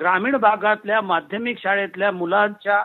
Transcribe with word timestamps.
ग्रामीण 0.00 0.36
भागातल्या 0.36 1.00
माध्यमिक 1.00 1.58
शाळेतल्या 1.62 2.10
मुलांच्या 2.12 2.82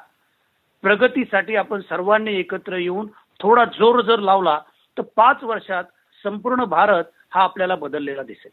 प्रगतीसाठी 0.82 1.56
आपण 1.56 1.82
सर्वांनी 1.82 2.34
एकत्र 2.34 2.76
येऊन 2.76 3.08
थोडा 3.40 3.66
जोर 3.66 4.02
जर 4.02 4.20
लावला 4.20 4.60
तर 4.98 5.02
पाच 5.02 5.44
वर्षात 5.44 5.84
संपूर्ण 6.24 6.64
भारत 6.64 7.04
हा 7.34 7.42
आपल्याला 7.42 7.76
बदललेला 7.76 8.24
दिसेल. 8.24 8.52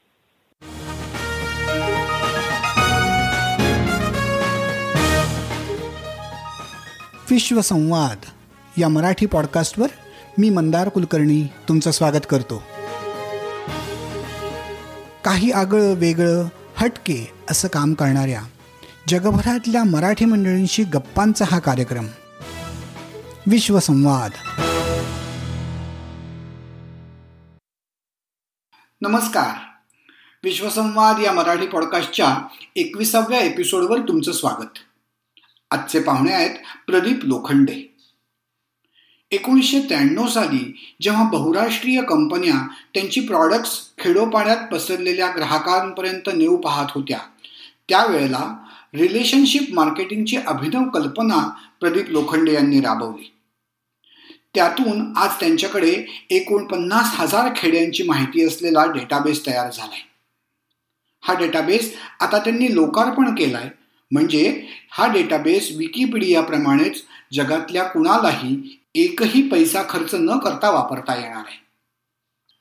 विश्वसंवाद 7.30 8.24
या 8.80 8.88
मराठी 8.88 9.26
पॉडकास्टवर 9.26 9.86
मी 10.38 10.50
मंदार 10.50 10.88
कुलकर्णी 10.88 11.42
तुमचं 11.68 11.90
स्वागत 11.90 12.26
करतो. 12.30 12.62
काही 15.24 15.50
आगळं 15.52 15.94
वेगळं 15.94 16.48
हटके 16.83 17.30
असं 17.51 17.69
काम 17.69 17.95
करणाऱ्या 17.95 18.43
जगभरातल्या 19.09 19.85
मराठी 19.85 20.25
मंडळींशी 20.25 20.85
गप्पांचा 20.85 21.45
हा 21.50 21.59
कार्यक्रम. 21.59 22.07
विश्वसंवाद. 23.46 24.31
नमस्कार. 29.00 29.63
विश्वसंवाद 30.45 31.17
या 31.25 31.32
मराठी 31.32 31.67
पॉडकास्टच्या 31.67 32.37
एकविसाव्या 32.77 33.41
एपिसोडवर 33.41 33.98
तुमचं 33.98 34.33
स्वागत. 34.33 34.78
आजचे 35.70 36.01
पाहुणे 36.01 36.33
आहेत 36.33 36.56
प्रदीप 36.87 37.19
लोखंडे. 37.23 37.92
एकोणीसशे 39.33 39.81
त्र्याण्णव 39.81 40.27
साली 40.27 40.97
जेव्हा 41.03 41.31
बहुराष्ट्रीय 41.31 42.03
कंपन्या 42.03 42.69
त्यांची 42.95 43.20
प्रॉडक्ट्स 43.20 43.78
खेडोपाड्यात 43.98 44.73
पसरलेल्या 44.73 45.31
ग्राहकांपर्यंत 45.36 46.28
नेऊ 46.34 46.56
पाहत 46.56 46.86
होत्या. 46.91 47.19
त्यावेळेला 47.89 48.64
रिलेशनशिप 48.95 49.62
मार्केटिंगची 49.73 50.37
अभिनव 50.37 50.89
कल्पना 50.89 51.55
प्रदीप 51.81 52.11
लोखंडे 52.11 52.55
यांनी 52.55 52.81
राबवली. 52.81 53.33
त्यातून 54.55 55.12
आज 55.17 55.31
त्यांच्याकडे 55.41 56.25
एकोणपन्नास 56.31 57.15
हजार 57.15 57.53
खेड्यांची 57.56 58.03
माहिती 58.03 58.45
असलेला 58.45 58.87
डेटाबेस 58.87 59.47
तयार 59.47 59.71
झालाय. 59.73 60.01
हा 61.23 61.34
डेटाबेस 61.34 61.95
आता 62.21 62.39
त्यांनी 62.39 62.75
लोकार्पण 62.75 63.34
केलाय. 63.34 63.69
म्हणजे 64.11 64.67
हा 64.91 65.12
डेटाबेस 65.12 65.69
विकिपीडियाप्रमाणेच 65.77 67.03
जगातल्या 67.33 67.84
कुणालाही 67.84 68.78
एकही 68.95 69.48
पैसा 69.48 69.83
खर्च 69.89 70.15
न 70.15 70.39
करता 70.39 70.71
वापरता 70.71 71.15
येणार 71.15 71.45
आहे. 71.47 71.62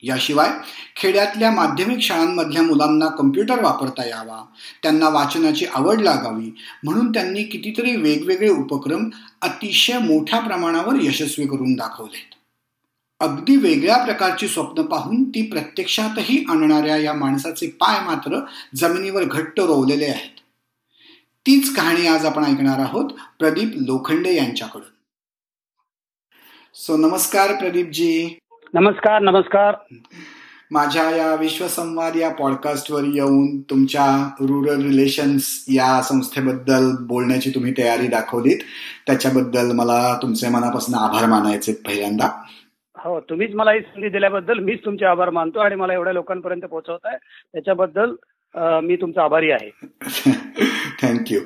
याशिवाय 0.04 0.50
खेड्यातल्या 0.96 1.52
माध्यमिक 1.52 2.00
शाळांमधल्या 2.00 2.62
मुलांना 2.62 3.08
कम्प्युटर 3.08 3.64
वापरता 3.64 4.08
यावा 4.08 4.46
त्यांना 4.84 5.10
वाचनाची 5.10 5.66
आवड 5.66 6.02
लागावी 6.02 6.52
म्हणून 6.84 7.12
त्यांनी 7.12 7.44
कितीतरी 7.44 7.96
वेगवेगळे 7.96 8.50
उपक्रम 8.50 9.10
अतिशय 9.42 9.98
मोठ्या 9.98 10.40
प्रमाणावर 10.40 10.96
यशस्वी 11.02 11.46
करून 11.46 11.74
दाखवलेत. 11.74 12.36
अगदी 13.20 13.56
वेगळ्या 13.56 13.98
प्रकारची 13.98 14.48
स्वप्न 14.48 14.82
पाहून 14.82 15.30
ती 15.30 15.42
प्रत्यक्षातही 15.42 16.46
आणणाऱ्या 16.50 16.98
या 16.98 17.14
माणसाचे 17.14 17.68
पाय 17.68 18.06
मात्र 18.06 18.40
जमिनीवर 18.76 19.24
घट्ट 19.24 19.60
रोवलेले 19.60 20.06
आहेत. 20.06 20.40
तीच 21.46 21.76
कहाणी 21.76 22.08
आज 22.08 22.26
आपण 22.26 22.44
ऐकणार 22.44 22.80
आहोत 22.80 23.10
प्रदीप 23.40 23.72
लोखंडे 23.76 24.36
यांच्याकडून. 24.36 25.01
सो 26.74 26.98
नमस्कार 26.98 27.52
प्रदीपजी. 27.52 28.40
नमस्कार 28.74 29.22
नमस्कार. 29.22 29.76
माझ्या 30.72 31.10
या 31.16 31.36
विश्वसंवाद 31.36 32.16
या 32.16 32.30
पॉडकास्टवर 32.30 33.04
येऊन 33.04 33.62
तुमच्या 33.62 34.30
रुरल 34.40 34.86
रिलेशन्स 34.86 35.66
या 35.68 36.02
संस्थेबद्दल 36.02 36.92
बोलण्याची 37.00 37.50
तुम्ही 37.50 37.74
तयारी 37.78 38.08
दाखवलीत. 38.08 38.58
त्याच्याबद्दल 39.08 39.72
मला 39.72 40.20
तुमचे 40.22 40.50
मनापासून 40.50 40.96
आभार 40.96 41.26
मानायचे 41.30 41.74
पहिल्यांदा. 41.74 42.30
हो 42.98 43.20
तुम्हीच 43.20 43.56
मला 43.56 43.72
ही 43.72 43.80
संधी 43.80 44.10
दिल्याबद्दल 44.10 44.60
मीच 44.60 44.80
तुमचे 44.86 45.06
आभार 45.06 45.30
मानतो 45.30 45.60
आणि 45.60 45.76
मला 45.76 45.94
एवढ्या 45.94 46.14
लोकांपर्यंत 46.14 46.62
पोहोचवत 46.62 47.06
आहे 47.06 47.18
त्याच्याबद्दल 47.54 48.12
मी 48.56 48.96
तुमचा 48.96 49.24
आभारी 49.24 49.52
आहे. 49.52 49.72
थँक्यू 51.02 51.40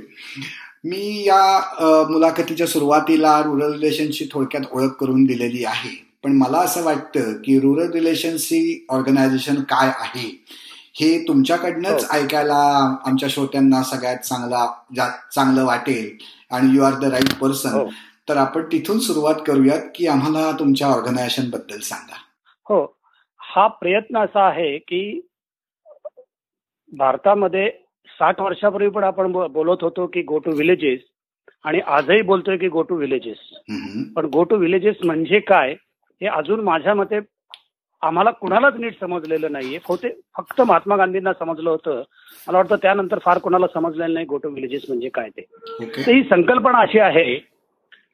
मी 0.85 1.23
या 1.27 2.05
मुलाखतीच्या 2.09 2.67
सुरुवातीला 2.67 3.37
रुरल 3.43 3.71
रिलेशनशी 3.73 4.27
थोडक्यात 4.31 4.63
ओळख 4.71 4.91
करून 4.99 5.23
दिलेली 5.25 5.63
आहे. 5.65 5.89
पण 6.23 6.31
मला 6.37 6.57
असं 6.57 6.83
वाटतं 6.83 7.33
की 7.43 7.59
रुरल 7.59 7.91
रिलेशन्सी 7.91 8.85
ऑर्गनायझेशन 8.89 9.61
काय 9.69 9.89
आहे 9.99 10.27
हे 10.99 11.17
तुमच्याकडनंच 11.27 12.03
हो. 12.03 12.17
ऐकायला 12.17 12.55
आमच्या 13.05 13.29
श्रोत्यांना 13.29 13.81
सगळ्यात 13.83 14.17
चांगला 14.17 14.65
चांगलं 15.35 15.65
वाटेल 15.65 16.09
आणि 16.51 16.75
you 16.75 16.83
are 16.83 16.93
the 16.99 17.05
right 17.05 17.33
person 17.39 17.77
तर 18.29 18.37
आपण 18.37 18.63
तिथून 18.71 18.99
सुरुवात 18.99 19.41
करूयात 19.47 19.89
की 19.95 20.07
आम्हाला 20.07 20.51
तुमच्या 20.59 20.87
ऑर्गनायझेशनबद्दल 20.87 21.79
सांगा. 21.79 22.15
हो. 22.67 22.83
हा 23.41 23.67
प्रयत्न 23.81 24.17
असा 24.17 24.47
आहे 24.47 24.77
की 24.77 25.19
भारतामध्ये 26.93 27.69
साठ 28.19 28.39
वर्षापूर्वी 28.41 28.89
पण 28.89 29.03
आपण 29.03 29.31
बोलत 29.31 29.83
होतो 29.83 30.05
की 30.07 30.21
गो 30.21 30.37
टू 30.39 30.51
विलेजेस 30.57 30.99
आणि 31.65 31.79
आजही 31.87 32.21
बोलतोय 32.21 32.57
की 32.57 32.67
गो 32.67 32.81
टू 32.81 32.95
विलेजेस 32.95 33.37
पण 34.15 34.25
गो 34.33 34.43
टू 34.43 34.55
विलेजेस 34.55 34.95
म्हणजे 35.05 35.39
काय 35.39 35.71
हे 36.21 36.27
अजून 36.27 36.59
माझ्या 36.63 36.93
मते 36.93 37.19
आम्हाला 38.01 38.31
कुणालाच 38.31 38.73
नीट 38.79 38.99
समजलेलं 38.99 39.51
नाहीये. 39.51 39.77
होते 39.87 40.09
फक्त 40.37 40.61
महात्मा 40.61 40.95
गांधींना 40.95 41.31
समजलं 41.33 41.69
होतं. 41.69 42.01
मला 42.47 42.57
वाटतं 42.57 42.75
त्यानंतर 42.81 43.19
फार 43.19 43.37
कोणाला 43.37 43.67
समजलेलं 43.73 44.13
नाही 44.13 44.25
गो 44.25 44.37
टू 44.37 44.49
विलेजेस 44.49 44.83
म्हणजे 44.87 45.09
काय 45.09 45.29
ते. 45.29 45.41
तर 45.81 46.11
ही 46.11 46.23
संकल्पना 46.23 46.79
अशी 46.79 46.99
आहे 46.99 47.35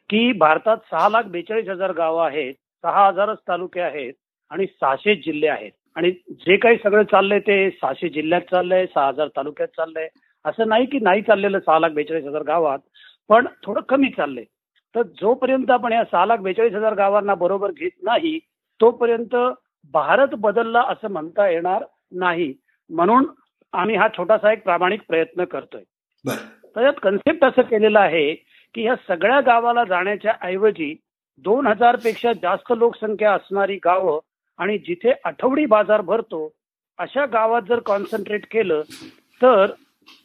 की 0.09 0.31
भारतात 0.37 0.77
सहा 0.91 1.09
लाख 1.09 1.23
बेचाळीस 1.31 1.67
हजार 1.69 1.91
गावं 1.91 2.25
आहेत 2.25 2.53
सहा 2.83 3.07
हजारच 3.07 3.37
तालुके 3.47 3.81
आहेत 3.81 4.13
आणि 4.51 4.65
सहाशे 4.65 5.15
जिल्हे 5.15 5.49
आहेत. 5.49 5.71
आणि 5.95 6.11
जे 6.11 6.55
काही 6.57 6.77
सगळं 6.83 7.03
चाललंय 7.03 7.39
ते 7.39 7.69
सहाशे 7.71 8.09
जिल्ह्यात 8.09 8.41
चाललंय 8.41 8.85
सहा 8.85 9.07
हजार 9.07 9.27
तालुक्यात 9.27 9.67
चाललंय. 9.67 10.07
असं 10.45 10.67
नाही 10.67 10.85
की 10.85 10.99
नाही 10.99 11.21
चाललेलं 11.21 11.59
सहा 11.59 11.79
लाख 11.79 11.89
बेचाळीस 11.89 12.25
हजार 12.25 12.43
गावात 12.43 12.79
पण 13.29 13.47
थोडं 13.63 13.81
कमी 13.89 14.09
चाललंय. 14.09 14.43
तर 14.95 15.01
जोपर्यंत 15.21 15.71
आपण 15.71 15.93
या 15.93 16.03
सहा 16.03 16.25
लाख 16.25 16.37
बेचाळीस 16.37 16.73
हजार 16.73 16.93
गावांना 16.93 17.33
बरोबर 17.35 17.71
घेत 17.71 17.91
नाही 18.03 18.37
तोपर्यंत 18.79 19.35
भारत 19.93 20.35
बदलला 20.39 20.81
असं 20.89 21.11
म्हणता 21.11 21.49
येणार 21.49 21.83
नाही. 22.11 22.53
म्हणून 22.89 23.25
आम्ही 23.73 23.95
हा 23.95 24.07
छोटासा 24.17 24.51
एक 24.51 24.63
प्रामाणिक 24.63 25.01
प्रयत्न 25.07 25.43
करतोय. 25.43 25.83
त्याच्यात 26.25 26.93
कन्सेप्ट 27.03 27.43
असं 27.45 27.61
केलेलं 27.61 27.99
आहे 27.99 28.33
की 28.75 28.83
या 28.83 28.95
सगळ्या 29.07 29.39
गावाला 29.41 29.83
जाण्याच्या 29.83 30.33
ऐवजी 30.41 30.93
दोन 31.45 31.67
हजारपेक्षा 31.67 32.33
जास्त 32.33 32.73
लोकसंख्या 32.77 33.33
असणारी 33.33 33.75
गावं 33.75 34.19
आणि 34.61 34.77
जिथे 34.77 35.13
आठवडी 35.25 35.65
बाजार 35.65 36.01
भरतो 36.01 36.49
अशा 36.99 37.25
गावात 37.25 37.61
जर 37.69 37.79
कॉन्सन्ट्रेट 37.85 38.45
केलं 38.51 38.81
तर 39.41 39.71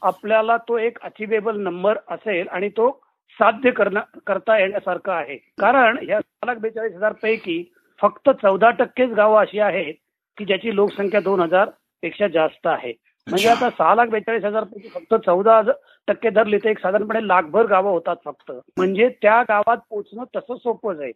आपल्याला 0.03 0.57
तो 0.69 0.79
एक 0.79 0.99
अचिवेबल 1.05 1.61
नंबर 1.63 1.99
असेल 2.11 2.49
आणि 2.49 2.69
तो 2.77 2.91
साध्य 3.39 3.71
करता 3.71 4.59
येण्यासारखं 4.59 5.13
आहे. 5.13 5.37
कारण 5.61 5.99
या 6.09 6.21
सहा 6.21 6.47
लाख 6.47 6.61
बेचाळीस 6.61 6.95
हजार 6.95 7.13
पैकी 7.23 7.63
फक्त 8.01 8.31
चौदा 8.43 8.71
टक्केच 8.79 9.11
गावं 9.11 9.41
अशी 9.41 9.59
आहेत 9.61 9.95
की 10.39 10.45
ज्याची 10.45 10.75
लोकसंख्या 10.77 11.21
दोन 11.21 11.41
हजारपेक्षा 11.41 12.29
जास्त 12.29 12.67
आहे. 12.67 12.93
म्हणजे 13.27 13.49
आता 13.49 13.69
सहा 13.71 13.95
लाख 13.95 14.07
बेचाळीस 14.07 14.45
हजार 14.45 14.65
पैकी 14.65 14.89
फक्त 14.89 15.15
चौदा 15.27 15.61
टक्के 16.09 16.31
धरले 16.31 16.59
तर 16.59 16.69
एक 16.69 16.79
साधारणपणे 16.79 17.27
लाखभर 17.29 17.67
गावं 17.67 17.91
होतात 17.91 18.17
फक्त. 18.25 18.53
म्हणजे 18.77 19.09
त्या 19.23 19.43
गावात 19.43 19.79
पोहोचणं 19.91 20.25
तसं 20.37 20.57
सोपं 20.57 20.95
जाईल. 20.95 21.13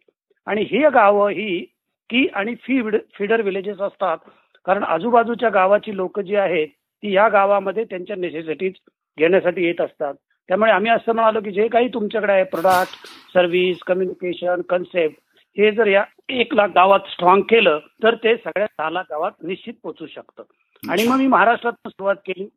आणि 0.47 0.61
ही 0.69 0.83
गावं 0.93 1.29
ही 1.29 1.65
ती 2.11 2.27
आणि 2.33 2.55
फीड 2.55 2.95
फीडर 3.17 3.41
विलेजेस 3.41 3.79
असतात. 3.79 4.17
कारण 4.65 4.83
आजूबाजूच्या 4.83 5.49
गावाची 5.49 5.95
लोक 5.95 6.19
जी 6.19 6.35
आहेत 6.35 6.67
ती 6.67 7.13
या 7.13 7.27
गावामध्ये 7.29 7.83
त्यांच्या 7.83 8.15
नेसेसिटीज 8.15 8.73
घेण्यासाठी 9.17 9.65
येत 9.65 9.81
असतात. 9.81 10.13
त्यामुळे 10.47 10.71
आम्ही 10.71 10.91
असं 10.91 11.13
म्हणालो 11.13 11.39
की 11.41 11.51
जे 11.51 11.67
काही 11.67 11.87
तुमच्याकडे 11.87 12.33
आहे 12.33 12.43
प्रोडक्ट 12.43 13.07
सर्व्हिस 13.33 13.79
कम्युनिकेशन 13.79 14.61
कन्सेप्ट 14.61 15.17
हे 15.57 15.71
जर 15.71 15.87
या 15.87 16.03
एक 16.29 16.53
लाख 16.53 16.67
गावात 16.67 16.99
स्ट्रॉंग 17.07 17.41
केलं 17.41 17.79
तर 18.03 18.15
ते 18.15 18.35
सगळ्या 18.35 18.67
सहा 18.67 18.89
लाख 18.89 19.03
गावात 19.09 19.31
निश्चित 19.43 19.73
पोचू 19.83 20.05
शकतं. 20.05 20.43
आणि 20.89 21.07
मग 21.07 21.17
मी 21.17 21.27
महाराष्ट्रात 21.27 21.73
सुरुवात 21.87 22.15
केली. 22.15 22.47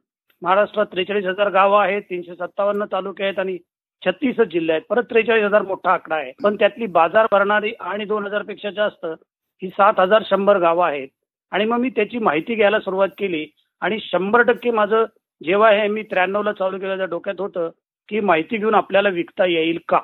महाराष्ट्रात 0.43 0.87
त्रेचाळीस 0.87 1.25
हजार 1.25 1.51
गावं 1.51 1.83
आहेत 1.83 2.03
तीनशे 2.03 2.35
सत्तावन्न 2.35 2.85
तालुके 2.93 3.25
आहेत 3.25 3.39
आणि 3.39 3.59
छत्तीसच 4.06 4.47
जिल्हे 4.47 4.73
आहेत. 4.73 4.83
परत 4.89 5.03
त्रेचाळीस 5.11 5.45
हजार 5.45 5.62
मोठा 5.62 5.93
आकडा 5.93 6.15
आहे. 6.15 6.33
पण 6.43 6.56
त्यातली 6.56 6.87
बाजार 6.87 7.27
भरणारी 7.33 7.73
आणि 7.81 8.05
दोन 8.05 8.27
हजारपेक्षा 8.27 8.71
जास्त 8.71 9.06
ही 9.62 9.69
सात 9.69 10.01
हजार 10.01 10.23
शंभर 10.31 10.59
गावं 10.59 10.87
आहेत. 10.87 11.09
आणि 11.53 11.65
मग 11.65 11.79
मी 11.81 11.89
त्याची 11.97 12.19
माहिती 12.19 12.55
घ्यायला 12.55 12.81
सुरुवात 12.81 13.09
केली 13.19 13.47
आणि 13.83 13.99
शंभर 14.03 14.43
टक्के 14.43 14.71
माझं 14.71 15.05
जेव्हा 15.41 15.71
हे 15.71 15.87
मी 15.89 16.03
त्र्याण्णवला 16.11 16.53
चालू 16.53 16.79
केलं 16.79 17.09
डोक्यात 17.11 17.41
होतं 17.41 17.71
की 18.09 18.21
माहिती 18.21 18.56
घेऊन 18.56 18.75
आपल्याला 18.75 19.09
विकता 19.09 19.47
येईल 19.47 19.79
का? 19.89 19.99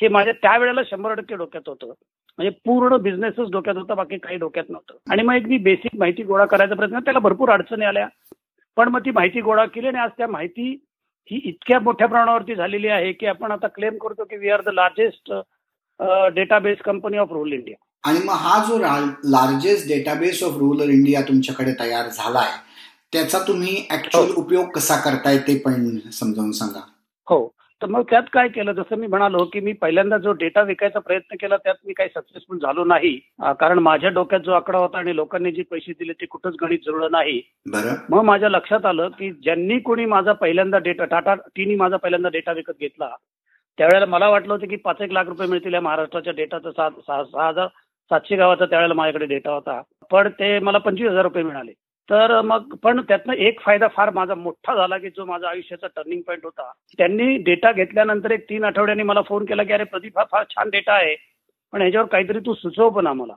हे 0.00 0.08
माझ्या 0.08 0.32
त्यावेळेला 0.42 0.80
शंभर 0.90 1.14
टक्के 1.14 1.36
डोक्यात 1.36 1.68
होतं. 1.68 1.92
म्हणजे 2.38 2.50
पूर्ण 2.64 2.96
बिझनेसच 3.02 3.50
डोक्यात 3.52 3.76
होता 3.76 3.94
बाकी 3.94 4.18
काही 4.18 4.36
डोक्यात 4.38 4.70
नव्हतं. 4.70 4.96
आणि 5.12 5.22
मग 5.22 5.34
एक 5.34 5.46
मी 5.46 5.58
बेसिक 5.58 5.98
माहिती 5.98 6.22
गोळा 6.22 6.44
करायचा 6.46 6.74
प्रयत्न 6.74 6.98
त्याला 6.98 7.18
भरपूर 7.18 7.50
अडचणी 7.50 7.84
आल्या. 7.84 8.06
पण 8.76 8.88
मग 8.88 9.04
ती 9.04 9.10
माहिती 9.10 9.40
गोळा 9.40 9.64
केली 9.64 9.86
आणि 9.86 9.98
आज 9.98 10.10
त्या 10.18 10.26
माहिती 10.28 10.70
ही 11.30 11.40
इतक्या 11.44 11.78
मोठ्या 11.80 12.06
प्रमाणावरती 12.08 12.54
झालेली 12.54 12.88
आहे 12.88 13.12
की 13.12 13.26
आपण 13.26 13.52
आता 13.52 13.66
क्लेम 13.66 13.96
करतो 13.98 14.24
की 14.24 14.36
we 14.36 14.50
are 14.50 14.60
the 14.60 14.68
largest 14.68 15.32
database 16.34 16.78
company 16.78 17.18
of 17.18 17.32
rural 17.32 17.52
India 17.52 17.76
आणि 18.04 18.18
मग 18.24 18.34
हा 18.34 18.58
जो 18.64 18.78
largest 18.78 19.88
database 19.88 20.42
of 20.42 20.56
rural 20.58 20.90
India 20.90 21.20
तुमच्याकडे 21.20 21.72
तयार 21.80 22.08
झालाय 22.08 22.50
त्याचा 23.12 23.38
तुम्ही 23.48 23.76
ऍक्च्युअल 23.92 24.26
हो. 24.26 24.40
उपयोग 24.40 24.66
कसा 24.74 24.96
करताय 25.00 25.38
ते 25.46 25.58
पण 25.64 25.96
समजावून 26.12 26.52
सांगा. 26.52 26.80
हो. 27.28 27.46
तर 27.82 27.86
मग 27.86 28.02
त्यात 28.10 28.22
काय 28.32 28.48
केलं 28.48 28.72
जसं 28.72 28.96
मी 28.98 29.06
म्हणालो 29.06 29.44
की 29.52 29.60
मी 29.60 29.72
पहिल्यांदा 29.72 30.16
जो 30.18 30.32
डेटा 30.40 30.62
विकायचा 30.62 30.98
प्रयत्न 30.98 31.36
केला 31.40 31.56
त्यात 31.56 31.74
मी 31.86 31.92
काही 31.92 32.08
सक्सेसफुल 32.14 32.58
झालो 32.58 32.84
नाही. 32.84 33.14
कारण 33.60 33.78
माझ्या 33.78 34.10
डोक्यात 34.10 34.40
जो 34.40 34.52
आकडा 34.52 34.78
होता 34.78 34.98
आणि 34.98 35.14
लोकांनी 35.16 35.52
जे 35.52 35.62
पैसे 35.70 35.92
दिले 35.98 36.12
ते 36.12 36.26
कुठंच 36.26 36.54
गणित 36.62 36.78
जुळलं 36.84 37.12
नाही. 37.12 37.40
मग 38.10 38.22
माझ्या 38.24 38.48
लक्षात 38.48 38.86
आलं 38.86 39.08
की 39.18 39.30
ज्यांनी 39.32 39.78
कोणी 39.80 40.04
माझा 40.06 40.32
पहिल्यांदा 40.32 40.78
डेटा 40.78 41.04
टाटा 41.04 41.34
टीनी 41.56 41.74
माझा 41.76 41.96
पहिल्यांदा 41.96 42.28
डेटा 42.32 42.52
विकत 42.52 42.80
घेतला. 42.80 43.08
त्यावेळेला 43.78 44.06
मला 44.06 44.28
वाटलं 44.28 44.52
होतं 44.52 44.66
की 44.68 44.76
पाच 44.76 45.00
एक 45.00 45.12
लाख 45.12 45.24
रुपये 45.24 45.46
मिळतील 45.48 45.74
या 45.74 45.80
महाराष्ट्राच्या 45.80 46.32
डेटाचा 46.36 46.70
सहा 46.70 47.48
हजार 47.48 47.66
सातशे 48.10 48.36
गावाचा 48.36 48.64
त्यावेळेला 48.64 48.94
माझ्याकडे 48.94 49.26
डेटा 49.26 49.52
होता. 49.52 49.82
पण 50.10 50.28
ते 50.28 50.58
मला 50.58 50.78
पंचवीस 50.78 51.10
हजार 51.10 51.22
रुपये 51.22 51.42
मिळाले. 51.42 51.72
तर 52.10 52.40
मग 52.40 52.74
पण 52.82 53.00
त्यातनं 53.00 53.32
एक 53.32 53.60
फायदा 53.60 53.88
फार 53.88 54.10
माझा 54.10 54.34
मोठा 54.34 54.74
झाला 54.74 54.98
की 54.98 55.10
जो 55.10 55.24
माझा 55.24 55.48
आयुष्याचा 55.48 55.86
टर्निंग 55.86 56.20
पॉईंट 56.20 56.44
होता. 56.44 56.72
त्यांनी 56.98 57.36
डेटा 57.36 57.72
घेतल्यानंतर 57.72 58.30
एक 58.30 58.48
तीन 58.48 58.64
आठवड्यांनी 58.64 59.02
मला 59.02 59.22
फोन 59.22 59.44
केला 59.44 59.62
की 59.62 59.72
अरे 59.72 59.84
प्रदीप 59.84 60.18
हा 60.18 60.24
फार 60.24 60.44
छान 60.50 60.70
डेटा 60.70 60.92
आहे. 60.92 61.14
पण 61.72 61.80
ह्याच्यावर 61.80 62.06
काहीतरी 62.06 62.38
तू 62.38 62.54
सुचव 62.54 62.88
पण 62.88 63.06
आम्हाला. 63.06 63.32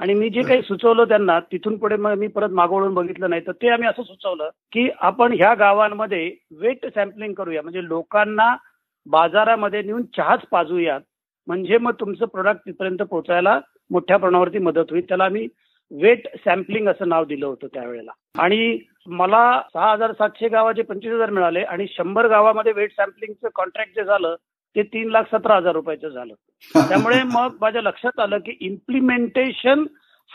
आणि 0.00 0.14
मी 0.14 0.28
जे 0.30 0.42
काही 0.42 0.62
सुचवलं 0.62 1.04
त्यांना 1.04 1.40
तिथून 1.40 1.76
पुढे 1.76 1.96
मग 1.96 2.14
मी 2.14 2.26
परत 2.26 2.48
मागवळून 2.48 2.94
बघितलं 2.94 3.30
नाही. 3.30 3.42
तर 3.46 3.52
ते 3.52 3.68
आम्ही 3.68 3.88
असं 3.88 4.02
सुचवलं 4.02 4.50
की 4.72 4.88
आपण 5.00 5.32
ह्या 5.32 5.54
गावांमध्ये 5.54 6.36
वेट 6.50 6.86
सॅम्पलिंग 6.94 7.34
करूया. 7.34 7.62
म्हणजे 7.62 7.84
लोकांना 7.84 8.56
बाजारामध्ये 9.06 9.82
नेऊन 9.82 10.02
चहाच 10.16 10.40
पाजूयात. 10.50 11.00
म्हणजे 11.46 11.78
मग 11.78 11.92
तुमचं 11.92 12.26
प्रोडक्ट 12.26 12.60
तिथपर्यंत 12.66 12.98
पोहोचायला 12.98 13.60
मोठ्या 13.90 14.16
प्रमाणावरती 14.16 14.58
मदत 14.58 14.84
होईल. 14.90 15.08
त्याला 15.08 15.24
आम्ही 15.24 15.48
वेट 15.90 16.28
सॅम्पलिंग 16.44 16.88
असं 16.88 17.08
नाव 17.08 17.24
दिलं 17.24 17.46
होतं 17.46 17.66
त्यावेळेला. 17.66 18.10
आणि 18.38 18.78
मला 19.06 19.62
सहा 19.74 19.92
हजार 19.92 20.12
सातशे 20.12 20.48
गावाचे 20.48 20.82
पंचवीस 20.82 21.14
हजार 21.14 21.30
मिळाले 21.30 21.62
आणि 21.62 21.86
शंभर 21.88 22.26
गावामध्ये 22.28 22.72
वेट 22.72 22.92
सॅम्पलिंगचं 22.92 23.48
कॉन्ट्रॅक्ट 23.54 23.94
जे 23.94 24.04
झालं 24.04 24.34
ते 24.76 24.82
तीन 24.82 25.10
लाख 25.10 25.24
सतरा 25.32 25.56
हजार 25.56 25.72
रुपयाचं 25.72 26.08
झालं. 26.08 26.34
त्यामुळे 26.88 27.22
मग 27.22 27.56
माझ्या 27.60 27.82
लक्षात 27.82 28.20
आलं 28.20 28.38
की 28.38 28.56
इम्प्लिमेंटेशन 28.60 29.84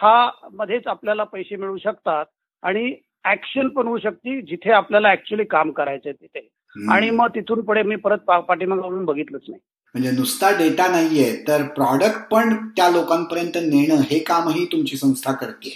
हा 0.02 0.30
मध्येच 0.54 0.88
आपल्याला 0.88 1.24
पैसे 1.24 1.56
मिळू 1.56 1.78
शकतात 1.78 2.26
आणि 2.64 2.96
ऍक्शन 3.26 3.68
पण 3.68 3.88
होऊ 3.88 3.98
शकते 3.98 4.42
जिथे 4.42 4.72
आपल्याला 4.72 5.12
ऍक्च्युली 5.12 5.44
काम 5.44 5.72
करायचंय 5.72 6.12
तिथे. 6.12 6.48
आणि 6.92 7.10
मग 7.10 7.28
तिथून 7.28 7.62
पुढे 7.62 7.84
मी 7.84 7.96
परत 7.96 8.18
पाठीमागून 8.18 9.06
बघितलंच 9.06 9.42
नाही. 9.48 9.60
म्हणजे 9.96 10.12
नुसता 10.12 10.50
डेटा 10.58 10.88
नाहीये 10.88 11.32
तर 11.48 11.62
प्रॉडक्ट 11.76 12.28
पण 12.32 12.56
त्या 12.78 12.90
लोकांपर्यंत 12.90 13.58
नेणं 13.58 14.02
हे 14.02 14.20
कामही 14.20 14.66
तुमची 14.66 14.98
संस्था 14.98 15.32
करते. 15.32 15.70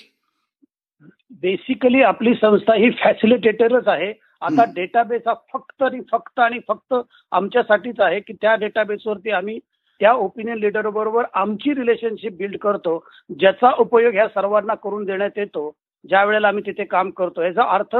बेसिकली 1.42 2.02
आपली 2.02 2.34
संस्था 2.34 2.74
ही 2.74 2.90
फॅसिलिटेटरच 3.04 3.88
आहे. 3.88 4.14
आता 4.42 4.64
डेटाबेस 4.76 5.22
हा 5.28 5.34
फक्त 5.54 5.84
आणि 5.84 6.00
फक्त 6.12 6.40
आणि 6.40 6.60
फक्त 6.68 6.94
आमच्यासाठीच 7.32 8.00
आहे 8.00 8.20
की 8.20 8.34
त्या 8.34 8.56
डेटाबेसवरती 8.56 9.32
आम्ही 9.32 9.58
त्या 10.02 10.12
ओपिनियन 10.14 10.58
लिडर 10.58 10.90
बरोबर 10.90 11.26
आमची 11.34 11.74
रिलेशनशिप 11.74 12.38
बिल्ड 12.38 12.58
करतो 12.58 12.98
ज्याचा 13.40 13.72
उपयोग 13.80 14.14
ह्या 14.14 14.28
सर्वांना 14.28 14.74
करून 14.74 15.06
देण्यात 15.06 15.38
येतो 15.38 15.72
ज्या 16.10 16.24
वेळेला 16.26 16.48
आम्ही 16.48 16.64
तिथे 16.66 16.84
काम 16.86 17.10
करतो. 17.10 17.42
याचा 17.42 17.64
अर्थ 17.74 17.96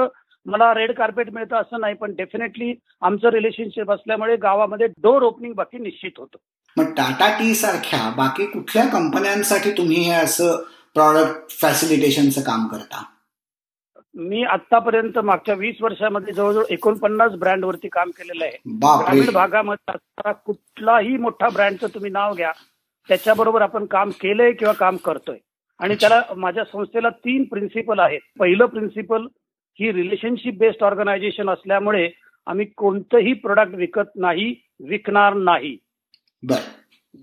मला 0.50 0.74
रेड 0.74 0.92
कार्पेट 0.92 1.30
मिळतं 1.30 1.56
असं 1.56 1.80
नाही 1.80 1.96
पण 1.96 2.14
डेफिनेटली 2.16 2.74
आमचं 3.02 3.30
रिलेशनशिप 3.30 3.92
असल्यामुळे 3.92 4.36
गावामध्ये 4.36 4.88
डोर 4.88 5.22
ओपनिंग 5.22 5.54
बाकी 5.54 5.78
निश्चित 5.78 6.12
होतं. 6.18 6.38
मग 6.78 6.92
टाटा 6.92 7.30
टी 7.40 7.54
सारख्या 7.56 8.10
बाकी 8.18 8.46
कुठल्या 8.46 8.86
कंपन्यांसाठी 8.86 9.72
तुम्ही 9.72 9.98
हे 9.98 10.14
असं 10.14 10.56
प्रॉडक्ट 10.96 11.52
फॅसिलिटेशनचं 11.62 12.42
काम 12.42 12.68
करता? 12.68 13.04
मी 14.16 14.44
आतापर्यंत 14.44 15.18
मागच्या 15.20 15.56
वीस 15.56 15.76
वर्षामध्ये 15.82 16.34
जवळजवळ 16.34 16.64
एकोणपन्नास 16.70 17.32
ब्रँडवरती 17.32 17.88
काम 17.88 18.10
केलेलं 18.10 18.46
आहे. 18.46 18.58
ग्रामीण 18.78 19.30
भागामध्ये 19.34 19.94
असणारा 19.96 20.32
कुठलाही 20.32 21.18
मोठा 21.18 21.50
ब्रँडचं 21.50 21.88
तुम्ही 21.88 22.12
नाव 22.12 22.34
घ्या 22.34 22.52
त्याच्याबरोबर 23.10 23.62
आपण 23.62 23.86
काम 23.86 24.10
केलंय 24.10 24.52
किंवा 24.52 24.74
काम 24.74 24.96
करतोय. 24.96 25.38
आणि 25.80 25.96
त्याला 25.96 26.22
माझ्या 26.38 26.64
संस्थेला 26.64 27.10
तीन 27.10 27.44
प्रिन्सिपल 27.44 28.00
आहेत. 28.00 28.20
पहिलं 28.40 28.66
प्रिन्सिपल 28.66 29.28
ही 29.80 29.92
रिलेशनशिप 29.94 30.58
बेस्ड 30.60 30.84
ऑर्गनायझेशन 30.84 31.50
असल्यामुळे 31.50 32.10
आम्ही 32.48 32.66
कोणतंही 32.78 33.34
प्रोडक्ट 33.34 33.76
विकत 33.76 34.16
नाही 34.16 34.54
विकणार 34.88 35.34
नाही. 35.34 35.76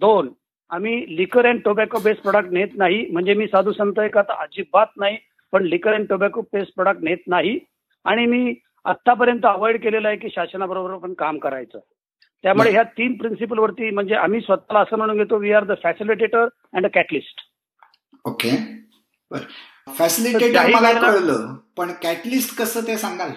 दोन 0.01 0.29
आम्ही 0.71 1.17
liquor 1.17 1.47
and 1.47 1.61
tobacco 1.65 1.99
based 2.05 2.23
product 2.23 2.53
नेत 2.53 2.77
नाही 2.77 3.05
म्हणजे 3.13 3.35
मी 3.35 3.47
साधू 3.47 3.73
संत 3.73 3.99
एक 4.01 4.17
आता 4.19 4.35
अजिबात 4.43 4.87
नाही 4.97 5.17
पण 5.53 5.65
liquor 5.65 5.95
and 5.95 6.07
tobacco 6.09 6.41
based 6.53 6.73
product 6.75 7.03
नेत 7.05 7.19
नाही. 7.27 7.59
आणि 8.05 8.27
मी 8.27 8.55
आतापर्यंत 8.85 9.47
अवॉइड 9.47 9.81
केलेलं 9.83 10.09
आहे 10.09 10.17
की 10.17 10.29
शासनाबरोबर 10.35 10.97
पण 10.99 11.15
काम 11.15 11.39
करायचं. 11.39 11.79
त्यामुळे 12.45 12.71
ह्या 12.71 12.83
तीन 12.99 13.17
प्रिन्सिपल 13.17 13.59
वरती 13.59 13.91
म्हणजे 13.91 14.15
आम्ही 14.15 14.41
स्वतःला 14.41 14.81
असं 14.81 14.97
म्हणून 14.97 15.17
घेतो 15.17 15.37
we 15.39 15.53
are 15.53 15.65
the 15.65 15.73
facilitator 15.83 16.49
and 16.75 16.87
a 16.87 16.89
catalyst 16.95 17.41
okay 18.25 18.51
facilitator 19.87 20.69
मला 20.71 20.93
कळलं 20.93 21.55
पण 21.77 21.93
कॅटलिस्ट 22.03 22.57
कसं 22.59 22.87
ते 22.87 22.97
सांगाल? 22.99 23.31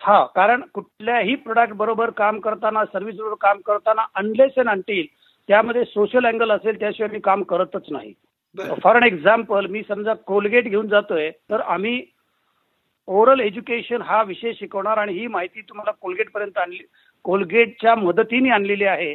हा 0.00 0.24
कारण 0.34 0.60
कुठल्याही 0.74 1.34
प्रोडक्ट 1.36 1.72
बरोबर 1.76 2.10
काम 2.16 2.38
करताना 2.40 2.84
सर्व्हिस 2.84 3.16
बरोबर 3.16 3.34
काम 3.40 3.58
करताना 3.66 4.04
अनलेस 4.14 4.52
अँड 4.58 4.68
अंटील 4.68 5.06
त्यामध्ये 5.48 5.84
सोशल 5.84 6.26
अँगल 6.26 6.50
असेल 6.50 6.78
त्याशिवाय 6.80 7.10
मी 7.12 7.18
काम 7.20 7.42
करतच 7.42 7.90
नाही. 7.90 8.12
फॉर 8.82 8.96
अन 8.96 9.02
एक्झाम्पल 9.02 9.66
मी 9.70 9.82
समजा 9.88 10.14
कोलगेट 10.26 10.68
घेऊन 10.68 10.88
जातोय 10.88 11.30
तर 11.50 11.60
आम्ही 11.60 12.02
ओरल 13.08 13.40
एज्युकेशन 13.40 14.02
हा 14.02 14.22
विषय 14.22 14.52
शिकवणार 14.54 14.98
आणि 14.98 15.12
ही 15.12 15.26
माहिती 15.26 15.60
तुम्हाला 15.60 15.90
कोलगेट 16.00 16.30
पर्यंत 16.30 16.58
आणली 16.58 16.78
कोलगेटच्या 17.24 17.94
मदतीने 17.94 18.50
आणलेली 18.50 18.84
आहे. 18.84 19.14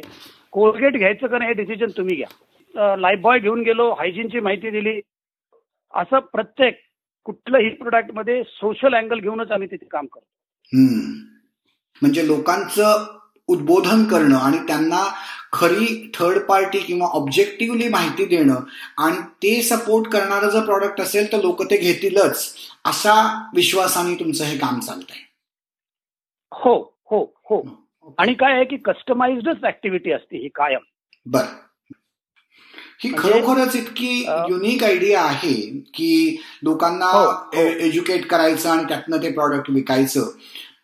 कोलगेट 0.52 0.96
घ्यायचं 0.96 1.26
का 1.26 1.38
नाही 1.38 1.50
हे 1.50 1.54
डिसिजन 1.62 1.90
तुम्ही 1.96 2.16
घ्या. 2.16 2.96
लाईफ 2.96 3.18
बॉय 3.20 3.38
घेऊन 3.38 3.62
गेलो 3.62 3.90
हायजीनची 3.98 4.40
माहिती 4.40 4.70
दिली 4.70 5.00
असं 5.94 6.18
प्रत्येक 6.18 6.80
कुठलंही 7.24 7.70
प्रोडक्टमध्ये 7.70 8.42
सोशल 8.44 8.94
अँगल 8.94 9.18
घेऊनच 9.20 9.50
आम्ही 9.50 9.68
तिथे 9.70 9.86
काम 9.86 10.06
करतो. 10.06 10.26
म्हणजे 12.02 12.26
लोकांचं 12.26 13.18
उद्बोधन 13.46 14.04
करणं 14.04 14.36
आणि 14.36 14.58
त्यांना 14.58 15.14
खरी 15.52 16.10
थर्ड 16.14 16.38
पार्टी 16.38 16.78
किंवा 16.78 17.06
ऑब्जेक्टिव्हली 17.06 17.88
माहिती 17.88 18.24
देणं 18.24 18.60
आणि 18.98 19.16
ते 19.42 19.62
सपोर्ट 19.62 20.12
करणारं 20.12 20.48
जर 20.48 20.64
प्रॉडक्ट 20.64 21.00
असेल 21.00 21.32
तर 21.32 21.38
लोक 21.38 21.62
ते 21.62 21.76
घेतीलच 21.76 22.54
असा 22.84 23.48
विश्वासाने 23.54 24.14
तुमचं 24.14 24.44
हे 24.44 24.58
काम 24.58 24.80
चालतंय. 24.80 25.18
हो 26.52 26.98
हो 27.10 27.24
हो. 27.24 27.62
आणि 28.18 28.34
काय 28.34 28.52
आहे 28.52 28.64
की 28.64 28.76
कस्टमाइज्डच 28.76 29.64
ऍक्टिव्हिटी 29.64 30.12
असते 30.12 30.38
ही 30.38 30.48
कायम. 30.48 30.80
बर. 31.26 31.42
ही 33.00 33.10
म्हणजे, 33.10 33.30
खरोखरच 33.30 33.76
इतकी 33.76 34.10
युनिक 34.50 34.84
आयडिया 34.84 35.22
आहे 35.22 35.54
की 35.94 36.36
लोकांना 36.62 37.10
एज्युकेट 37.54 38.16
हो, 38.16 38.22
हो. 38.22 38.28
करायचं 38.28 38.70
आणि 38.70 38.84
त्यातनं 38.84 39.22
ते 39.22 39.32
प्रॉडक्ट 39.32 39.70
विकायचं. 39.70 40.30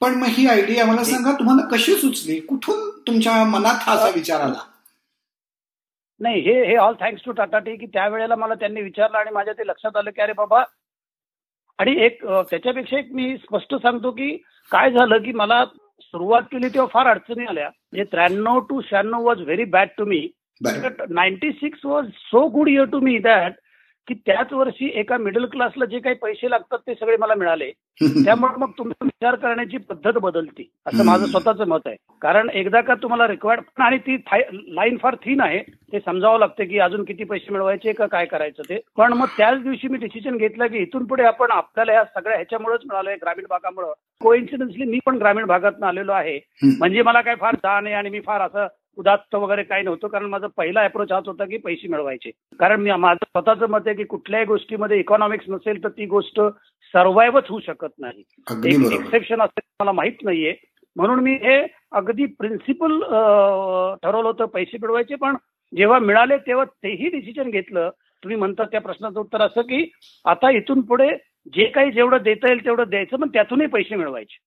पण 0.00 0.14
मग 0.14 0.26
ही 0.26 0.46
आयडिया 0.46 0.84
मला 0.86 1.04
सांगा 1.04 1.32
तुम्हाला 1.32 1.66
कशी 1.68 1.94
सुचली? 1.94 2.38
कुठून 2.40 2.88
तुमच्या 3.06 3.42
मनात 3.44 3.82
हा 3.82 3.92
असा 3.92 4.08
विचार 4.14 4.40
आला? 4.40 4.60
नाही 6.20 6.40
हे 6.40 6.52
हे 6.66 6.76
all 6.76 6.94
thanks 7.00 7.22
to 7.24 7.32
Tata 7.32 7.58
tea 7.58 7.76
की 7.76 7.86
त्यावेळेला 7.86 8.36
मला 8.36 8.54
त्यांनी 8.54 8.82
विचारलं 8.82 9.18
आणि 9.18 9.30
माझ्या 9.30 9.54
ते 9.54 9.66
लक्षात 9.66 9.96
आलं 9.96 10.10
की 10.10 10.20
अरे 10.22 10.32
बाबा 10.32 10.62
आणि 11.78 11.94
एक 12.04 12.24
त्याच्यापेक्षा 12.26 12.98
एक 12.98 13.12
मी 13.12 13.36
स्पष्ट 13.36 13.74
सांगतो 13.74 14.10
की 14.10 14.36
काय 14.70 14.90
झालं 14.90 15.22
की 15.22 15.32
मला 15.32 15.64
सुरुवात 16.00 16.42
केली 16.42 16.68
तेव्हा 16.68 16.88
फार 16.92 17.06
अडचणी 17.06 17.46
आल्या. 17.46 17.68
म्हणजे 17.68 18.04
त्र्याण्णव 18.04 18.58
टू 18.60 18.80
शहाण्णव 18.80 19.22
was 19.22 19.40
very 19.40 19.64
bad 19.64 19.88
to 19.98 20.04
me 20.04 20.26
ninety 21.10 21.50
six 21.50 21.80
was 21.84 22.06
so 22.06 22.48
good 22.48 22.68
year 22.68 22.84
to 22.84 23.00
me 23.00 23.18
that 23.18 23.52
की 24.08 24.14
त्याच 24.14 24.52
वर्षी 24.52 24.90
एका 24.94 25.16
मिडल 25.16 25.44
क्लासला 25.44 25.84
जे 25.84 25.98
काही 25.98 26.14
पैसे 26.14 26.50
लागतात 26.50 26.78
ते 26.78 26.94
सगळे 26.94 27.16
मला 27.16 27.34
मिळाले. 27.34 27.70
त्यामुळे 28.24 28.54
मग 28.58 28.70
तुमचा 28.78 29.04
विचार 29.04 29.34
करण्याची 29.34 29.76
पद्धत 29.76 30.12
बदलती. 30.12 30.70
असं 30.86 31.04
माझं 31.04 31.26
स्वतःचं 31.26 31.68
मत 31.68 31.78
आहे. 31.86 31.96
कारण 32.22 32.48
एकदा 32.50 32.80
का 32.80 32.94
तुम्हाला 32.94 33.28
रिक्वायर्ड 33.28 33.64
आणि 33.80 33.98
ती 33.98 34.16
लाईन 34.74 34.96
फार 34.96 35.14
थीन 35.14 35.40
आहे. 35.40 35.58
ते 35.92 36.00
समजावं 36.00 36.38
लागतं 36.38 36.64
की 36.64 36.78
अजून 36.78 37.04
किती 37.04 37.24
पैसे 37.24 37.52
मिळवायचे 37.52 37.92
का 37.92 38.06
काय 38.06 38.24
करायचं 38.26 38.62
ते. 38.62 38.80
पण 38.96 39.12
मग 39.12 39.26
त्याच 39.36 39.62
दिवशी 39.62 39.88
मी 39.88 39.98
डिसिजन 39.98 40.36
घेतलं 40.36 40.66
की 40.66 40.78
इथून 40.78 41.04
पुढे 41.04 41.22
आपण 41.22 41.50
आपल्याला 41.50 41.92
या 41.92 42.04
सगळ्या 42.04 42.36
ह्याच्यामुळेच 42.36 42.80
मिळालंय 42.84 43.16
ग्रामीण 43.16 43.44
भागामुळं. 43.50 43.92
कोइन्सिडन्सली 44.20 44.84
मी 44.84 44.98
पण 45.06 45.16
ग्रामीण 45.16 45.44
भागातून 45.44 45.84
आलेलो 45.84 46.12
आहे. 46.12 46.40
म्हणजे 46.78 47.02
मला 47.02 47.20
काय 47.20 47.34
फार 47.34 47.54
जाण 47.54 47.86
आहे 47.86 47.94
आणि 47.94 48.10
मी 48.10 48.20
फार 48.20 48.40
असं 48.40 48.66
उदात्त 48.98 49.34
वगैरे 49.34 49.62
काही 49.62 49.82
नव्हतं 49.82 50.08
कारण 50.08 50.26
माझा 50.26 50.46
पहिला 50.56 50.84
अप्रोच 50.84 51.12
हाच 51.12 51.26
होता 51.26 51.44
की 51.44 51.56
पैसे 51.56 51.88
मिळवायचे. 51.88 52.30
कारण 52.60 52.80
मी 52.80 52.90
माझं 52.90 53.24
स्वतःचं 53.24 53.70
मत 53.70 53.86
आहे 53.86 53.96
की 53.96 54.04
कुठल्याही 54.04 54.46
गोष्टीमध्ये 54.46 54.98
इकॉनॉमिक्स 55.00 55.48
नसेल 55.48 55.82
तर 55.84 55.88
ती 55.88 56.06
गोष्ट 56.06 56.40
सर्वाईव्हच 56.94 57.44
होऊ 57.48 57.60
शकत 57.60 57.98
नाही. 57.98 58.22
एक 58.64 58.92
एक्सेप्शन 58.92 59.42
असेल 59.42 59.68
मला 59.80 59.92
माहीत 59.92 60.22
नाहीये. 60.22 60.54
म्हणून 60.96 61.20
मी 61.20 61.34
हे 61.34 61.60
अगदी 61.92 62.26
प्रिन्सिपल 62.38 62.98
ठरवलं 64.02 64.28
होतं 64.28 64.44
पैसे 64.44 64.78
मिळवायचे 64.82 65.14
पण 65.14 65.36
जेव्हा 65.76 65.98
मिळाले 65.98 66.36
तेव्हा 66.36 66.64
तेही 66.64 67.08
डिसिजन 67.08 67.50
घेतलं. 67.50 67.90
तुम्ही 68.22 68.36
म्हणता 68.36 68.64
त्या 68.64 68.80
प्रश्नाचं 68.80 69.20
उत्तर 69.20 69.40
असं 69.40 69.60
की 69.60 69.90
आता 70.24 70.50
इथून 70.50 70.80
पुढे 70.80 71.08
जे 71.54 71.64
काही 71.64 71.90
जेवढं 71.92 72.22
देता 72.22 72.48
येईल 72.48 72.64
तेवढं 72.64 72.88
द्यायचं 72.88 73.16
पण 73.16 73.28
त्यातूनही 73.28 73.66
पैसे 73.66 73.96
मिळवायचे. 73.96 74.38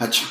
अच्छा. 0.00 0.26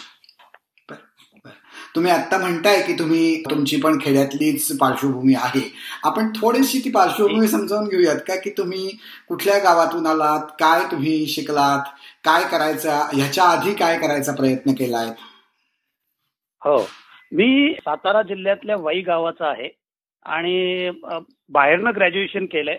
तुम्ही 1.96 2.12
आता 2.12 2.38
म्हणताय 2.38 2.82
की 2.82 2.94
तुम्ही 3.00 3.42
तुमची 3.42 3.78
पण 3.82 3.98
खेड्यातलीच 4.02 4.78
पार्श्वभूमी 4.80 5.34
आहे. 5.34 5.62
आपण 6.04 6.30
थोडीशी 6.36 6.80
ती 6.80 6.90
पार्श्वभूमी 6.90 7.48
समजावून 7.48 7.88
घेऊयात 7.88 8.20
का? 8.28 8.36
की 8.36 8.50
तुम्ही 8.50 8.88
कुठल्या 9.30 9.58
गावातून 9.58 10.06
आलात? 10.08 10.46
काय 10.60 10.86
तुम्ही 10.92 11.26
शिकलात? 11.26 11.90
काय 12.26 12.44
करायचा? 12.52 12.98
ह्याच्या 13.14 13.44
आधी 13.44 13.74
काय 13.74 13.98
करायचा 14.00 14.32
प्रयत्न 14.32 14.72
केलाय? 14.72 15.08
हो. 16.62 16.78
मी 17.34 17.76
सातारा 17.80 18.22
जिल्ह्यातल्या 18.22 18.76
वाई 18.80 19.02
गावाचा 19.02 19.50
आहे 19.50 19.70
आणि 20.26 20.90
बाहेरनं 21.50 21.92
ग्रॅज्युएशन 21.96 22.46
केलंय. 22.46 22.78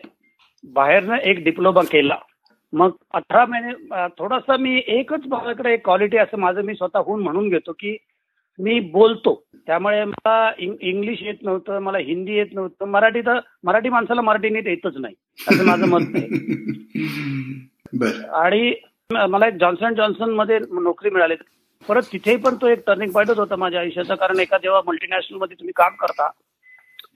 बाहेरनं 0.64 1.16
एक 1.16 1.45
डिप्लोमा 1.45 1.81
केला. 1.83 2.16
मग 2.73 2.90
अठरा 3.14 3.45
महिने 3.47 3.73
थोडासा 4.19 4.57
मी 4.57 4.83
एकच 4.87 5.26
माझ्याकडे 5.26 5.73
एक 5.75 5.85
क्वालिटी 5.85 6.16
असं 6.16 6.38
माझं 6.38 6.61
मी 6.61 6.75
स्वतःहून 6.75 7.23
म्हणून 7.23 7.49
घेतो 7.49 7.73
की 7.73 7.97
मी 8.59 8.79
बोलतो. 8.81 9.43
त्यामुळे 9.67 10.05
मला 10.05 10.51
इंग्लिश 10.59 11.23
येत 11.23 11.43
नव्हतं 11.43 11.79
मला 11.79 11.99
हिंदी 11.99 12.33
येत 12.33 12.47
नव्हतं. 12.53 12.85
मराठी 12.85 13.21
तर 13.21 13.39
मराठी 13.65 13.89
माणसाला 13.89 14.21
मराठी 14.21 14.49
नीट 14.49 14.67
येतच 14.67 14.97
नाही 14.97 15.15
असं 15.49 15.67
माझं 15.67 15.89
मत 15.89 16.01
आहे. 16.15 16.27
आणि 18.35 18.75
मला 19.29 19.47
एक 19.49 19.55
जॉन्सन 19.55 19.95
जॉन्सनमध्ये 19.95 20.59
नोकरी 20.59 21.11
मिळाली. 21.11 21.35
परत 21.89 22.03
तिथेही 22.13 22.37
पण 22.37 22.55
तो 22.55 22.67
एक 22.69 22.83
टर्निंग 22.87 23.11
पॉईंटच 23.11 23.39
होता 23.39 23.57
माझ्या 23.57 23.81
आयुष्याचा 23.81 24.15
कारण 24.15 24.39
एका 24.41 24.59
जेव्हा 24.59 24.81
मल्टीनॅशनलमध्ये 24.87 25.55
तुम्ही 25.55 25.73
काम 25.77 25.95
करता 25.95 26.31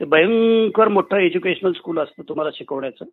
ते 0.00 0.04
भयंकर 0.04 0.88
मोठं 0.88 1.16
एज्युकेशनल 1.16 1.72
स्कूल 1.72 1.98
असतं 1.98 2.22
तुम्हाला 2.28 2.50
शिकवण्याचं. 2.54 3.04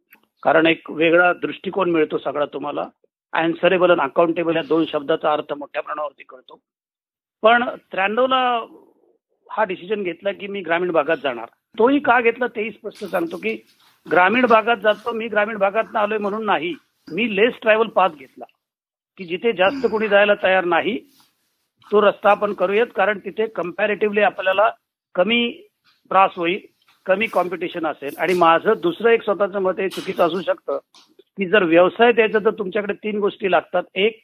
कारण 0.43 0.65
एक 0.65 0.91
वेगळा 0.91 1.33
दृष्टिकोन 1.33 1.91
मिळतो 1.91 2.17
सगळा 2.17 2.45
तुम्हाला. 2.45 2.85
अँसरेबल 3.33 3.91
आणि 3.91 4.01
अकाउंटेबल 4.01 4.55
या 4.55 4.61
दोन 4.61 4.85
शब्दाचा 4.91 5.33
अर्थ 5.33 5.53
मोठ्या 5.53 5.81
प्रमाणावरती 5.81 6.23
कळतो. 6.29 6.59
पण 7.43 7.63
त्र्याण्णवला 7.91 8.65
हा 9.51 9.63
डिसिजन 9.63 10.03
घेतला 10.03 10.31
की 10.31 10.47
मी 10.47 10.61
ग्रामीण 10.61 10.91
भागात 10.91 11.17
जाणार. 11.23 11.45
तोही 11.79 11.99
का 11.99 12.21
घेतला 12.21 12.47
तेही 12.47 12.71
स्पष्ट 12.71 13.05
सांगतो 13.05 13.37
की 13.37 13.57
ग्रामीण 14.11 14.45
भागात 14.45 14.77
जातो 14.77 15.11
मी 15.11 15.27
ग्रामीण 15.27 15.57
भागात 15.57 15.95
आलोय 15.95 16.17
म्हणून 16.17 16.45
नाही. 16.45 16.73
मी 17.11 17.35
लेस 17.35 17.53
ट्रॅव्हल 17.61 17.87
पाथ 17.87 18.09
घेतला. 18.09 18.45
की 19.17 19.23
जिथे 19.23 19.51
जास्त 19.53 19.87
कोणी 19.91 20.07
जायला 20.07 20.33
तयार 20.43 20.65
नाही 20.65 20.97
तो 21.91 22.01
रस्ता 22.01 22.31
आपण 22.31 22.53
करूयात. 22.53 22.87
कारण 22.95 23.19
तिथे 23.19 23.45
कम्पॅरेटिव्हली 23.47 24.21
आपल्याला 24.21 24.69
कमी 25.15 25.67
त्रास 26.09 26.31
होईल 26.35 26.59
कमी 27.05 27.27
कॉम्पिटिशन 27.27 27.85
असेल. 27.85 28.15
आणि 28.17 28.33
माझं 28.33 28.73
दुसरं 28.81 29.09
एक 29.09 29.23
स्वतःचं 29.23 29.59
मत 29.59 29.79
हे 29.79 29.89
चुकीचं 29.89 30.27
असू 30.27 30.41
शकतं 30.41 30.79
की 31.37 31.47
जर 31.49 31.63
व्यवसाय 31.63 32.11
द्यायचा 32.11 32.39
तर 32.39 32.51
तुमच्याकडे 32.51 32.93
तीन 32.93 33.19
गोष्टी 33.19 33.51
लागतात. 33.51 33.83
एक 33.95 34.23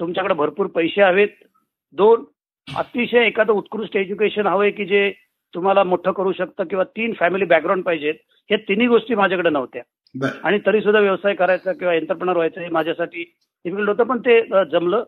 तुमच्याकडे 0.00 0.34
भरपूर 0.34 0.66
पैसे 0.66 1.02
हवेत. 1.02 1.28
दोन 1.92 2.24
अतिशय 2.76 3.26
एखादं 3.26 3.52
उत्कृष्ट 3.52 3.96
एज्युकेशन 3.96 4.46
हवंय 4.46 4.70
की 4.70 4.84
जे 4.84 5.12
तुम्हाला 5.54 5.84
मोठं 5.84 6.12
करू 6.12 6.32
शकतं 6.32 6.64
किंवा 6.64 6.84
तीन 6.84 7.12
फॅमिली 7.12 7.44
बॅकग्राऊंड 7.44 7.84
पाहिजेत 7.84 8.14
हे 8.50 8.56
तिन्ही 8.56 8.86
गोष्टी 8.86 9.14
माझ्याकडे 9.14 9.50
नव्हत्या. 9.50 9.82
आणि 10.44 10.58
तरी 10.66 10.80
सुद्धा 10.80 11.00
व्यवसाय 11.00 11.34
करायचा 11.34 11.72
किंवा 11.72 11.94
एंटरप्रणर 11.94 12.32
व्हायचं 12.32 12.60
हे 12.60 12.68
माझ्यासाठी 12.68 13.34
डिफिकल्ट 13.64 13.88
होतं 13.88 14.04
पण 14.04 14.18
ते 14.18 14.64
जमलं. 14.64 15.04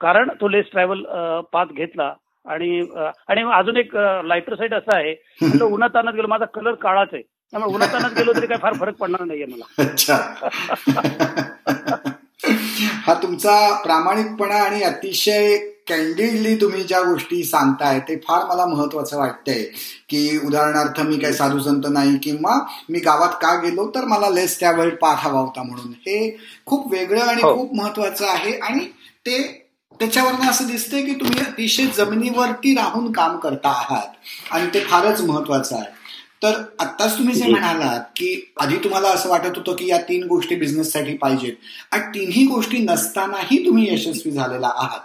कारण 0.00 0.28
तो 0.40 0.48
लेस 0.48 0.64
ट्रॅव्हल 0.72 1.04
पाथ 1.52 1.66
घेतला. 1.66 2.14
आणि 2.46 2.86
आणि 3.28 3.42
अजून 3.52 3.76
एक 3.76 3.96
लायटर 4.24 4.54
साईड 4.54 4.74
असं 4.74 4.96
आहे. 4.96 5.14
तो 5.60 5.74
उन्हात 5.74 5.96
आणत 5.96 6.14
गेलो 6.14 6.28
माझा 6.28 6.44
कलर 6.44 6.74
काळाच 6.74 7.08
आहे. 7.12 7.22
त्यामुळे 7.22 7.74
उन्हात 7.74 7.94
आणत 7.94 8.18
गेलो 8.18 8.32
तरी 8.32 8.46
काही 8.46 8.60
फार 8.60 8.72
फरक 8.72 8.94
पडणार 8.94 9.24
नाहीये 9.24 9.46
मला. 9.46 9.78
हा 13.06 13.14
तुमचा 13.14 13.82
प्रामाणिकपणा 13.82 14.54
आणि 14.54 14.82
अतिशय 14.82 15.56
कॅन्डिडली 15.88 16.56
तुम्ही 16.56 16.82
ज्या 16.82 17.02
गोष्टी 17.02 17.44
सांगताय 17.44 18.00
ते 18.00 18.16
फार 18.16 18.44
मला 18.44 18.66
महत्वाचं 18.66 19.18
वाटतंय. 19.18 19.62
की 20.08 20.38
उदाहरणार्थ 20.46 21.00
मी 21.00 21.18
काही 21.18 21.34
साधू 21.34 21.58
संत 21.58 21.82
नाही 21.90 22.18
किंवा 22.18 22.58
मी 22.88 22.98
गावात 22.98 23.28
का 23.28 23.54
गेलो 23.54 23.92
तर 23.94 24.04
मला 24.04 24.30
लेस 24.30 24.60
त्यावेळी 24.60 24.90
पाठ 24.90 25.18
हवा 25.18 25.40
होता 25.40 25.62
म्हणून. 25.62 25.92
हे 25.92 26.36
खूप 26.66 26.92
वेगळं 26.92 27.20
आणि 27.20 27.42
हो. 27.42 27.54
खूप 27.54 27.74
महत्वाचं 27.74 28.26
आहे 28.26 28.58
आणि 28.58 28.84
ते 29.26 29.64
त्याच्यावरनं 30.00 30.50
असं 30.50 30.66
दिसतंय 30.66 31.02
की 31.02 31.12
तुम्ही 31.12 31.40
अतिशय 31.40 31.86
जमिनीवरती 31.86 32.74
राहून 32.74 33.12
काम 33.12 33.36
करता 33.36 33.68
आहात 33.68 34.06
आणि 34.50 34.66
ते 34.74 34.80
फारच 34.80 35.20
महत्वाचं 35.20 35.76
आहे. 35.76 35.97
तर 36.42 36.62
आत्ताच 36.78 37.18
तुम्ही 37.18 37.34
जे 37.34 37.46
म्हणालात 37.46 38.00
की 38.00 38.52
आधी 38.60 38.76
तुम्हाला 38.76 39.08
असं 39.08 39.28
वाटत 39.28 39.56
होतं 39.56 39.72
की 39.72 39.88
या 39.88 39.98
तीन 39.98 40.26
गोष्टी 40.26 40.56
बिझनेससाठी 40.56 41.16
पाहिजेत. 41.16 41.52
आणि 41.92 42.02
तिन्ही 42.02 42.46
गोष्टी 42.46 42.78
नसतानाही 42.78 43.66
तुम्ही 43.66 43.94
यशस्वी 43.94 44.32
झालेला 44.32 44.66
आहात. 44.66 45.00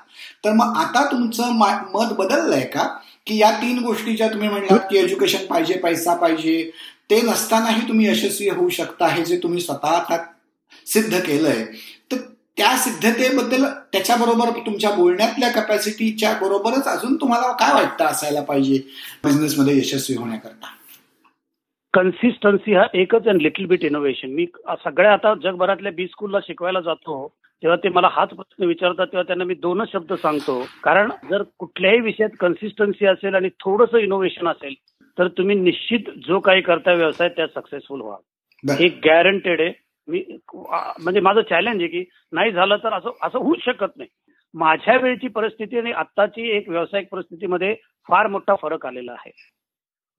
तर 0.45 0.51
मग 0.51 0.77
आता 0.77 1.11
तुमचं 1.11 1.43
मत 1.47 2.13
बदललंय 2.13 2.61
का? 2.61 2.97
की 3.27 3.37
या 3.37 3.51
तीन 3.51 3.79
गोष्टी 3.79 4.15
ज्या 4.15 4.27
तुम्ही 4.27 4.49
म्हणलात 4.49 4.79
की 4.79 4.97
एज्युकेशन 4.97 5.45
पाहिजे 5.45 5.73
पैसा 5.73 6.13
पाहिजे 6.13 6.71
ते 7.09 7.21
नसतानाही 7.21 7.87
तुम्ही 7.87 8.09
यशस्वी 8.09 8.49
होऊ 8.49 8.69
शकता 8.69 9.07
हे 9.07 9.25
जे 9.25 9.37
तुम्ही 9.37 9.61
स्वतः 9.61 10.15
सिद्ध 10.87 11.19
केलंय. 11.19 11.65
तर 12.11 12.17
त्या 12.57 12.77
सिद्धतेबद्दल 12.77 13.65
त्याच्याबरोबर 13.65 14.49
तुमच्या 14.49 14.91
बोलण्यातल्या 14.91 15.49
कपॅसिटीच्या 15.49 16.33
बरोबरच 16.33 16.85
अजून 16.85 17.15
तुम्हाला 17.15 17.51
काय 17.51 17.73
वाटतं 17.73 18.05
असायला 18.05 18.41
पाहिजे? 18.41 18.77
बिझनेसमध्ये 19.23 19.77
यशस्वी 19.77 20.15
होण्याकरता. 20.15 20.67
कन्सिस्टन्सी 21.93 22.73
हा 22.73 22.85
एकच 22.95 23.27
अँड 23.27 23.41
लिटल 23.41 23.65
बिट 23.65 23.83
इनोव्हेशन 23.85 24.29
मी 24.33 24.45
सगळ्या 24.83 25.11
आता 25.13 25.33
जगभरातल्या 25.43 25.91
बी 25.91 26.05
स्कूलला 26.07 26.39
शिकवायला 26.47 26.79
जातो 26.81 27.27
तेव्हा 27.63 27.75
ते 27.83 27.89
मला 27.89 28.07
हाच 28.11 28.29
प्रश्न 28.29 28.65
विचारतात 28.65 29.07
तेव्हा 29.07 29.23
त्यांना 29.27 29.43
मी 29.43 29.53
दोनच 29.55 29.91
शब्द 29.91 30.13
सांगतो. 30.13 30.59
कारण 30.83 31.11
जर 31.29 31.43
कुठल्याही 31.59 31.99
विषयात 32.01 32.29
कन्सिस्टन्सी 32.39 33.05
असेल 33.05 33.35
आणि 33.35 33.49
थोडंसं 33.63 33.97
इनोव्हेशन 33.97 34.47
असेल 34.47 34.73
तर 35.17 35.27
तुम्ही 35.37 35.55
निश्चित 35.55 36.09
जो 36.27 36.39
काही 36.39 36.61
करता 36.61 36.93
व्यवसाय 36.93 37.29
त्यात 37.35 37.47
सक्सेसफुल 37.55 38.01
व्हा 38.01 38.75
हे 38.79 38.87
गॅरंटेड 39.05 39.61
आहे. 39.61 39.71
मी 40.07 40.23
म्हणजे 40.53 41.19
माझं 41.19 41.41
चॅलेंज 41.49 41.81
आहे 41.81 41.87
की 41.87 42.03
नाही 42.33 42.51
झालं 42.51 42.77
तर 42.83 42.93
असं 42.93 43.11
असं 43.23 43.37
होऊच 43.37 43.63
शकत 43.65 43.97
नाही. 43.97 44.09
माझ्या 44.53 44.97
वेळची 45.03 45.27
परिस्थिती 45.35 45.77
आणि 45.77 45.91
आत्ताची 45.91 46.49
एक 46.57 46.69
व्यावसायिक 46.69 47.07
परिस्थितीमध्ये 47.11 47.73
फार 48.07 48.27
मोठा 48.27 48.55
फरक 48.61 48.85
आलेला 48.85 49.11
आहे. 49.11 49.31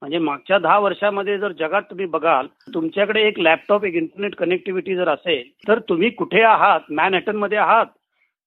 म्हणजे 0.01 0.17
मागच्या 0.19 0.57
दहा 0.59 0.77
वर्षामध्ये 0.79 1.37
जर 1.39 1.51
जगात 1.59 1.81
तुम्ही 1.89 2.05
बघाल 2.05 2.47
तुमच्याकडे 2.73 3.21
एक 3.27 3.39
लॅपटॉप 3.39 3.85
एक 3.85 3.93
इंटरनेट 3.95 4.35
कनेक्टिव्हिटी 4.35 4.95
जर 4.95 5.09
असेल 5.09 5.49
तर 5.67 5.79
तुम्ही 5.89 6.09
कुठे 6.09 6.41
आहात? 6.43 6.79
मॅनहॅटनमध्ये 6.89 7.57
आहात? 7.57 7.85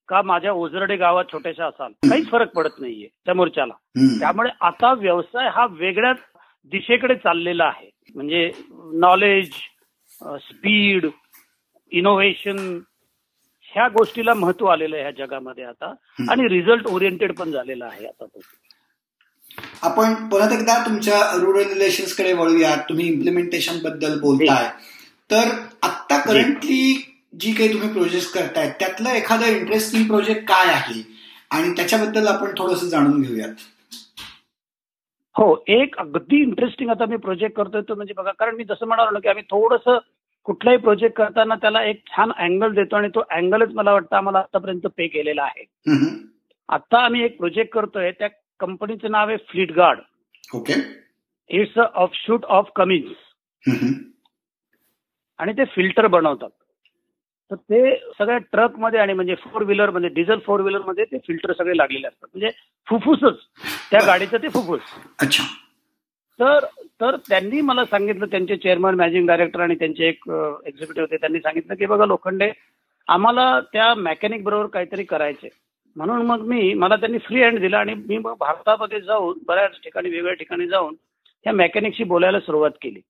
का 0.08 0.20
माझ्या 0.22 0.52
ओझरडे 0.52 0.96
गावात 0.96 1.24
छोट्याशा 1.32 1.66
असाल? 1.66 1.92
काहीच 2.10 2.28
फरक 2.30 2.52
पडत 2.56 2.78
नाहीये 2.80 3.08
समोरच्याला 3.26 3.74
त्यामुळे 4.20 4.50
आता 4.60 4.92
व्यवसाय 4.92 5.48
हा 5.54 5.66
वेगळ्याच 5.70 6.16
दिशेकडे 6.72 7.14
चाललेला 7.14 7.64
आहे. 7.64 7.90
म्हणजे 8.14 8.50
नॉलेज 9.00 9.50
स्पीड 10.40 11.06
इनोव्हेशन 11.92 12.56
ह्या 13.72 13.86
गोष्टीला 13.88 14.34
महत्त्व 14.34 14.66
आलेलं 14.66 14.96
आहे 14.96 15.04
ह्या 15.04 15.26
जगामध्ये 15.26 15.64
आता. 15.64 15.92
आणि 16.30 16.48
रिझल्ट 16.48 16.86
ओरिएंटेड 16.86 17.32
पण 17.38 17.50
झालेला 17.50 17.86
आहे 17.86 18.06
आता 18.06 18.24
तो 18.26 18.40
आपण 19.82 20.14
परत 20.28 20.52
एकदा 20.52 20.76
तुमच्या 20.86 21.20
रुरल 21.40 21.68
रिलेशन्सकडे 21.68 22.32
वळूयात. 22.32 22.78
तुम्ही 22.88 23.06
इम्प्लिमेंटेशनबद्दल 23.06 24.18
बोलताय. 24.20 24.68
तर 25.30 25.48
आता 25.82 26.18
करंटली 26.18 26.94
जी 27.40 27.52
काही 27.52 27.72
तुम्ही 27.72 27.88
प्रोजेक्ट 27.92 28.34
करताय 28.34 28.68
त्यातलं 28.80 29.08
एखादं 29.10 29.46
इंटरेस्टिंग 29.46 30.06
प्रोजेक्ट 30.06 30.42
काय 30.48 30.72
आहे? 30.72 31.02
आणि 31.50 31.72
त्याच्याबद्दल 31.72 32.26
आपण 32.26 32.50
थोडस 32.58 32.84
जाणून 32.84 33.20
घेऊयात. 33.22 33.54
हो 35.36 35.64
एक 35.68 35.96
अगदी 35.98 36.40
इंटरेस्टिंग 36.42 36.90
आता 36.90 37.06
मी 37.06 37.16
प्रोजेक्ट 37.16 37.56
करतोय 37.56 37.82
तो 37.88 37.94
म्हणजे 37.94 38.14
बघा 38.16 38.30
कारण 38.30 38.56
मी 38.56 38.64
जसं 38.64 38.86
म्हणालो 38.86 39.10
ना 39.10 39.18
की 39.18 39.28
आम्ही 39.28 39.42
थोडस 39.42 39.88
कुठलाही 40.46 40.78
प्रोजेक्ट 40.78 41.16
करताना 41.16 41.54
त्याला 41.54 41.82
एक 41.84 42.02
छान 42.06 42.30
अँगल 42.36 42.74
देतो 42.74 42.96
आणि 42.96 43.08
तो 43.08 43.22
अँगलच 43.30 43.74
मला 43.74 43.92
वाटतं 43.92 44.16
आम्हाला 44.16 44.38
आतापर्यंत 44.38 44.86
पे 44.96 45.06
केलेला 45.06 45.42
आहे. 45.42 45.64
आता 46.68 46.98
आम्ही 46.98 47.24
एक 47.24 47.36
प्रोजेक्ट 47.38 47.72
करतोय 47.72 48.10
त्या 48.10 48.28
कंपनीचं 48.60 49.10
नाव 49.10 49.28
आहे 49.28 49.36
Fleetguard 49.72 49.98
okay 50.54 50.74
it's 51.50 51.78
a 51.78 52.04
shoot 52.14 52.44
of 52.44 52.70
Cummins 52.76 53.16
आणि 55.38 55.52
ते 55.52 55.64
फिल्टर 55.64 56.06
बनवतात. 56.06 56.50
तर 57.50 57.54
ते 57.54 57.94
सगळ्या 58.18 58.38
ट्रकमध्ये 58.52 59.00
आणि 59.00 59.12
म्हणजे 59.12 59.34
फोर 59.34 59.62
व्हीलर 59.62 59.90
म्हणजे 59.90 60.08
डिझेल 60.08 60.38
फोर 60.46 60.60
व्हीलरमध्ये 60.60 61.04
ते 61.04 61.18
फिल्टर 61.18 61.52
सगळे 61.52 61.76
लागलेले 61.76 62.06
असतात. 62.06 62.28
म्हणजे 62.34 62.50
फुफ्फुसच. 62.86 63.38
त्या 63.90 64.00
गाडीचं 64.06 64.42
ते 64.42 64.48
फुफ्फुस. 64.48 64.80
अच्छा. 65.20 65.44
तर 66.38 66.64
तर 67.00 67.16
त्यांनी 67.28 67.60
मला 67.60 67.84
सांगितलं 67.84 68.26
त्यांचे 68.26 68.56
चेअरमन 68.56 68.94
मॅनेजिंग 68.94 69.26
डायरेक्टर 69.26 69.60
आणि 69.60 69.74
त्यांचे 69.74 70.08
एक 70.08 70.28
एक्झिक्युटिव्ह 70.28 71.00
होते 71.00 71.16
त्यांनी 71.16 71.40
सांगितलं 71.40 71.74
की 71.74 71.86
बघा 71.86 72.06
लोखंडे 72.06 72.50
आम्हाला 73.08 73.48
त्या 73.72 73.94
मेकॅनिक 73.94 74.42
बरोबर 74.44 74.66
काहीतरी 74.66 75.04
करायचे 75.04 75.48
म्हणून 75.98 76.26
मग 76.26 76.40
मी 76.46 76.72
मला 76.74 76.96
त्यांनी 76.96 77.18
फ्री 77.18 77.42
हँड 77.42 77.58
दिला 77.60 77.78
आणि 77.78 77.94
मी 77.94 78.18
मग 78.18 78.34
भारतामध्ये 78.40 79.00
जाऊन 79.00 79.38
बऱ्याच 79.46 79.78
ठिकाणी 79.84 80.08
वेगवेगळ्या 80.08 80.34
ठिकाणी 80.34 80.66
जाऊन 80.66 80.94
ह्या 81.46 81.52
मेकॅनिकशी 81.52 82.04
बोलायला 82.04 82.40
सुरुवात 82.40 82.70
केली. 82.82 83.00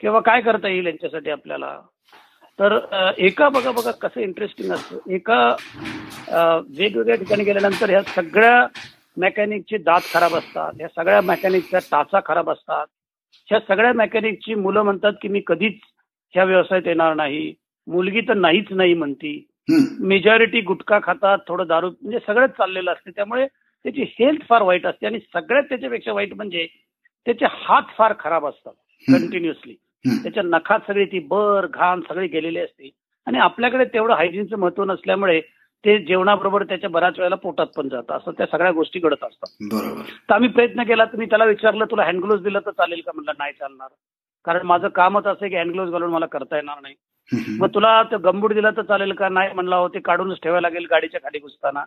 किंवा 0.00 0.20
काय 0.20 0.40
करता 0.40 0.68
येईल 0.68 0.86
यांच्यासाठी 0.86 1.30
आपल्याला? 1.30 1.78
तर 2.58 2.78
एका 3.18 3.48
बघा 3.48 3.70
बघा 3.72 3.90
कसं 3.90 4.20
इंटरेस्टिंग 4.20 4.72
असतं. 4.72 4.98
एका 5.12 5.54
वेगवेगळ्या 6.68 7.16
ठिकाणी 7.16 7.44
गेल्यानंतर 7.44 7.90
ह्या 7.90 8.02
सगळ्या 8.02 8.66
मेकॅनिकचे 9.16 9.76
दात 9.78 10.00
खराब 10.12 10.34
असतात. 10.34 10.72
ह्या 10.76 10.88
सगळ्या 10.88 11.20
मेकॅनिकच्या 11.20 11.80
टाचा 11.90 12.20
खराब 12.26 12.50
असतात. 12.50 12.86
ह्या 13.48 13.58
सगळ्या 13.68 13.92
मेकॅनिकची 13.92 14.54
मुलं 14.54 14.82
म्हणतात 14.82 15.12
की 15.22 15.28
मी 15.28 15.42
कधीच 15.46 15.78
ह्या 16.34 16.44
व्यवसायात 16.44 16.86
येणार 16.86 17.14
नाही. 17.14 17.52
मुलगी 17.86 18.20
तर 18.20 18.34
नाहीच 18.34 18.66
नाही 18.70 18.94
म्हणती. 18.94 19.44
मेजॉरिटी 19.68 20.60
गुटखा 20.60 20.98
खातात 21.02 21.38
थोडं 21.48 21.66
दारू 21.66 21.90
म्हणजे 21.90 22.18
सगळंच 22.26 22.50
चाललेलं 22.50 22.92
असते. 22.92 23.10
त्यामुळे 23.10 23.46
त्याची 23.46 24.02
हेल्थ 24.02 24.42
फार 24.48 24.62
वाईट 24.62 24.86
असते 24.86 25.06
आणि 25.06 25.18
सगळ्यात 25.18 25.64
त्याच्यापेक्षा 25.64 26.12
वाईट 26.12 26.34
म्हणजे 26.34 26.66
त्याचे 27.26 27.46
हात 27.50 27.82
फार 27.98 28.12
खराब 28.18 28.46
असतात 28.46 28.72
कंटिन्युअसली 29.08 29.74
त्याच्या 30.04 30.42
नखात 30.42 30.80
सगळी 30.86 31.04
ती 31.04 31.18
बर 31.18 31.66
घाण 31.66 32.00
सगळी 32.00 32.26
गेलेली 32.26 32.58
असते. 32.58 32.90
आणि 33.26 33.38
आपल्याकडे 33.38 33.84
तेवढं 33.84 34.14
हायजीनचं 34.14 34.58
महत्त्व 34.58 34.84
नसल्यामुळे 34.84 35.40
ते 35.84 35.98
जेवणाबरोबर 35.98 36.62
त्याच्या 36.64 36.90
बऱ्याच 36.90 37.18
वेळेला 37.18 37.36
पोटात 37.36 37.66
पण 37.66 37.88
जातं. 37.88 38.16
असं 38.16 38.30
त्या 38.30 38.46
सगळ्या 38.46 38.72
गोष्टी 38.72 38.98
घडत 38.98 39.24
असतात. 39.24 39.48
बरोबर. 39.60 40.02
तर 40.28 40.34
आम्ही 40.34 40.48
प्रयत्न 40.48 40.82
केला 40.82 41.04
तर 41.04 41.16
मी 41.16 41.26
त्याला 41.26 41.44
विचारलं 41.44 41.84
तुला 41.84 42.04
हँडग्लोव्ह 42.04 42.42
दिलं 42.42 42.60
तर 42.66 42.70
चालेल 42.70 43.00
का? 43.00 43.12
म्हणलं 43.14 43.32
नाही 43.38 43.52
चालणार. 43.52 43.88
कारण 44.44 44.66
माझं 44.66 44.88
कामच 44.88 45.26
असं 45.26 45.48
की 45.48 45.56
हँडग्लोव्ह 45.56 45.92
घालून 45.92 46.10
मला 46.10 46.26
करता 46.26 46.56
येणार 46.56 46.76
नाही. 46.82 46.94
मग 47.32 47.68
तुला 47.74 48.02
ते 48.02 48.16
गंबूट 48.16 48.52
दिला 48.52 48.70
तर 48.70 48.82
चालेल 48.82 49.12
का? 49.12 49.28
नाही 49.28 49.52
म्हणला 49.54 49.76
हो 49.76 49.88
ते 49.88 50.00
काढूनच 50.00 50.38
ठेवायला 50.42 50.68
लागेल 50.68 50.86
गाडीच्या 50.90 51.20
खाली 51.20 51.38
घुसताना. 51.38 51.84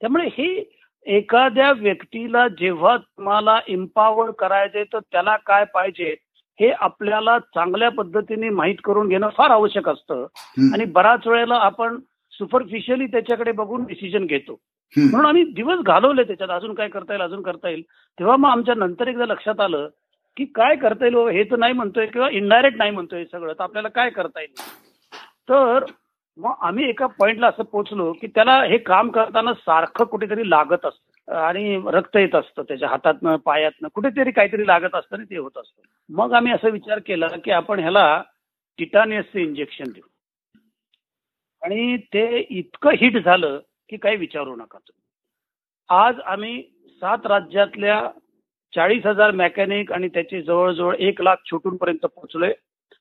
त्यामुळे 0.00 0.26
ही 0.26 0.64
एखाद्या 1.06 1.72
व्यक्तीला 1.72 2.48
जेव्हा 2.48 2.96
तुम्हाला 2.96 3.60
इम्पावर 3.66 4.30
करायचे 4.30 4.84
तर 4.84 4.98
त्याला 4.98 5.36
काय 5.36 5.64
पाहिजे 5.64 6.14
हे 6.60 6.70
आपल्याला 6.70 7.38
चांगल्या 7.38 7.88
पद्धतीने 7.88 8.48
माहीत 8.48 8.76
करून 8.84 9.08
घेणं 9.08 9.28
फार 9.28 9.50
आवश्यक 9.50 9.88
असतं. 9.88 10.26
आणि 10.74 10.84
बऱ्याच 10.84 11.26
वेळेला 11.26 11.54
आपण 11.54 11.98
सुपरफिशियली 12.32 13.06
त्याच्याकडे 13.06 13.52
बघून 13.52 13.84
डिसिजन 13.84 14.24
घेतो. 14.26 14.60
म्हणून 14.96 15.26
आम्ही 15.26 15.42
दिवस 15.44 15.78
घालवले 15.78 16.22
त्याच्यात 16.22 16.50
अजून 16.50 16.74
काय 16.74 16.88
करता 16.88 17.12
येईल 17.12 17.22
अजून 17.22 17.42
करता 17.42 17.68
येईल. 17.68 17.82
तेव्हा 18.18 18.36
मग 18.36 18.48
आमच्या 18.48 18.74
नंतर 18.74 19.08
एकदा 19.08 19.26
लक्षात 19.26 19.60
आलं 19.60 19.88
की 20.36 20.44
काय 20.44 20.76
करता 20.76 21.06
येईल 21.06 21.16
हे 21.28 21.44
तर 21.44 21.56
नाही 21.56 21.72
म्हणतोय 21.72 22.06
किंवा 22.06 22.28
इनडायरेक्ट 22.30 22.78
नाही 22.78 22.90
म्हणतोय 22.90 23.24
सगळं. 23.24 23.52
तर 23.52 23.62
आपल्याला 23.62 23.88
काय 23.88 24.10
करता 24.10 24.40
येईल? 24.40 24.60
तर 25.48 25.84
मग 26.36 26.52
आम्ही 26.60 26.88
एका 26.88 27.06
पॉइंटला 27.06 27.46
असं 27.46 27.62
पोहोचलो 27.62 28.12
की 28.12 28.26
त्याला 28.26 28.62
हे 28.64 28.78
काम 28.78 29.10
करताना 29.10 29.54
सारखं 29.54 30.04
कुठेतरी 30.04 30.50
लागत 30.50 30.86
असतं. 30.86 31.34
आणि 31.34 31.82
रक्त 31.86 32.16
येत 32.16 32.34
असतं 32.34 32.62
त्याच्या 32.62 32.88
हातातनं 32.88 33.36
पायातनं. 33.36 33.88
कुठेतरी 33.94 34.30
काहीतरी 34.30 34.66
लागत 34.66 34.94
असतं 34.94 35.16
आणि 35.16 35.24
ते 35.24 35.36
होत 35.36 35.58
असतं. 35.58 35.82
मग 36.08 36.32
आम्ही 36.32 36.52
असा 36.52 36.68
विचार 36.68 36.98
केला 36.98 37.26
की 37.44 37.50
आपण 37.50 37.78
ह्याला 37.80 38.22
टिटानियसचं 38.78 39.38
इंजेक्शन 39.38 39.84
देऊ. 39.84 40.08
आणि 41.62 41.96
ते 41.96 42.46
इतकं 42.50 42.90
हिट 42.90 43.24
झालं 43.24 43.60
की 43.88 43.96
काही 43.96 44.16
विचारू 44.16 44.56
नका 44.56 44.78
तुम्ही. 44.78 45.02
आज 45.88 46.20
आम्ही 46.20 46.62
सात 47.00 47.26
राज्यातल्या 47.26 48.10
चाळीस 48.74 49.06
हजार 49.06 49.30
मेकॅनिक 49.30 49.92
आणि 49.92 50.08
त्याचे 50.08 50.42
जवळजवळ 50.42 50.94
एक 50.98 51.20
लाख 51.22 51.36
छोटूंपर्यंत 51.50 52.06
पोहोचलोय. 52.06 52.52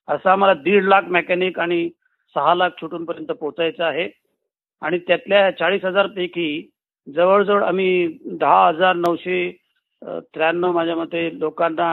असं 0.08 0.30
आम्हाला 0.30 0.54
दीड 0.64 0.84
लाख 0.84 1.04
मेकॅनिक 1.10 1.60
आणि 1.60 1.90
सहा 2.36 2.56
लाख 2.56 2.70
छोटूंपर्यंत 2.82 3.32
पोहोचायचं 3.32 3.84
आहे. 3.84 4.08
आणि 4.82 4.98
त्यातल्या 4.98 5.50
चाळीस 5.52 5.84
हजार 5.86 6.08
पैकी 6.08 6.70
जवळजवळ 7.08 7.64
आम्ही 7.64 8.08
दहा 8.40 8.68
हजार 8.68 8.96
नऊशे 8.96 9.52
त्र्याण्णव 10.34 10.72
माझ्या 10.72 10.96
मते 10.96 11.30
लोकांना 11.40 11.90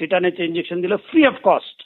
टिटाण्याचे 0.00 0.44
इंजेक्शन 0.44 0.80
दिलं 0.80 0.96
फ्री 1.10 1.24
ऑफ 1.24 1.40
कॉस्ट 1.44 1.82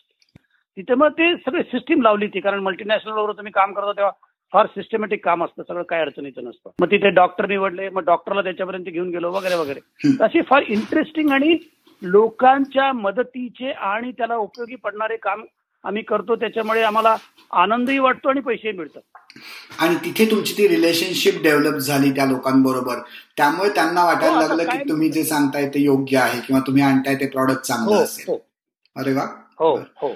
तिथे 0.77 0.95
मग 0.95 1.13
ते 1.19 1.35
सगळे 1.37 1.63
सिस्टीम 1.63 2.03
लावली 2.03 2.27
ती 2.27 2.41
कारण 2.41 2.61
मल्टीनॅशनल 2.61 3.13
बरोबर 3.13 3.33
तुम्ही 3.33 3.53
काम 3.53 3.73
करता 3.73 3.93
तेव्हा 3.93 4.13
फार 4.53 4.67
सिस्टमॅटिक 4.67 5.25
काम 5.25 5.45
असतं 5.45 5.63
सगळं 5.63 5.83
काय 5.83 6.01
अडचणीचं 6.01 6.45
नसतं. 6.45 6.71
मग 6.81 6.91
तिथे 6.91 7.11
डॉक्टर 7.11 7.47
निवडले 7.47 7.89
मग 7.89 8.05
डॉक्टरला 8.05 8.43
त्याच्यापर्यंत 8.43 8.85
घेऊन 8.85 9.11
गेलो 9.11 9.33
वगैरे 9.33 9.55
वगैरे. 9.55 9.81
असे 10.21 10.43
फार 10.43 10.63
इंटरेस्टिंग 10.69 11.31
आणि 11.31 11.57
लोकांच्या 12.03 12.93
मदतीचे 12.93 13.71
आणि 13.71 14.13
त्याला 14.13 14.37
उपयोगी 14.37 14.75
पडणारे 14.75 15.17
काम 15.17 15.45
आम्ही 15.85 16.03
करतो 16.03 16.37
त्याच्यामुळे 16.37 16.83
आम्हाला 16.83 17.17
आनंदही 17.53 17.99
वाटतो 17.99 18.29
आणि 18.29 18.41
पैसेही 18.41 18.77
मिळतात. 18.77 19.01
आणि 19.79 19.95
तिथे 20.05 20.31
तुमची 20.31 20.53
ती 20.59 20.69
रिलेशनशिप 20.69 21.43
डेव्हलप 21.43 21.77
झाली 21.77 22.11
त्या 22.11 22.27
लोकांबरोबर. 22.27 22.99
त्यामुळे 23.37 23.71
त्यांना 23.71 24.05
वाटायला 24.05 24.35
हो, 24.35 24.41
लागलं 24.41 24.65
की 24.65 24.89
तुम्ही 24.89 25.11
जे 25.11 25.25
सांगताय 25.25 25.69
ते 25.69 25.81
योग्य 25.81 26.19
आहे 26.19 26.41
किंवा 26.47 26.63
तुम्ही 26.67 26.83
आणताय 26.83 27.15
ते 27.15 27.27
प्रॉडक्ट 27.27 27.61
चांगलं 27.61 27.97
हो, 27.97 28.03
असेल. 28.03 28.25
हो. 28.29 28.39
अरे 28.97 29.13
वा. 29.13 29.23
हो 29.59 29.77
हो. 29.77 30.15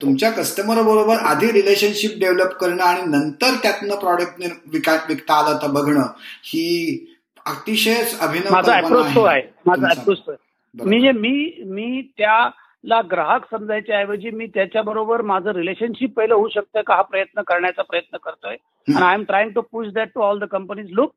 तुमच्या 0.00 0.30
कस्टमर 0.30 0.82
बरोबर 0.82 1.16
आधी 1.26 1.46
रिलेशनशिप 1.52 2.10
डेव्हलप 2.20 2.52
करणं 2.52 2.82
आणि 2.82 3.02
नंतर 3.02 3.54
त्यातनं 3.62 3.94
प्रॉडक्ट 3.94 4.42
विका 4.72 4.94
विकता 5.08 5.34
आलं 5.34 5.56
तर 5.62 5.70
बघणं 5.70 6.06
ही 6.44 7.06
अतिशय 7.46 8.02
अभिनव 8.20 8.52
माझा 8.52 8.74
अप्रोच 8.74 9.14
तो 9.14 9.22
आहे 9.22 9.42
माझा. 9.66 9.88
अप्रोच 9.90 10.18
तो. 10.18 10.32
म्हणजे 10.74 11.12
मी 11.12 11.62
मी 11.66 12.00
त्याला 12.18 13.00
ग्राहक 13.10 13.44
समजायच्या 13.50 13.98
ऐवजी 13.98 14.30
मी 14.30 14.46
त्याच्याबरोबर 14.46 15.22
माझं 15.22 15.50
रिलेशनशिप 15.50 16.12
पहिलं 16.14 16.34
होऊ 16.34 16.48
शकतं 16.48 16.80
का 16.80 16.94
हा 16.94 17.02
प्रयत्न 17.02 17.42
करण्याचा 17.42 17.82
प्रयत्न 17.82 18.16
करतोय 18.16 18.56
आणि 18.88 19.04
I 19.04 19.14
am 19.14 19.22
trying 19.22 19.50
to 19.50 19.60
push 19.60 19.86
that 19.94 20.08
to 20.14 20.20
all 20.20 20.38
the 20.38 20.44
companies 20.44 20.90
look 20.90 21.12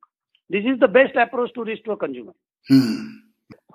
this 0.49 0.65
is 0.65 0.79
the 0.79 0.89
best 0.89 1.17
approach 1.17 1.49
to 1.55 1.65
reach 1.65 1.79
to 1.85 1.91
a 1.91 1.95
consumer. 1.95 2.31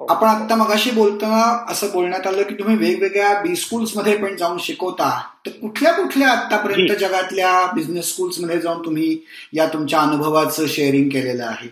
आपण 0.00 0.26
आता 0.26 0.56
मगाशी 0.56 0.90
बोलताना 0.90 1.72
असं 1.72 1.86
बोलण्यात 1.92 2.26
आलं 2.26 2.42
की 2.42 2.54
तुम्ही 2.54 2.76
वेगवेगळ्या 2.76 3.42
बी 3.42 3.56
स्कूल्समध्ये 3.56 4.16
पण 4.16 4.36
जाऊन 4.36 4.58
शिकवता. 4.58 5.22
तर 5.46 5.50
कुठल्या 5.50 5.92
कुठल्या 5.92 6.28
आतापर्यंत. 6.28 6.96
जगातल्या 6.96 7.72
बिझनेस 7.74 8.12
स्कूल्समध्ये 8.12 8.60
जाऊन 8.60 8.84
तुम्ही 8.84 9.18
या 9.52 9.66
तुमच्या 9.66 10.00
अनुभवाचं 10.00 10.66
शेअरिंग 10.66 11.08
केलेलं 11.08 11.44
आहे? 11.44 11.68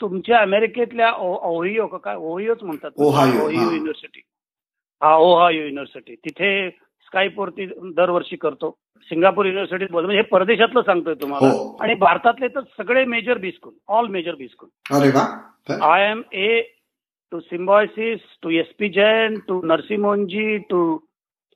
तुमच्या 0.00 0.38
अमेरिकेतल्या 0.38 1.12
ओहियो 1.18 1.86
काय? 1.86 2.14
ओहियोच 2.18 2.62
म्हणतात? 2.62 2.90
ओहायो, 2.96 3.44
हा. 3.44 3.50
युनिव्हर्सिटी 3.50 4.20
हा 5.02 5.16
ओहायो 5.16 5.62
युनिव्हर्सिटी 5.62 6.14
तिथे 6.14 6.70
स्काईप 7.04 7.40
वरती 7.40 7.66
दरवर्षी 7.66 8.36
करतो. 8.36 8.78
सिंगापूर 9.02 9.46
युनिव्हर्सिटीत 9.46 9.86
बोलतो. 9.90 10.06
म्हणजे 10.06 10.22
हे 10.22 10.28
परदेशातलं 10.28 10.80
सांगतोय 10.80 11.14
तुम्हाला. 11.14 11.48
हो. 11.48 11.76
आणि 11.80 11.94
भारतातले 11.94 12.48
तर 12.48 12.60
सगळे 12.60 13.04
major 13.04 13.38
B 13.38 13.50
school 13.50 13.72
all 13.88 14.06
major 14.06 14.34
B 14.34 14.48
school. 14.48 14.68
I 15.82 16.10
M 16.10 16.22
A 16.32 16.62
to 17.32 17.40
Symbiosis 17.40 18.20
to 18.42 18.50
S 18.50 18.66
P 18.78 18.88
Jain 18.88 19.38
to 19.48 19.60
Narsee Monjee 19.64 20.56
to 20.70 20.80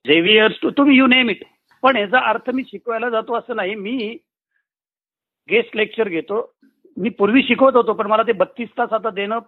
Xavier's 0.05 0.59
to 0.63 0.71
तुम्ही 0.71 0.97
यू 0.99 1.07
नेम 1.07 1.31
इट 1.31 1.45
पण 1.83 1.97
याचा 1.97 2.19
अर्थ 2.29 2.51
मी 2.51 2.63
शिकवायला 2.63 3.09
जातो 3.11 3.35
असं 3.35 3.57
नाही. 3.57 3.75
मी 3.75 4.17
गेस्ट 5.49 5.77
लेक्चर 5.77 6.09
घेतो. 6.09 6.53
मी 6.97 7.09
पूर्वी 7.09 7.43
शिकवत 7.43 7.77
होतो 7.77 7.93
पण 7.93 8.07
मला 8.07 8.23
ते 8.23 8.33
बत्तीस 8.33 8.69
तास 8.79 8.93
आता 8.93 9.11
देणं 9.11 9.39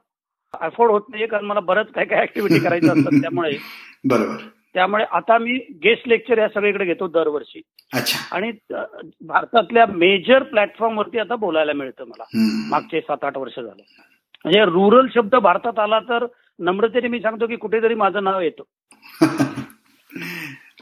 अफोर्ड 0.54 0.90
होत 0.90 1.02
नाही 1.10 1.26
कारण 1.26 1.44
मला 1.44 1.60
बरंच 1.60 1.90
काय 1.92 2.04
काय 2.04 2.22
ऍक्टिव्हिटी 2.22 2.64
करायचं 2.64 2.92
असतात 2.92 3.12
त्यामुळे 3.22 3.50
बरोबर. 4.04 4.36
त्यामुळे 4.74 5.04
आता 5.10 5.38
मी 5.38 5.56
गेस्ट 5.84 6.08
लेक्चर 6.08 6.38
या 6.38 6.48
सगळीकडे 6.48 6.84
घेतो 6.84 7.06
दरवर्षी. 7.08 7.60
आणि 8.32 8.50
भारतातल्या 9.26 9.86
मेजर 9.86 10.42
प्लॅटफॉर्म 10.42 10.98
वरती 10.98 11.18
आता 11.18 11.36
बोलायला 11.36 11.72
मिळतं 11.72 12.04
मला. 12.04 12.24
मागचे 12.70 13.00
सात 13.00 13.24
आठ 13.24 13.36
वर्ष 13.36 13.58
झालं. 13.58 13.82
म्हणजे 14.44 14.60
रुरल 14.60 15.06
शब्द 15.14 15.34
भारतात 15.34 15.78
आला 15.78 15.98
तर 15.98 16.26
नम्रतेने 16.58 17.08
मी 17.08 17.20
सांगतो 17.20 17.46
की 17.46 17.56
कुठेतरी 17.56 17.94
माझं 17.94 18.24
नाव 18.24 18.40
येतं. 18.40 18.62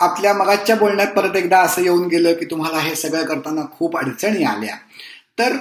आपल्या 0.00 0.32
मगाच्या 0.34 0.76
बोलण्यात 0.76 1.08
परत 1.08 1.36
एकदा 1.36 1.58
असं 1.58 1.82
येऊन 1.82 2.06
गेलं 2.06 2.32
की 2.32 2.44
तुम्हाला 2.44 2.78
हे 2.78 2.94
सगळं 2.94 3.24
करताना 3.24 3.62
खूप 3.70 3.96
अडचणी 3.96 4.44
आल्या. 4.44 4.74
तर 5.38 5.56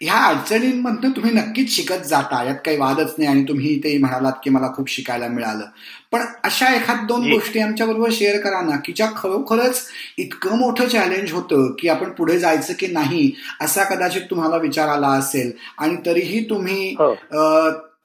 ह्या 0.00 0.16
अडचणींमधनं 0.24 1.10
तुम्ही 1.10 1.30
नक्कीच 1.34 1.70
शिकत 1.76 2.04
जाता. 2.06 2.42
यात 2.44 2.56
काही 2.64 2.76
वादच 2.76 3.14
नाही 3.18 3.30
आणि 3.30 3.42
तुम्ही 3.48 3.78
ते 3.84 3.96
म्हणालात 3.98 4.32
की 4.44 4.50
मला 4.50 4.66
खूप 4.74 4.90
शिकायला 4.90 5.28
मिळालं. 5.28 5.64
पण 6.12 6.24
अशा 6.44 6.74
एखाद 6.74 7.06
दोन. 7.06 7.30
गोष्टी 7.30 7.60
आमच्या 7.60 7.86
बरोबर 7.86 8.10
शेअर 8.12 8.38
करा 8.40 8.60
ना 8.60 8.76
की 8.84 8.92
ज्या 8.92 9.08
खरोखरच 9.16 9.86
इतकं 10.18 10.58
मोठं 10.58 10.88
चॅलेंज 10.88 11.32
होतं 11.32 11.70
की 11.78 11.88
आपण 11.88 12.10
पुढे 12.10 12.38
जायचं 12.38 12.74
की 12.78 12.86
नाही 12.86 13.30
असा 13.60 13.84
कदाचित 13.84 14.22
तुम्हाला 14.30 14.56
विचार 14.56 14.88
आला 14.88 15.08
असेल. 15.18 15.52
आणि 15.78 15.96
तरीही 16.06 16.44
तुम्ही 16.50 16.94
हो. 16.98 17.12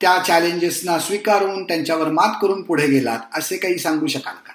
त्या 0.00 0.16
चॅलेंजेसना 0.18 0.98
स्वीकारून 0.98 1.62
त्यांच्यावर 1.64 2.08
मात 2.10 2.34
करून 2.42 2.62
पुढे 2.62 2.86
गेलात 2.86 3.38
असे 3.38 3.56
काही 3.56 3.78
सांगू 3.78 4.06
शकाल 4.06 4.34
का? 4.46 4.52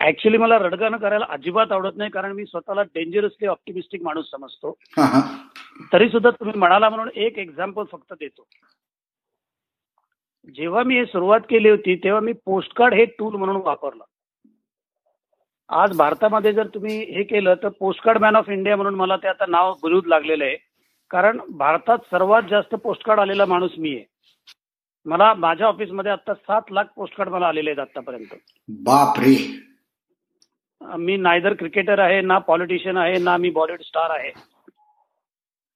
ऍक्च्युली 0.00 0.38
मला 0.38 0.56
रडगाणं 0.58 0.96
करायला 0.96 1.24
अजिबात 1.30 1.72
आवडत 1.72 1.96
नाही 1.96 2.10
कारण 2.10 2.32
मी 2.32 2.44
स्वतःला 2.44 2.82
डेंजरसली 2.94 3.46
ऑप्टिमिस्टिक 3.46 4.02
माणूस 4.02 4.24
समजतो. 4.30 4.70
तरी 5.92 6.08
सुद्धा 6.08 6.30
तुम्ही 6.30 6.58
म्हणाला 6.58 6.88
म्हणून 6.88 7.08
एक 7.14 7.38
एक्झाम्पल 7.38 7.84
फक्त 7.92 8.12
देतो. 8.12 8.46
जेव्हा 10.56 10.82
मी 10.82 10.98
हे 10.98 11.04
सुरुवात 11.06 11.40
केली 11.50 11.70
होती 11.70 11.94
तेव्हा 11.96 12.20
मी 12.20 12.32
पोस्टकार्ड 12.44 12.94
हे 12.94 13.04
टूल 13.18 13.34
म्हणून 13.36 13.56
वापरलं. 13.64 14.04
आज 15.70 15.96
भारतामध्ये 15.96 16.52
जर 16.52 16.66
तुम्ही 16.66 16.96
हे 17.14 17.22
केलं 17.22 17.54
तर 17.62 17.68
पोस्टकार्ड 17.80 18.18
मॅन 18.18 18.36
ऑफ 18.36 18.48
इंडिया 18.48 18.76
म्हणून 18.76 18.94
मला 18.94 19.16
ते 19.16 19.28
आता 19.28 19.46
नाव 19.48 19.72
बिरुद 19.82 20.06
लागलेलं 20.06 20.44
आहे. 20.44 20.56
कारण 21.10 21.40
भारतात 21.48 21.98
सर्वात 22.10 22.42
जास्त 22.50 22.74
पोस्टकार्ड 22.74 23.20
आलेला 23.20 23.44
माणूस 23.46 23.78
मी 23.78 23.94
आहे. 23.96 24.04
मला 25.06 25.32
माझ्या 25.34 25.66
ऑफिसमध्ये 25.66 26.12
आता 26.12 26.34
सात 26.34 26.72
लाख 26.72 26.84
पोस्टकार्ड 26.96 27.30
मला 27.30 27.46
आलेले 27.46 27.70
आहेत 27.70 27.80
आतापर्यंत. 27.80 28.34
बाप 28.68 29.18
रे 29.18 29.36
मी 30.98 31.16
नायदर 31.16 31.54
क्रिकेटर 31.54 31.98
आहे 31.98 32.20
ना 32.20 32.38
पॉलिटिशियन 32.38 32.96
आहे 32.96 33.18
ना 33.18 33.36
मी 33.36 33.50
बॉलिवूड 33.50 33.82
स्टार 33.82 34.10
आहे. 34.10 34.32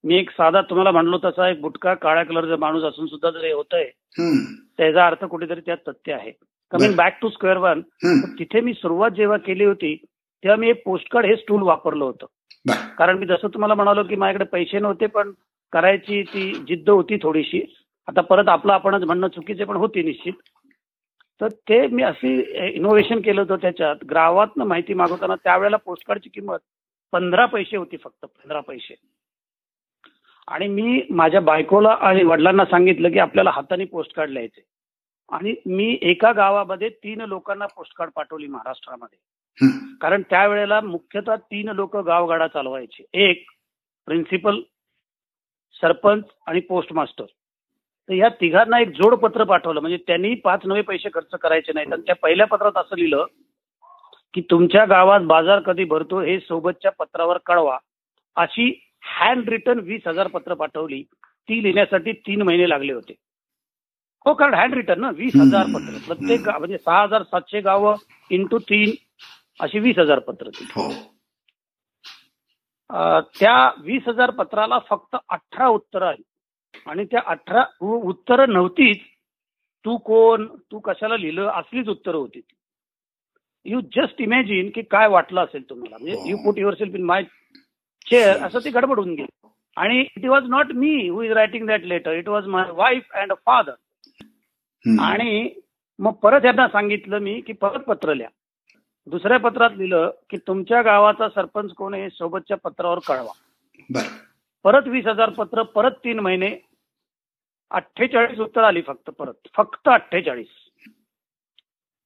मी 0.05 0.17
एक 0.19 0.31
साधा 0.31 0.61
तुम्हाला 0.61 0.91
म्हणलो 0.91 1.19
तसा 1.25 1.49
एक 1.51 1.61
बुटका 1.61 1.95
काळ्या 1.95 2.25
कलरचा 2.25 2.57
माणूस 2.61 2.83
असून 2.85 3.07
सुद्धा 3.07 3.31
जर 3.31 3.45
हे 3.45 3.53
होतंय 3.53 3.91
त्याचा 4.79 5.07
अर्थ 5.07 5.25
कुठेतरी 5.25 5.61
त्यात 5.61 5.89
तथ्य 5.89 6.13
आहे. 6.13 6.31
Coming 6.73 6.95
back 6.97 7.19
to 7.23 7.29
square 7.29 7.57
one 7.57 7.81
तिथे 8.39 8.61
मी 8.61 8.73
सुरुवात 8.75 9.11
जेव्हा 9.11 9.37
केली 9.37 9.65
होती 9.65 9.95
तेव्हा 9.97 10.57
मी 10.57 10.71
एक 10.71 10.83
पोस्टकार्ड 10.85 11.27
हे 11.27 11.37
स्टूल 11.37 11.63
वापरलं 11.63 12.05
होतं. 12.05 12.27
कारण 12.99 13.19
मी 13.19 13.27
जसं 13.27 13.49
तुम्हाला 13.55 13.75
म्हणालो 13.75 14.03
की 14.05 14.17
माझ्याकडे 14.17 14.45
पैसे 14.53 14.79
नव्हते 14.79 15.07
पण 15.07 15.31
करायची 15.73 16.23
ती 16.23 16.53
जिद्द 16.69 16.91
होती 16.91 17.17
थोडीशी. 17.23 17.63
आता 18.09 18.21
परत 18.21 18.49
आपलं 18.49 18.73
आपणच 18.73 19.03
म्हणणं 19.03 19.29
चुकीचे 19.29 19.65
पण 19.65 19.77
होती 19.77 20.03
निश्चित. 20.03 20.33
तर 21.41 21.49
ते 21.69 21.87
मी 21.87 22.03
अशी 22.03 22.35
इनोव्हेशन 22.75 23.21
केलं 23.21 23.41
होतं 23.41 23.57
त्याच्यात. 23.63 24.05
ग्रावातनं 24.11 24.65
माहिती 24.65 24.95
मागवताना 24.95 25.35
त्यावेळेला 25.35 25.77
पोस्टकार्डची 25.77 26.31
किंमत 26.35 26.59
पंधरा 27.13 27.47
पैसे 27.47 27.77
होती 27.77 27.97
फक्त 27.97 28.25
पंधरा 28.25 28.61
पैसे. 28.61 28.95
आणि 30.49 30.69
मी 30.69 31.03
माझ्या 31.11 31.41
बायकोला 31.41 31.91
आणि 32.01 32.25
वडिलांना 32.25 32.65
सांगितलं 32.65 33.11
की 33.11 33.19
आपल्याला 33.19 33.51
हाताने 33.51 33.85
पोस्टकार्ड 33.85 34.31
लिहायचे. 34.31 34.63
आणि 35.33 35.55
मी 35.67 35.99
एका 36.03 36.33
गावामध्ये 36.33 36.89
तीन 36.89 37.21
लोकांना 37.21 37.67
पोस्टकार्ड 37.67 38.11
पाठवली 38.17 38.47
महाराष्ट्रामध्ये. 38.47 39.19
कारण 40.01 40.23
त्यावेळेला 40.31 40.81
मुख्यतः 40.81 41.37
तीन 41.37 41.69
लोक 41.69 41.97
गावगाडा 41.97 42.47
चालवायचे. 42.47 43.05
एक 43.15 43.47
प्रिन्सिपल 44.07 44.61
सरपंच 45.81 46.25
आणि 46.47 46.61
पोस्टमास्टर 46.61 47.25
तर 48.09 48.13
या 48.13 48.29
तिघांना 48.29 48.81
एक 48.81 48.89
जोडपत्र 48.89 49.45
पाठवलं. 49.45 49.81
म्हणजे 49.81 49.97
त्यांनी 49.97 50.35
पाच 50.35 50.61
नवे 50.65 50.83
पैसे 50.83 51.09
खर्च 51.15 51.31
करायचे 51.31 51.73
नाहीत. 51.73 51.93
आणि 51.93 52.03
त्या 52.03 52.15
पहिल्या 52.15 52.47
पत्रात 52.47 52.73
असं 52.77 52.97
लिहिलं 52.97 53.27
की 54.35 54.41
तुमच्या 54.41 54.85
गावात 54.85 55.21
बाजार 55.21 55.61
कधी 55.61 55.85
भरतो 55.85 56.21
हे 56.21 56.41
सोबतच्या 56.41 56.91
पत्रावर 56.91 57.39
कळवा. 57.47 57.79
अशी 58.37 58.81
हँड 59.05 59.49
रिटर्न 59.51 59.79
वीस 59.87 60.03
हजार 60.07 60.29
पत्र 60.29 60.55
पाठवली 60.55 61.03
ती 61.49 61.63
लिहिण्यासाठी 61.63 62.13
तीन 62.27 62.43
महिने 62.43 62.69
लागले 62.69 62.93
होते. 62.93 63.15
हो 64.27 64.35
कारण 64.35 64.55
हँड 64.55 64.75
रिटर्न 64.75 65.01
ना 65.01 65.11
वीस 65.17 65.37
हजार 65.37 65.67
पत्र. 65.75 65.99
प्रत्येक 66.07 66.49
म्हणजे 66.49 66.79
सहा 66.79 67.03
हजार 67.03 67.23
सातशे 67.23 67.61
गावं 67.61 67.97
इंटू 68.31 68.59
तीन 68.69 68.95
अशी 69.61 69.79
वीस 69.79 69.99
हजार 69.99 70.19
पत्र 70.29 70.51
हो. 70.77 70.89
त्या 73.39 73.57
वीस 73.85 74.09
हजार 74.09 74.31
पत्राला 74.39 74.79
फक्त 74.91 75.17
अठरा 75.29 75.67
उत्तर 75.69 76.03
आली. 76.03 76.23
आणि 76.87 77.05
त्या 77.11 77.21
अठरा 77.27 77.65
उत्तर 77.81 78.47
नव्हतीच. 78.49 78.99
तू 79.85 79.97
कोण 80.07 80.47
तू 80.71 80.79
कशाला 80.79 81.17
लिहिलं 81.17 81.49
असलीच 81.51 81.89
उत्तरं 81.89 82.17
होती 82.17 82.41
यू 83.67 83.81
जस्ट 83.97 84.21
इमॅजिन 84.23 84.69
की 84.75 84.83
काय 84.83 85.09
वाटलं 85.09 85.41
असेल 85.41 85.69
तुम्हाला. 85.71 85.97
म्हणजे 85.97 86.31
you 86.31 86.37
put 86.45 86.59
yourself 86.75 86.95
in 86.95 87.03
my 87.05 87.23
chair 88.11 88.43
असं 88.43 88.59
ते 88.59 88.71
गडबडून 88.71 89.15
गेलं. 89.15 89.49
आणि 89.77 90.01
it 90.17 90.27
was 90.27 90.45
not 90.49 90.73
me 90.73 91.09
who 91.09 91.23
is 91.23 91.33
writing 91.33 91.67
that 91.67 91.83
letter 91.83 92.13
it 92.13 92.29
was 92.29 92.47
my 92.47 92.65
wife 92.71 93.13
and 93.15 93.33
father 93.47 93.73
आणि 95.01 95.51
मग 95.99 96.13
परत 96.13 96.45
यांना 96.45 96.69
सांगितलं 96.69 97.19
मी 97.19 97.41
की 97.41 97.53
परत 97.53 97.81
पत्र 97.81 98.15
लिहा. 98.15 98.29
दुसऱ्या 99.07 99.39
पत्रात 99.39 99.71
लिहिलं 99.77 100.11
की 100.31 100.37
तुमच्या 100.37 100.83
गावाचा 100.83 101.29
सरपंच 101.29 101.73
कोण 101.75 101.95
आहे 101.95 102.11
सोबतच्या 102.11 102.57
पत्रावर 102.57 102.99
कळवा. 102.99 103.33
परत 104.65 104.89
वीस 104.89 105.07
हजार 105.07 105.31
पत्र 105.31 105.63
परत 105.63 105.91
तीन 106.05 106.21
महिने. 106.21 106.51
अठ्ठेचाळीस 107.71 108.39
उत्तर 108.39 108.63
आली 108.63 108.83
फक्त 108.83 109.11
परत. 109.11 109.49
फक्त 109.57 109.89
अठ्ठेचाळीस. 109.89 110.49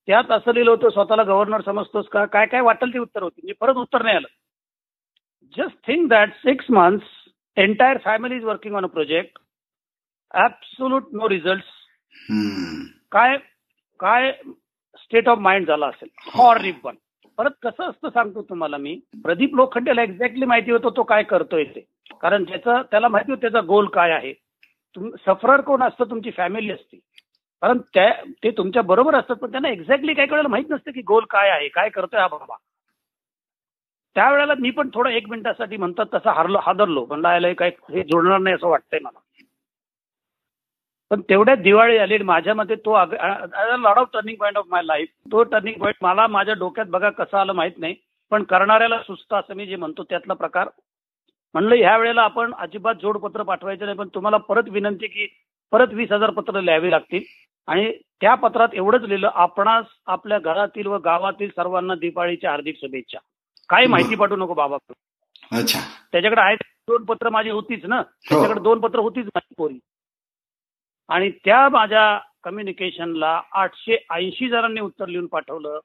त्यात 0.06 0.30
असं 0.30 0.52
लिहिलं 0.52 0.70
होतं 0.70 0.88
स्वतःला 0.88 1.22
गव्हर्नर 1.22 1.60
समजतोस 1.60 2.08
का? 2.08 2.24
काय 2.24 2.46
काय 2.46 2.60
वाटेल 2.60 2.92
ती 2.94 2.98
उत्तर 2.98 3.22
होती. 3.22 3.40
म्हणजे 3.42 3.54
परत 3.60 3.74
उत्तर 3.74 4.02
नाही 4.02 4.16
आलं. 4.16 4.28
Just 5.54 5.76
think 5.86 6.08
that 6.10 6.32
six 6.36 6.70
months 6.70 7.04
entire 7.56 7.98
family 7.98 8.36
is 8.36 8.44
working 8.44 8.74
on 8.74 8.84
a 8.84 8.88
project 8.88 9.38
absolute 10.34 11.08
no 11.12 11.28
result 11.28 11.64
काय 13.12 13.36
काय 14.00 14.32
स्टेट 15.02 15.28
ऑफ 15.28 15.38
माइंड 15.38 15.66
झाला 15.66 15.86
असेल? 15.86 16.08
हॉरिबल 16.34 16.94
परत 17.38 17.50
कसं 17.62 17.90
असतं 17.90 18.08
सांगतो 18.08 18.42
तुम्हाला 18.42 18.76
मी. 18.76 18.98
प्रदीप 19.24 19.54
लोखंडेला 19.54 20.02
एक्झॅक्टली 20.02 20.44
माहिती 20.44 20.70
होतं 20.70 20.96
तो 20.96 21.02
काय 21.02 21.22
करतोय 21.22 21.64
ते. 21.64 21.80
कारण 22.20 22.44
ज्याचा 22.44 22.80
त्याला 22.82 23.08
माहिती 23.08 23.32
होतं 23.32 23.40
त्याचा 23.40 23.60
गोल 23.60 23.86
काय 23.86 24.10
आहे. 24.12 24.32
सफरर 25.26 25.60
कोण 25.60 25.82
असतं 25.82 26.10
तुमची 26.10 26.30
फॅमिली 26.30 26.72
असते. 26.72 26.96
कारण 27.62 27.78
त्या 27.94 28.10
ते 28.42 28.50
तुमच्या 28.50 28.82
बरोबर 28.82 29.14
असतात 29.14 29.36
पण 29.36 29.50
त्यांना 29.50 29.68
एक्झॅक्टली 29.68 30.14
काय 30.14 30.26
कळायला 30.26 30.48
माहीत 30.48 30.70
नसतं 30.70 30.90
की 30.90 31.02
गोल 31.02 31.24
काय 31.30 31.50
आहे 31.50 31.68
काय 31.68 31.88
करतोय 31.88 32.20
हा 32.20 32.26
बाबा. 32.26 32.56
त्यावेळेला 34.16 34.54
मी 34.60 34.70
पण 34.70 34.88
थोडं 34.94 35.10
एक 35.10 35.28
मिनिटासाठी 35.30 35.76
म्हणतात 35.76 36.06
तसं 36.14 36.30
हारलो 36.30 36.58
हादरलो. 36.62 37.04
पण 37.04 37.24
आलं 37.26 37.52
काय 37.54 37.70
हे 37.90 38.02
जोडणार 38.02 38.38
नाही 38.38 38.54
असं 38.54 38.68
वाटतंय 38.68 38.98
मला. 39.02 39.18
पण 41.10 41.20
तेवढ्यात 41.28 41.56
दिवाळी 41.62 41.96
आली 41.98 42.18
माझ्या 42.18 42.54
मते 42.54 42.74
तो 42.76 42.94
lot 43.76 43.98
of 43.98 44.08
turning 44.12 44.36
point 44.36 44.56
of 44.58 44.64
my 44.68 44.82
life 44.84 45.08
तो 45.32 45.42
टर्निंग 45.42 45.78
पॉईंट 45.80 45.96
मला 46.02 46.26
माझ्या 46.26 46.54
डोक्यात 46.54 46.86
बघा 46.86 47.10
कसं 47.10 47.38
आलं 47.38 47.52
माहीत 47.52 47.78
नाही. 47.78 47.94
पण 48.32 48.42
करणाऱ्याला 48.44 48.98
सुस्त 49.02 49.34
असं 49.34 49.54
मी 49.56 49.66
जे 49.66 49.76
म्हणतो 49.76 50.02
त्यातला 50.02 50.34
प्रकार. 50.34 50.68
म्हणलं 51.54 51.74
ह्या 51.74 51.96
वेळेला 51.98 52.22
आपण 52.22 52.52
अजिबात 52.58 52.94
जोडपत्र 53.02 53.42
पाठवायचं 53.42 53.84
नाही 53.84 53.98
पण 53.98 54.08
तुम्हाला 54.14 54.36
परत 54.48 54.68
विनंती 54.70 55.06
की 55.06 55.26
परत 55.72 55.92
वीस 55.94 56.12
हजार 56.12 56.30
पत्र 56.30 56.60
लिहावी 56.60 56.90
लागतील. 56.90 57.22
आणि 57.68 57.92
त्या 58.20 58.34
पत्रात 58.34 58.74
एवढंच 58.74 59.02
लिहिलं 59.02 59.30
आपणास 59.34 59.86
आपल्या 60.06 60.38
घरातील 60.38 60.86
व 60.86 60.98
गावातील 61.04 61.50
सर्वांना 61.50 61.94
दिवाळीच्या 61.94 62.50
हार्दिक 62.50 62.76
शुभेच्छा. 62.80 63.18
काही 63.70 63.86
माहिती 63.86 64.14
पाठवू 64.14 64.36
नको 64.36 64.54
बाबा. 64.54 64.76
त्याच्याकडे 66.12 66.40
आहेत 66.40 66.58
दोन 66.88 67.04
पत्र 67.04 67.28
माझी 67.28 67.50
होतीच 67.50 67.84
ना. 67.84 68.02
त्याच्याकडे 68.28 68.60
दोन 68.60 68.80
पत्र 68.80 68.98
होतीच 68.98 69.26
माझी 69.26 69.54
पोरी. 69.58 69.78
आणि 71.08 71.30
त्या 71.44 71.68
माझ्या 71.68 72.18
कम्युनिकेशनला 72.44 73.40
आठशे 73.52 73.96
ऐंशी 74.10 74.48
जणांनी 74.48 74.80
उत्तर 74.80 75.06
लिहून 75.06 75.26
पाठवलं. 75.26 75.78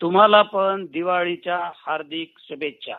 तुम्हाला 0.00 0.42
पण 0.42 0.84
दिवाळीच्या 0.92 1.58
हार्दिक 1.74 2.32
शुभेच्छा. 2.48 2.96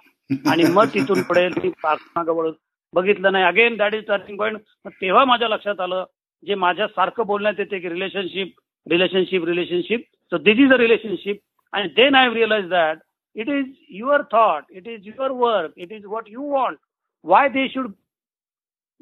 आणि 0.51 0.63
मग 0.73 0.87
तिथून 0.93 1.21
पुढे 1.21 1.47
मी 1.47 1.69
मागं 1.83 2.51
बघितलं 2.93 3.31
नाही. 3.31 3.43
Again 3.45 3.75
that 3.77 3.95
is 3.95 4.05
turning 4.07 4.37
point 4.37 4.57
तेव्हा 5.01 5.25
माझ्या 5.25 5.47
लक्षात 5.47 5.79
आलं 5.79 6.03
जे 6.43 6.55
माझ्या 6.55 6.87
सारखं 6.87 7.25
बोलण्यात 7.25 7.59
येते 7.59 7.79
की 7.79 7.89
relationship 7.89 8.53
relationship 8.87 9.45
relationship 9.45 10.03
so 10.31 10.37
this 10.37 10.59
is 10.59 10.73
a 10.73 10.77
relationship 10.77 11.39
आणि 11.73 11.87
then 11.95 12.15
I 12.15 12.29
realize 12.33 12.67
that 12.69 12.97
it 13.35 13.49
is 13.49 13.65
your 13.89 14.21
thought 14.31 14.63
it 14.69 14.87
is 14.87 15.07
your 15.07 15.31
work 15.31 15.71
it 15.77 15.91
is 15.91 16.05
what 16.05 16.23
you 16.27 16.41
want 16.41 16.77
why 17.23 17.49
they 17.49 17.67
should 17.69 17.91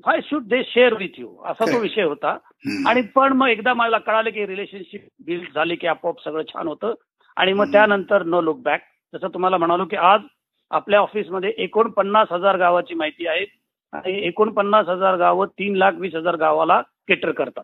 why 0.05 0.19
should 0.23 0.43
they 0.43 0.63
share 0.63 0.93
with 0.93 1.19
you 1.19 1.35
असा 1.45 1.65
तो 1.65 1.79
विषय 1.79 2.03
होता. 2.03 2.37
आणि 2.87 3.01
पण 3.01 3.33
मग 3.33 3.47
एकदा 3.47 3.73
मला 3.73 3.97
कळालं 3.97 4.29
की 4.29 4.45
रिलेशनशिप 4.47 5.07
बिल्ड 5.25 5.47
झाली 5.55 5.75
की 5.75 5.87
आपोआप 5.87 6.23
सगळं 6.23 6.43
छान 6.43 6.67
होतं. 6.67 6.93
आणि 7.37 7.53
मग 7.53 7.71
त्यानंतर 7.71 8.23
नो 8.23 8.41
लुक 8.41 8.59
बॅक 8.59 8.81
जसं 9.13 9.27
तुम्हाला 9.27 9.57
म्हणालो 9.57 9.85
की 9.85 9.95
आज 9.95 10.21
आपल्या 10.71 10.99
ऑफिसमध्ये 10.99 11.53
एकोणपन्नास 11.57 12.31
हजार 12.31 12.57
गावाची 12.57 12.93
माहिती 12.93 13.27
आहे. 13.27 13.45
आणि 13.93 14.17
एकोणपन्नास 14.27 14.87
हजार 14.87 15.17
गावं 15.17 15.45
तीन 15.47 15.75
लाख 15.75 15.91
वीस 15.95 16.15
हजार 16.15 16.35
गावाला 16.35 16.81
केटर 16.81 17.31
करतात. 17.31 17.63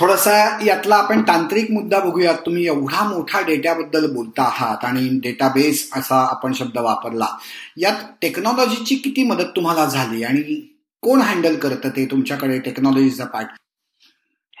थोडासा 0.00 0.64
यातला 0.64 0.94
आपण 0.94 1.20
तांत्रिक 1.22 1.70
मुद्दा 1.70 1.98
बघूयात. 2.00 2.34
तुम्ही 2.46 2.66
एवढा 2.66 3.08
मोठा 3.08 3.40
डेटाबद्दल 3.40 4.14
बोलता 4.14 4.42
आहात 4.42 4.84
आणि 4.84 5.08
डेटाबेस 5.22 5.90
असा 5.96 6.16
आपण 6.30 6.52
शब्द 6.52 6.78
वापरला. 6.78 7.26
यात 7.76 8.02
टेक्नॉलॉजीची 8.22 8.94
किती 8.94 9.26
मदत 9.26 9.56
तुम्हाला 9.56 9.84
झाली 9.84 10.24
आणि 10.24 10.42
कोण 11.02 11.20
हँडल 11.20 11.56
करतं 11.56 11.88
ते 11.88 12.06
तुमच्याकडे 12.10 12.58
टेक्नॉलॉजीचा 12.58 13.24
पार्ट? 13.24 13.48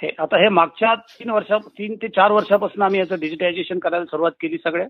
हे 0.02 0.10
आता 0.18 0.42
हे 0.42 0.48
मागच्या 0.48 0.94
तीन 0.94 1.30
वर्षा 1.30 1.58
तीन 1.58 1.94
ते 1.94 2.08
चार 2.08 2.30
वर्षापासून 2.30 2.82
आम्ही 2.82 3.00
याचं 3.00 3.20
डिजिटायझेशन 3.20 3.78
करायला 3.78 4.04
सुरुवात 4.04 4.32
केली 4.40 4.56
सगळ्या. 4.56 4.86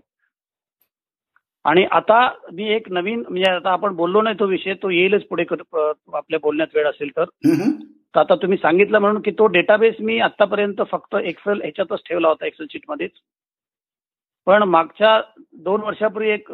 आणि 1.65 1.85
आता 1.91 2.17
मी 2.53 2.67
एक 2.73 2.89
नवीन 2.91 3.23
म्हणजे 3.29 3.51
आता 3.51 3.71
आपण 3.71 3.95
बोललो 3.95 4.21
नाही 4.21 4.35
तो 4.39 4.45
विषय 4.45 4.73
तो 4.73 4.89
येईलच 4.89 5.23
पुढे 5.27 5.43
आपल्या 5.53 6.39
बोलण्यात 6.39 6.75
वेळ 6.75 6.87
असेल 6.87 7.09
तर. 7.17 7.23
आता 8.15 8.35
तुम्ही 8.35 8.57
सांगितलं 8.57 8.99
म्हणून 8.99 9.21
की 9.21 9.31
तो 9.31 9.47
डेटाबेस 9.47 9.95
मी 9.99 10.19
आतापर्यंत 10.19 10.81
फक्त 10.91 11.15
एक्सेल 11.15 11.61
ह्याच्यातच 11.61 12.01
ठेवला 12.05 12.27
होता 12.27 12.45
एक्सेल 12.45 12.67
शीटमध्येच 12.71 13.11
पण 14.47 14.63
मागच्या 14.63 15.19
दोन 15.63 15.81
वर्षापूर्वी 15.81 16.29
एक 16.29 16.51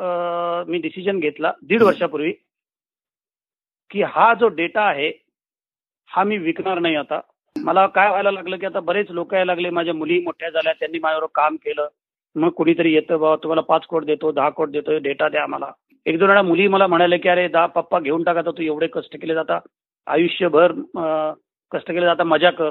मी 0.67 0.78
डिसिजन 0.78 1.19
घेतला 1.19 1.52
दीड 1.62 1.84
वर्षापूर्वी 1.84 2.32
की 3.91 4.02
हा 4.04 4.34
जो 4.34 4.47
डेटा 4.47 4.82
आहे 4.82 5.12
हा 6.10 6.24
मी 6.24 6.38
विकणार 6.38 6.80
नाही 6.80 6.95
आता. 6.95 7.19
मला 7.56 7.86
काय 7.88 8.08
व्हायला 8.08 8.32
लागलं 8.32 8.58
की 8.58 8.65
आता 8.65 8.80
बरेच 8.80 9.12
लोक 9.12 9.34
यायला 9.34 9.52
लागले 9.52 9.69
माझ्या 9.69 9.93
मुली 9.93 10.19
मोठ्या 10.24 10.50
झाल्या 10.50 10.74
त्यांनी 10.74 11.00
माझ्यावर 11.00 11.26
काम 11.36 11.56
केलं. 11.56 11.88
मग 12.36 12.50
कुणीतरी 12.50 12.94
येतं 12.94 13.20
बाबा 13.20 13.36
तुम्हाला 13.36 13.62
पाच 13.62 13.86
कोट 13.86 14.06
देतो 14.06 14.32
दहा 14.32 14.50
कोट 14.50 14.70
देतो 14.72 14.98
डेटा 15.04 15.30
द्या 15.30 15.44
आम्हाला. 15.44 15.72
एक 16.06 16.17
दोन 16.20 16.30
वेळा 16.30 16.41
मुली 16.41 16.67
मला 16.67 16.88
म्हणाले 16.88 17.17
की 17.17 17.30
अरे 17.30 17.48
दहा 17.48 17.65
पप्पा 17.65 18.00
घेऊन 18.00 18.24
टाका 18.24 18.41
तू 18.41 18.62
एवढे 18.63 18.88
कष्ट 18.94 19.17
केले 19.22 19.34
जाता. 19.34 19.60
आयुष्यभर 20.08 20.72
कष्ट 21.72 21.91
केले 21.91 22.06
आता 22.06 22.24
मजा 22.24 22.50
कर. 22.52 22.70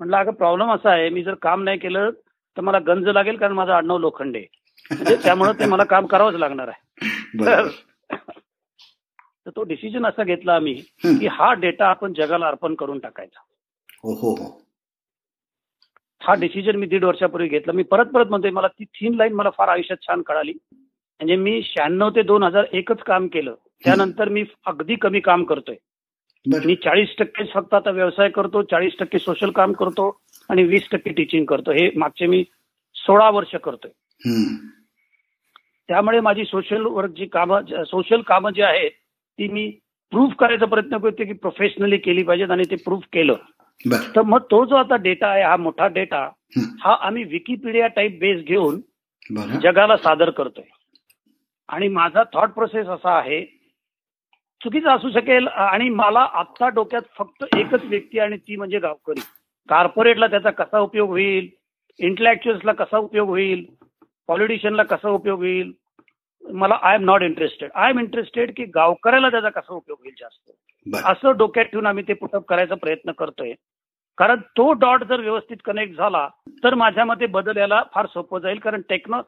म्हटलं 0.00 0.16
अगं 0.16 0.32
प्रॉब्लेम 0.32 0.70
असा 0.72 0.90
आहे 0.90 1.08
मी 1.08 1.22
जर 1.22 1.34
काम 1.34 1.62
नाही 1.62 1.78
केलं 1.78 2.10
तर 2.56 2.60
मला 2.60 2.78
गंज 2.78 3.08
लागेल 3.08 3.36
कारण 3.36 3.52
माझा 3.52 3.76
आडनाव 3.76 3.98
लोखंडे. 3.98 4.44
म्हणजे 4.90 5.16
त्यामुळे 5.16 5.52
ते 5.52 5.66
मला 5.66 5.84
काम 5.84 6.06
करावंच 6.06 6.34
लागणार 6.34 6.68
आहे. 6.68 7.08
तर 7.46 7.68
तो 9.56 9.62
डिसिजन 9.62 10.06
असा 10.06 10.24
घेतला 10.24 10.54
आम्ही 10.54 10.74
की 11.04 11.26
हा 11.26 11.52
डेटा 11.54 11.86
आपण 11.86 12.12
जगाला 12.12 12.46
अर्पण 12.46 12.74
करून 12.74 12.98
टाकायचा. 12.98 13.40
हो 14.02 14.12
हो. 14.12 14.59
हो 16.28 16.34
डिसिजन 16.34 16.76
मी 16.76 16.86
दीड 16.86 17.04
वर्षापूर्वी 17.04 17.48
घेतला. 17.48 17.72
मी 17.72 17.82
परत 17.82 18.06
परत 18.06 18.26
म्हणतोय 18.26 18.50
मला 18.50 18.68
ती 18.68 18.84
थीन 18.84 19.14
लाईन 19.14 19.32
मला 19.32 19.50
फार 19.50 19.68
आयुष्यात 19.68 20.02
छान 20.02 20.22
कळाली. 20.22 20.52
म्हणजे 21.20 21.36
मी 21.36 21.62
शहाण्णव 21.64 22.10
ते 22.10 22.22
दोन 22.22 22.42
हजार 22.42 22.64
एकच 22.72 23.02
काम 23.02 23.26
केलं. 23.26 23.54
त्यानंतर 23.84 24.28
मी 24.28 24.44
अगदी 24.66 24.94
कमी 24.94 25.20
काम 25.20 25.44
करतोय. 25.44 25.76
मी 26.46 26.74
चाळीस 26.74 27.08
टक्के 27.18 27.44
फक्त 27.54 27.74
आता 27.74 27.90
व्यवसाय 27.90 28.28
करतो 28.28 28.62
चाळीस 28.62 28.92
टक्के 28.98 29.18
सोशल 29.18 29.50
काम 29.50 29.72
करतो 29.72 30.20
आणि 30.48 30.62
वीस 30.64 30.88
टक्के 30.90 31.10
टीचिंग 31.10 31.44
करतो. 31.44 31.70
हे 31.70 31.90
मागचे 31.96 32.26
मी 32.26 32.44
सोळा 32.94 33.30
वर्ष 33.30 33.54
करतोय. 33.54 33.90
त्यामुळे 35.88 36.20
माझी 36.20 36.44
सोशल 36.44 36.86
वर्क 36.86 37.10
जी 37.10 37.26
कामं 37.26 37.84
सोशल 37.84 38.20
कामं 38.20 38.50
जी 38.50 38.62
आहेत 38.62 38.90
ती 39.38 39.48
मी 39.48 39.70
प्रूव्ह 40.10 40.34
करायचा 40.38 40.66
प्रयत्न 40.66 40.98
करतो 40.98 41.24
की 41.24 41.32
प्रोफेशनली 41.32 41.96
केली 41.96 42.22
पाहिजेत 42.22 42.50
आणि 42.50 42.62
ते 42.70 42.76
प्रूव्ह 42.76 43.02
केलं. 43.12 43.34
तर 44.16 44.22
मग 44.22 44.38
तो 44.38 44.64
जो 44.64 44.76
आता 44.76 44.96
डेटा 44.96 45.28
आहे 45.28 45.42
हा 45.42 45.56
मोठा 45.56 45.86
डेटा 45.86 46.30
हा. 46.58 46.96
आम्ही 47.00 47.24
विकिपीडिया 47.24 47.86
टाईप 47.86 48.18
बेस 48.20 48.44
घेऊन 48.44 48.80
जगाला 49.62 49.96
सादर 49.96 50.30
करतोय. 50.30 50.64
आणि 51.68 51.88
माझा 51.88 52.22
थॉट 52.34 52.50
प्रोसेस 52.50 52.86
असा 52.86 53.18
आहे 53.18 53.44
चुकीचं 54.64 54.88
असू 54.88 55.10
शकेल 55.10 55.46
आणि 55.48 55.88
मला 55.88 56.20
आत्ता 56.20 56.68
डोक्यात 56.68 57.02
फक्त 57.18 57.44
एकच 57.56 57.84
व्यक्ती 57.84 58.18
आणि 58.18 58.36
ती 58.36 58.56
म्हणजे 58.56 58.78
गावकरी. 58.78 59.20
कॉर्पोरेटला 59.68 60.26
त्याचा 60.26 60.50
कसा 60.50 60.78
उपयोग 60.78 61.08
होईल? 61.08 61.48
इंटलेक्च्युअल्सला 61.98 62.72
कसा 62.72 62.98
उपयोग 62.98 63.28
होईल? 63.28 63.64
पॉलिटिशियनला 64.26 64.82
कसा 64.82 65.08
उपयोग 65.08 65.38
होईल? 65.38 65.72
मला 66.44 66.78
I 66.82 66.94
am 66.94 67.04
not 67.04 67.22
interested 67.22 67.70
I 67.74 67.90
am 67.90 67.98
interested 67.98 68.52
की 68.56 68.64
गावकऱ्याला 68.74 69.28
त्याचा 69.30 69.48
कसा 69.48 69.74
उपयोग 69.74 69.98
होईल 69.98 70.14
जास्त. 70.20 70.50
असं 71.06 71.36
डोक्यात 71.38 71.64
ठेवून 71.64 71.86
आम्ही 71.86 72.04
ते 72.08 72.12
पुटअप 72.12 72.44
करायचा 72.48 72.74
प्रयत्न 72.74 73.12
करतोय. 73.18 73.52
कारण 74.18 74.40
तो 74.56 74.72
डॉट 74.80 75.04
जर 75.04 75.20
व्यवस्थित 75.20 75.56
कनेक्ट 75.64 75.96
झाला 75.96 76.26
तर 76.64 76.74
माझ्या 76.74 77.04
मते 77.04 77.26
बदल 77.26 77.56
याला 77.56 77.82
फार 77.94 78.06
सोपं 78.06 78.38
जाईल. 78.38 78.58
कारण 78.58 78.80
टेक्नो 78.88 79.20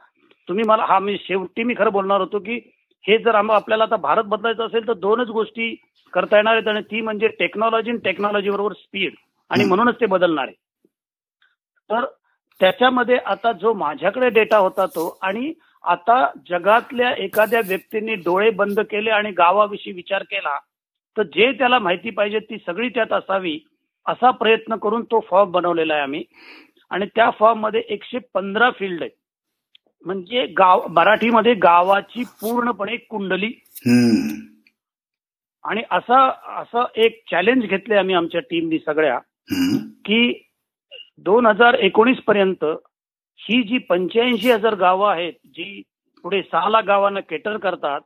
तुम्ही 0.49 0.65
मला 0.69 0.85
हा 0.85 0.99
मी 0.99 1.17
शेवटी 1.21 1.63
मी 1.63 1.75
खरं 1.79 1.93
बोलणार 1.93 2.21
होतो 2.21 2.39
की 2.39 2.61
हे 3.05 3.19
जर 3.19 3.35
आपल्याला 3.35 3.85
आता 3.85 3.97
भारत 3.97 4.25
बदलायचं 4.25 4.67
असेल 4.67 4.87
तर 4.89 4.93
दोनच 4.95 5.29
गोष्टी 5.29 5.75
करता 6.13 6.37
येणार 6.37 6.55
आहेत. 6.55 6.69
आणि 6.69 6.81
ती 6.91 7.01
म्हणजे 7.01 7.29
टेक्नॉलॉजी 7.39 7.91
आणि 7.91 7.99
टेक्नॉलॉजी 8.05 8.51
बरोबर 8.51 8.73
स्पीड 8.73 9.15
आणि 9.51 9.65
म्हणूनच 9.65 10.01
ते 10.01 10.07
बदलणार 10.07 10.47
आहे. 10.47 10.55
तर 11.91 12.05
त्याच्यामध्ये 12.61 13.17
आता 13.27 13.53
जो 13.53 13.73
माझ्याकडे 13.75 14.29
डेटा 14.31 14.59
होता 14.59 14.87
तो 14.87 15.09
आणि 15.23 15.53
आता 15.85 16.27
जगातल्या 16.51 17.11
एखाद्या 17.15 17.61
व्यक्तींनी 17.69 18.15
डोळे 18.15 18.51
बंद 18.51 18.81
केले 18.81 19.11
आणि 19.11 19.31
गावाविषयी 19.31 19.93
विचार 19.93 20.23
केला 20.23 20.59
तर 21.17 21.23
जे 21.23 21.53
त्याला 21.53 21.79
माहिती 21.79 22.11
पाहिजे 22.11 22.39
ती 22.39 22.59
सगळी 22.67 22.89
त्यात 22.89 23.13
असावी 23.13 23.59
असा 24.07 24.31
प्रयत्न 24.31 24.77
करून 24.77 25.03
तो 25.03 25.21
फॉर्म 25.31 25.51
बनवलेला 25.51 25.95
आहे 25.95 26.03
आम्ही. 26.03 26.25
आणि 26.91 27.07
त्या 27.07 27.31
फॉर्ममध्ये 27.31 27.83
एकशे 27.89 28.19
पंधरा 28.35 28.71
फील्ड 28.71 29.03
आहेत. 29.03 29.11
म्हणजे 30.07 30.47
गाव 30.47 30.87
मराठीमध्ये 30.89 31.55
गावाची 31.55 32.23
पूर्णपणे 32.41 32.97
कुंडली. 32.97 33.53
आणि 35.65 35.83
असं 35.91 36.31
असं 36.61 36.85
एक 36.97 37.23
चॅलेंज 37.31 37.65
घेतले 37.65 37.95
आम्ही 37.95 38.15
आमच्या 38.15 38.41
टीमनी 38.41 38.79
सगळ्या 38.79 39.19
की 40.05 40.49
दोन 41.19 41.47
हजार 41.47 41.75
एकोणीस 41.75 42.19
पर्यंत 42.19 42.65
ही 43.43 43.63
जी 43.63 43.79
पंच्याऐंशी 43.79 44.51
हजार 44.51 44.75
गावं 44.75 45.11
आहेत 45.11 45.33
जी 45.47 45.83
पुढे 46.25 46.43
सहा 46.43 46.69
लाख 46.69 46.83
गावांना 46.83 47.21
केटर 47.21 47.57
करतात 47.57 48.01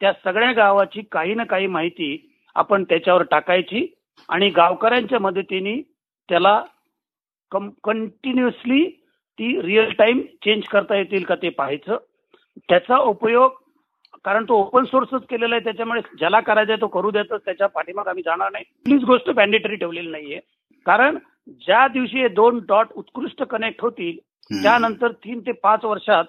त्या 0.00 0.12
सगळ्या 0.24 0.52
गावाची 0.52 1.02
काही 1.12 1.34
ना 1.34 1.44
काही 1.44 1.66
माहिती 1.66 2.16
आपण 2.56 2.84
त्याच्यावर 2.84 3.22
टाकायची 3.22 3.86
आणि 4.28 4.48
गावकऱ्यांच्या 4.50 5.18
मदतीने 5.18 5.80
त्याला 6.28 6.62
कम 7.50 7.68
कंटिन्युअसली 7.84 8.84
ती 9.38 9.60
रिअल 9.62 9.90
टाइम 9.90 10.20
चेंज 10.44 10.64
करता 10.68 10.96
येतील 10.96 11.24
का 11.24 11.34
ते 11.34 11.48
पाहायचं. 11.48 11.96
त्याचा 12.68 12.96
उपयोग 12.96 13.50
कारण 14.24 14.44
तो 14.44 14.54
ओपन 14.54 14.84
सोर्सच 14.84 15.26
केलेला 15.30 15.54
आहे 15.54 15.64
त्याच्यामुळे 15.64 16.00
ज्याला 16.18 16.40
करायचा 16.40 16.72
आहे 16.72 16.80
तो 16.80 16.86
करू 16.86 17.10
देतो 17.10 17.38
त्याच्या 17.38 17.66
पाठीमाग 17.66 18.08
आम्ही 18.08 18.22
जाणार 18.22 18.50
नाही. 18.52 18.64
प्लीज 18.84 19.04
गोष्ट 19.04 19.30
मॅन्डेटरी 19.30 19.76
ठेवलेली 19.76 20.10
नाहीये. 20.10 20.40
कारण 20.86 21.18
ज्या 21.48 21.86
दिवशी 21.88 22.20
हे 22.20 22.28
दोन 22.28 22.58
डॉट 22.68 22.92
उत्कृष्ट 22.94 23.42
कनेक्ट 23.42 23.82
होतील 23.82 24.16
त्यानंतर 24.50 25.12
तीन 25.24 25.40
ते 25.40 25.52
पाच 25.62 25.84
वर्षात 25.84 26.24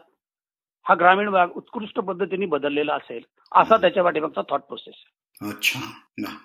हा 0.86 0.95
ग्रामीण 0.95 1.29
भाग 1.29 1.49
उत्कृष्ट 1.55 1.99
पद्धतीने 1.99 2.45
बदललेला 2.47 2.93
असेल 2.93 3.21
असा 3.51 3.77
त्याच्या 3.77 4.03
पाठीमागचा 4.03 4.41
थॉट 4.49 4.62
प्रोसेस 4.62 4.95
अच्छा. 5.41 5.79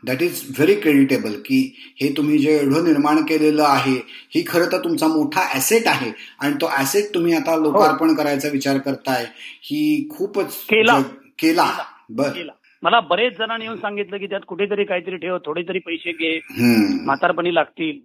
दॅट 0.06 0.22
इज 0.22 0.42
व्हेरी 0.50 0.74
क्रेडिटेबल 0.80 1.32
की 1.46 1.58
हे 2.00 2.08
तुम्ही 2.16 2.38
जे 2.38 2.52
एवढं 2.58 2.84
निर्माण 2.84 3.22
केलेलं 3.24 3.62
आहे 3.62 3.94
ही 4.34 4.42
खरं 4.46 4.70
तर 4.72 4.84
तुमचा 4.84 5.06
मोठा 5.06 5.46
ऍसेट 5.56 5.86
आहे 5.88 6.10
आणि 6.40 6.54
तो 6.60 6.68
ऍसेट 6.80 7.12
तुम्ही 7.14 7.34
आता 7.34 7.56
लोकार्पण 7.56 8.08
हो. 8.08 8.14
करायचा 8.14 8.48
विचार 8.48 8.78
करताय 8.78 9.24
ही 9.62 10.08
खूपच 10.10 10.60
केला. 10.68 11.00
केला. 11.38 11.66
बर. 12.10 12.40
मला 12.82 13.00
बरेच 13.00 13.36
जणांनी 13.38 13.64
येऊन 13.64 13.76
सांगितलं 13.76 14.18
की 14.18 14.26
त्यात 14.26 14.40
कुठेतरी 14.48 14.84
काहीतरी 14.84 15.16
ठेव 15.16 15.36
थोडे 15.44 15.62
तरी 15.68 15.78
पैसे 15.78 16.12
घे 16.12 16.38
म्हातारपणी 17.04 17.54
लागतील. 17.54 17.98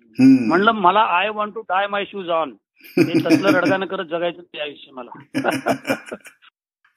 म्हणलं 0.47 0.71
मला 0.73 1.01
I 1.11 1.29
want 1.29 1.53
to 1.55 1.61
tie 1.61 1.87
my 1.87 2.05
shoes 2.05 2.29
on 2.31 2.53
तसलं 2.99 3.49
रडगाणं 3.49 3.85
करत 3.85 4.05
जगायचं 4.05 4.41
ते 4.41 4.61
आयुष्य 4.61 4.91
मला. 4.91 5.11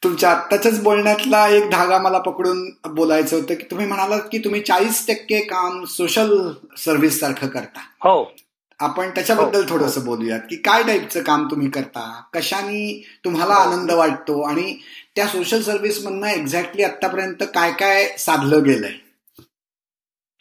तुमच्या 0.05 0.31
आत्ताच्याच 0.31 0.83
बोलण्यातला 0.83 1.49
एक 1.49 1.71
धागा 1.71 1.99
मला 1.99 2.19
पकडून 2.19 2.71
बोलायचं 2.95 3.37
होतं 3.37 3.55
की 3.55 3.63
तुम्ही 3.71 3.87
म्हणालात 3.87 4.21
की 4.21 4.39
तुम्ही 4.39 4.61
चाळीस 4.61 5.07
टक्के 5.07 5.41
काम 5.41 5.85
सोशल 5.85 6.51
सर्व्हिस 6.77 7.21
सारखं 7.21 7.47
करता. 7.47 7.81
हो. 8.01 8.33
आपण 8.81 9.11
त्याच्याबद्दल 9.11 9.63
हो, 9.63 9.69
थोडस. 9.69 10.05
बोलूयात 10.05 10.41
की 10.41 10.57
काय 10.57 10.83
टाईपचं 10.83 11.23
काम 11.23 11.47
तुम्ही 11.51 11.71
करता? 11.71 12.23
कशाने 12.35 13.05
तुम्हाला 13.25 13.55
हो. 13.55 13.61
आनंद 13.61 13.91
वाटतो? 13.91 14.43
आणि 14.43 14.77
त्या 15.17 15.27
सोशल 15.27 15.61
सर्व्हिस 15.61 16.07
मधनं 16.07 16.27
एक्झॅक्टली 16.27 16.83
आतापर्यंत 16.83 17.43
काय 17.43 17.73
काय 17.73 18.17
साधलं 18.19 18.63
गेलंय? 18.65 18.93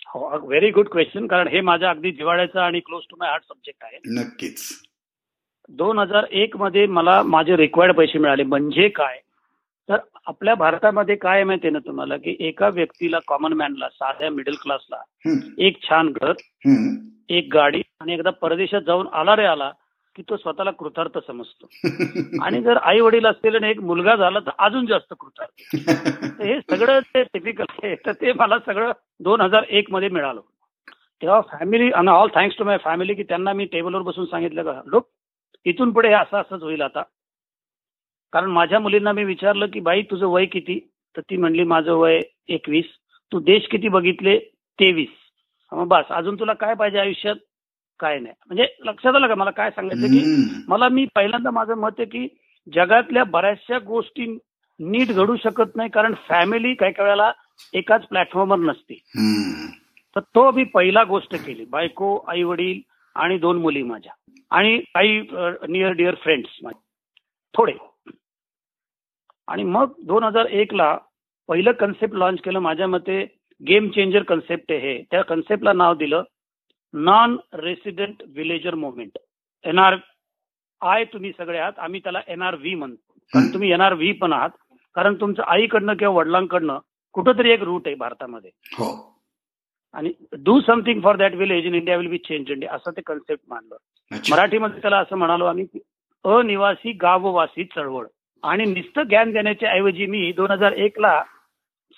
हो 0.07 0.47
व्हेरी 0.47 0.71
गुड 0.71 0.89
क्वेश्चन 0.89 1.27
कारण 1.27 1.47
हे 1.47 1.61
माझ्या 1.61 1.89
अगदी 1.89 2.11
जिवाळ्याचं 2.11 2.59
आणि 2.59 2.79
close 2.79 3.03
to 3.09 3.15
my 3.19 3.29
heart 3.29 3.43
subject 3.43 3.83
आहे. 3.83 3.97
नक्कीच. 4.05 4.61
दोन 5.71 5.99
हजार 5.99 6.25
एक 6.31 6.57
मध्ये 6.57 6.85
मला 6.87 7.23
माझे 7.23 7.55
रिक्वायर्ड 7.57 7.95
पैसे 7.95 8.19
मिळाले. 8.19 8.43
म्हणजे 8.43 8.87
काय? 8.87 9.19
तर 9.89 9.97
आपल्या 10.27 10.55
भारतामध्ये 10.55 11.15
काय 11.15 11.43
माहिती 11.43 11.69
ना 11.69 11.79
तुम्हाला? 11.79 12.17
की 12.17 12.35
एका 12.39 12.69
व्यक्तीला 12.69 13.19
कॉमन 13.27 13.53
मॅनला 13.53 13.89
साध्या 13.89 14.29
मिडल 14.29 14.53
क्लासला 14.63 15.01
एक 15.57 15.81
छान 15.83 16.11
घर 16.21 16.33
एक 17.29 17.49
गाडी 17.53 17.81
आणि 17.99 18.13
एकदा 18.13 18.29
परदेशात 18.29 18.81
जाऊन 18.81 19.07
आला 19.13 19.35
रे 19.35 19.45
आला 19.45 19.71
की 20.15 20.23
तो 20.29 20.37
स्वतःला 20.37 20.71
कृतार्थ 20.71 21.17
समजतो. 21.27 21.69
आणि 22.43 22.61
जर 22.61 22.77
आई 22.77 22.99
वडील 22.99 23.25
असतील 23.25 23.63
एक 23.63 23.79
मुलगा 23.79 24.15
झाला 24.15 24.39
तर 24.39 24.51
अजून 24.59 24.85
जास्त 24.85 25.13
कृतार्थ. 25.19 25.75
हे 26.41 26.59
सगळं 26.61 26.99
ते 26.99 27.23
टिपिकल 27.23 27.65
आहे 27.83 27.95
तर 27.95 28.11
ते 28.11 28.33
मला 28.33 28.59
सगळं 28.59 28.91
दोन 29.19 29.41
हजार 29.41 29.63
एक 29.69 29.91
मध्ये 29.91 30.09
मिळालं. 30.09 30.41
तेव्हा 31.21 31.41
फॅमिली 31.41 31.91
आणि 31.91 32.07
all 32.07 32.29
thanks 32.35 32.57
to 32.57 32.63
my 32.63 32.77
family 32.77 33.13
की 33.13 33.23
त्यांना 33.23 33.53
मी 33.53 33.65
टेबलवर 33.65 34.01
बसून 34.01 34.25
सांगितलं 34.25 34.63
का 34.63 34.81
लोक 34.85 35.07
इथून 35.65 35.91
पुढे 35.91 36.07
हे 36.07 36.13
असं 36.13 36.37
असंच 36.37 36.61
होईल 36.63 36.81
आता. 36.81 37.01
कारण 38.33 38.49
माझ्या 38.49 38.79
मुलींना 38.79 39.11
मी 39.11 39.23
विचारलं 39.23 39.65
की 39.65 39.79
बाई 39.79 40.01
तुझं 40.01 40.27
वय 40.27 40.45
किती? 40.45 40.79
तर 41.17 41.21
ती 41.21 41.37
म्हणली 41.37 41.63
माझं 41.63 41.93
वय 41.93 42.19
एकवीस. 42.47 42.85
तू 43.31 43.39
देश 43.39 43.67
किती 43.71 43.87
बघितले? 43.87 44.39
तेवीस. 44.79 45.09
मग 45.71 45.87
बस 45.87 46.05
अजून 46.09 46.39
तुला 46.39 46.53
काय 46.53 46.73
पाहिजे 46.73 46.99
आयुष्यात? 46.99 47.35
काय 47.99 48.19
नाही. 48.19 48.35
म्हणजे 48.47 48.67
लक्षात 48.79 49.15
आलं 49.15 49.27
का 49.27 49.35
मला 49.35 49.51
काय 49.51 49.69
सांगायचं 49.69 50.07
की 50.07 50.45
मला 50.67 50.89
मी 50.89 51.05
पहिल्यांदा 51.15 51.49
माझं 51.49 51.73
मत 51.73 51.89
आहे 51.99 52.05
की 52.05 52.27
जगातल्या 52.75 53.23
बऱ्याचशा 53.23 53.79
गोष्टी 53.79 54.37
नीट 54.79 55.07
घडू 55.07 55.35
शकत 55.35 55.75
नाही 55.75 55.89
कारण 55.89 56.13
फॅमिली 56.29 56.73
काही 56.73 56.93
काही 56.93 57.05
वेळेला 57.05 57.31
एकाच 57.73 58.07
प्लॅटफॉर्मवर 58.07 58.59
नसते. 58.59 58.93
तर 60.15 60.19
तो 60.19 60.51
मी 60.51 60.63
पहिला 60.63 61.03
गोष्ट 61.03 61.45
केली 61.45 61.65
बायको 61.65 62.25
आई 62.27 62.43
वडील 62.43 62.79
आणि 63.15 63.37
दोन 63.37 63.57
मुली 63.57 63.83
माझ्या. 63.83 64.13
आणि 64.51 64.77
काही 64.95 65.19
नियर 65.69 65.91
डिअर 65.91 66.15
फ्रेंड्स 66.15 66.59
थोडे. 67.53 67.73
आणि 69.47 69.63
मग 69.63 69.93
दोन 70.05 70.23
हजार 70.23 70.45
एक 70.45 70.73
ला 70.73 70.97
पहिलं 71.47 71.71
कन्सेप्ट 71.71 72.15
लॉन्च 72.15 72.41
केलं 72.41 72.59
माझ्या 72.59 72.87
मते 72.87 73.23
गेम 73.67 73.89
चेंजर 73.89 74.23
कन्सेप्ट 74.23 74.71
आहे 74.71 75.01
त्या 75.11 75.21
कन्सेप्टला 75.21 75.73
नाव 75.73 75.93
दिलं 75.95 76.23
non 76.93 77.37
resident 77.53 78.23
villager 78.35 78.75
movement 78.75 79.17
N 79.65 79.95
R 80.81 81.03
तुम्ही 81.05 81.31
सगळे 81.37 81.57
आहात. 81.57 81.79
आम्ही 81.79 81.99
त्याला 81.99 82.21
एनआर 82.27 82.55
व्ही 82.55 82.75
म्हणतो. 82.75 83.13
कारण 83.33 83.53
तुम्ही 83.53 83.71
एनआर 83.71 83.93
व्ही 83.93 84.11
पण 84.11 84.33
आहात. 84.33 84.49
कारण 84.95 85.15
तुमचं 85.15 85.43
आईकडनं 85.47 85.93
किंवा 85.93 86.13
वडिलांकडनं 86.15 86.77
कुठंतरी 87.13 87.51
एक 87.51 87.61
रूट 87.61 87.87
आहे 87.87 87.95
भारतामध्ये. 87.95 88.51
हो. 88.73 89.10
आणि 89.93 90.11
do 90.33 90.59
something 90.61 91.01
for 91.01 91.15
that 91.15 91.35
village 91.35 91.65
in 91.65 91.75
India 91.75 91.97
will 91.97 92.07
be 92.07 92.17
change 92.17 92.51
India 92.51 92.73
असं 92.73 92.91
ते 92.91 93.01
कन्सेप्ट 93.01 93.43
मानलं. 93.49 93.75
मराठीमध्ये 94.31 94.81
त्याला 94.81 94.97
असं 94.97 95.15
म्हणालो 95.15 95.45
आम्ही 95.45 95.65
अनिवासी 96.25 96.91
गाववासी 96.91 97.63
चळवळ. 97.63 98.05
आणि 98.43 98.65
नुसतं 98.65 99.03
ज्ञान 99.03 99.31
देण्याच्या 99.31 99.71
ऐवजी 99.71 100.05
मी 100.05 100.31
दोन 100.31 100.51
हजार 100.51 100.71
एक 100.71 100.99
ला 100.99 101.21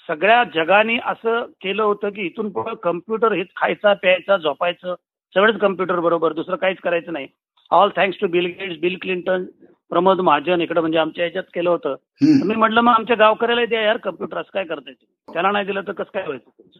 सगळ्या 0.07 0.43
जगाने 0.43 0.97
असं 1.05 1.45
केलं 1.61 1.83
होतं 1.83 2.09
की 2.09 2.21
इथून 2.21 2.49
पुढे 2.49 2.75
कम्प्युटर 2.83 3.31
हेच 3.31 3.47
खायचा 3.55 3.93
प्यायचा 3.93 4.37
झोपायचं 4.37 4.95
सगळंच 5.35 5.59
कम्प्युटर 5.59 5.99
बरोबर 5.99 6.33
दुसरं 6.33 6.55
काहीच 6.55 6.77
करायचं 6.77 7.13
नाही. 7.13 7.27
All 7.71 7.89
thanks 7.95 8.17
to 8.21 8.27
Bill 8.27 8.45
Gates 8.45 8.79
Bill 8.79 8.97
Clinton 9.01 9.45
Pramod 9.89 10.19
Mahajan 10.21 10.61
इकडे 10.61 10.81
म्हणजे 10.81 10.97
आमच्या 10.97 11.23
ह्याच्यात 11.25 11.43
केलं 11.53 11.69
होतं. 11.69 11.95
मी 12.21 12.55
म्हटलं 12.55 12.81
मग 12.81 12.93
आमच्या 12.93 13.15
गावकऱ्याला 13.15 13.65
द्या 13.65 13.81
यार 13.81 13.97
कम्प्युटर 13.97 14.37
असं 14.37 14.49
काय 14.53 14.63
करता 14.63 14.91
त्याला 14.91 15.51
नाही 15.51 15.65
दिलं 15.65 15.81
तर 15.81 15.91
कसं 15.91 16.11
काय 16.13 16.23
व्हायचं? 16.23 16.79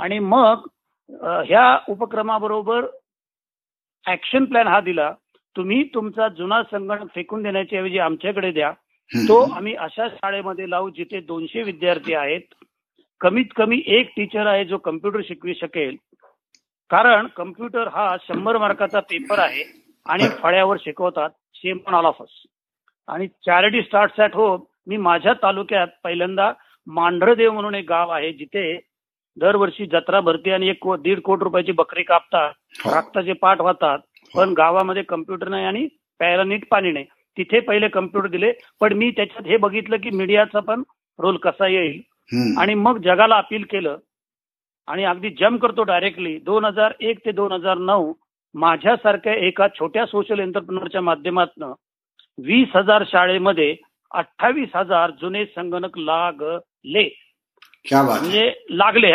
आणि 0.00 0.18
मग 0.18 0.66
ह्या 1.46 1.78
उपक्रमाबरोबर 1.88 2.86
ऍक्शन 4.06 4.44
प्लॅन 4.44 4.66
हा 4.68 4.80
दिला. 4.80 5.12
तुम्ही 5.56 5.82
तुमचा 5.94 6.28
जुना 6.36 6.62
संगणक 6.62 7.08
फेकून 7.14 7.42
देण्याच्या 7.42 7.78
ऐवजी 7.78 7.98
आमच्याकडे 7.98 8.50
द्या. 8.52 8.70
तो 9.10 9.38
आम्ही 9.52 9.74
अशा 9.74 10.06
शाळेमध्ये 10.08 10.68
लावू 10.70 10.90
जिथे 10.96 11.20
दोनशे 11.20 11.62
विद्यार्थी 11.62 12.14
आहेत. 12.14 12.40
कमीत 13.20 13.52
कमी 13.56 13.82
एक 13.86 14.10
टीचर 14.16 14.46
आहे 14.46 14.64
जो 14.64 14.78
कम्प्युटर 14.78 15.20
शिकवी 15.28 15.54
शकेल. 15.54 15.96
कारण 16.90 17.26
कम्प्युटर 17.36 17.88
हा 17.88 18.16
शंभर 18.28 18.56
मार्काचा 18.58 19.00
पेपर 19.00 19.38
आहे 19.38 19.64
आणि 20.06 20.28
फळ्यावर 20.42 20.76
शिकवतात. 20.80 21.30
Same 21.54 21.78
on 21.86 21.94
all 21.94 22.04
of 22.04 22.22
us 22.22 22.42
आणि 23.08 23.26
चॅरिटी 23.46 23.82
स्टार्ट 23.82 24.20
ॲट 24.20 24.34
होम 24.34 24.62
मी 24.88 24.96
माझ्या 24.96 25.32
तालुक्यात 25.42 25.88
पहिल्यांदा 26.04 26.52
मांढरदेव 26.86 27.52
म्हणून 27.52 27.74
एक 27.74 27.88
गाव 27.88 28.10
आहे 28.10 28.32
जिथे 28.32 28.62
दरवर्षी 29.36 29.86
जत्रा 29.86 30.20
भरती 30.20 30.50
आणि 30.50 30.68
एक 30.68 30.88
दीड 31.02 31.20
कोटी 31.20 31.44
रुपयाची 31.44 31.72
बकरी 31.72 32.02
कापतात 32.02 32.86
रक्ताचे 32.86 33.32
पाठ 33.32 33.60
होतात 33.60 33.98
पण 34.34 34.52
गावामध्ये 34.56 35.02
कम्प्युटर 35.02 35.48
नाही 35.48 35.64
आणि 35.66 35.86
प्यायला 36.20 36.44
नीट 36.44 36.64
पाणी 36.70 36.90
नाही. 36.92 37.04
तिथे 37.36 37.60
पहिले 37.60 37.88
कम्प्युटर 37.88 38.28
दिले 38.28 38.52
पण 38.80 38.92
मी 38.92 39.10
त्याच्यात 39.16 39.46
हे 39.46 39.56
बघितलं 39.56 39.96
की 40.02 40.10
मीडियाचा 40.16 40.60
पण 40.60 40.82
रोल 41.18 41.36
कसा 41.36 41.66
येईल. 41.68 42.00
आणि 42.58 42.74
मग 42.74 42.98
जगाला 43.04 43.36
अपील 43.36 43.62
केलं. 43.70 43.96
आणि 44.88 45.04
अगदी 45.04 45.30
जम 45.40 45.56
करतो 45.56 45.82
डायरेक्टली 45.82 46.36
दोन 46.44 46.64
हजार 46.64 46.92
एक 47.00 47.18
ते 47.24 47.32
दोन 47.32 47.52
हजार 47.52 47.78
नऊ 47.78 48.12
माझ्यासारख्या 48.54 49.34
एका 49.46 49.66
छोट्या 49.78 50.06
सोशल 50.06 50.40
एंटरप्रिनरच्या 50.40 51.00
माध्यमातून 51.00 51.72
वीस 52.38 52.76
हजार 52.76 53.02
शाळेमध्ये 53.06 53.74
अठ्ठावीस 54.10 54.68
हजार 54.74 55.10
जुने 55.20 55.44
संगणक 55.46 55.98
लागले. 55.98 57.08
म्हणजे 58.20 58.52
लागले 58.70 59.12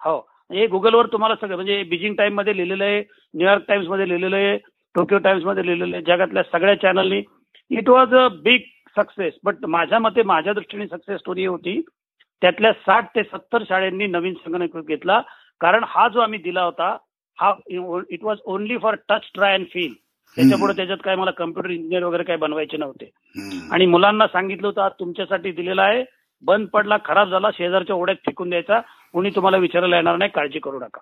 हो? 0.00 0.16
हे. 0.52 0.66
गुगलवर 0.66 1.06
तुम्हाला 1.12 1.34
सगळं 1.40 1.54
म्हणजे 1.54 1.82
बिजिंग 1.88 2.14
टाइममध्ये 2.14 2.56
लिहिलेलं 2.56 2.84
आहे 2.84 3.02
न्यूयॉर्क 3.34 3.62
टाइम्समध्ये 3.68 4.08
लिहिलेलं 4.08 4.36
आहे 4.36 4.56
टोकियो 4.94 5.18
टाइम्समध्ये 5.18 5.66
लिहिलेलं 5.66 5.96
आहे 5.96 6.04
जगातल्या 6.04 6.42
सगळ्या 6.52 6.74
चॅनलनी 6.82 7.22
it 7.70 7.88
was 7.88 8.14
a 8.14 8.26
big 8.44 8.60
success 8.96 9.32
but 9.44 9.64
माझ्या 9.68 9.98
मते 9.98 10.22
माझ्या 10.22 10.52
दृष्टीने 10.52 10.86
सक्सेस 10.86 11.18
स्टोरी 11.20 11.44
होती. 11.46 11.80
त्यातल्या 12.42 12.72
साठ 12.72 13.06
ते 13.14 13.22
सत्तर 13.22 13.62
शाळांनी 13.68 14.06
नवीन 14.06 14.34
संगणक 14.44 14.76
घेतला. 14.78 15.20
कारण 15.60 15.84
हा 15.88 16.08
जो 16.08 16.20
आम्ही 16.20 16.38
दिला 16.38 16.62
होता 16.62 16.96
हा 17.38 17.52
it 18.10 18.22
was 18.24 18.38
only 18.44 18.76
for 18.78 18.94
touch 19.08 19.30
try 19.34 19.54
and 19.54 19.66
feel 19.72 19.92
त्याच्यापुढे 20.36 20.72
त्याच्यात 20.76 20.98
काय 21.04 21.16
मला 21.16 21.30
कम्प्युटर 21.30 21.70
इंजिनियर 21.70 22.02
वगैरे 22.04 22.22
काय 22.24 22.36
बनवायचे 22.36 22.76
नव्हते. 22.76 23.10
आणि 23.72 23.86
मुलांना 23.86 24.26
सांगितलं 24.26 24.66
होतं 24.66 24.82
आज 24.82 24.92
तुमच्यासाठी 25.00 25.50
दिलेला 25.52 25.82
आहे 25.82 26.02
बंद 26.44 26.68
पडला 26.72 26.96
खराब 27.04 27.30
झाला 27.30 27.50
शेजारच्या 27.56 27.96
ओढ्यात 27.96 28.16
फेकून 28.26 28.50
द्यायचा 28.50 28.80
कोणी 29.12 29.30
तुम्हाला 29.36 29.56
विचारायला 29.56 29.96
येणार 29.96 30.16
नाही 30.16 30.30
काळजी 30.30 30.58
करू 30.58 30.78
नका. 30.80 31.00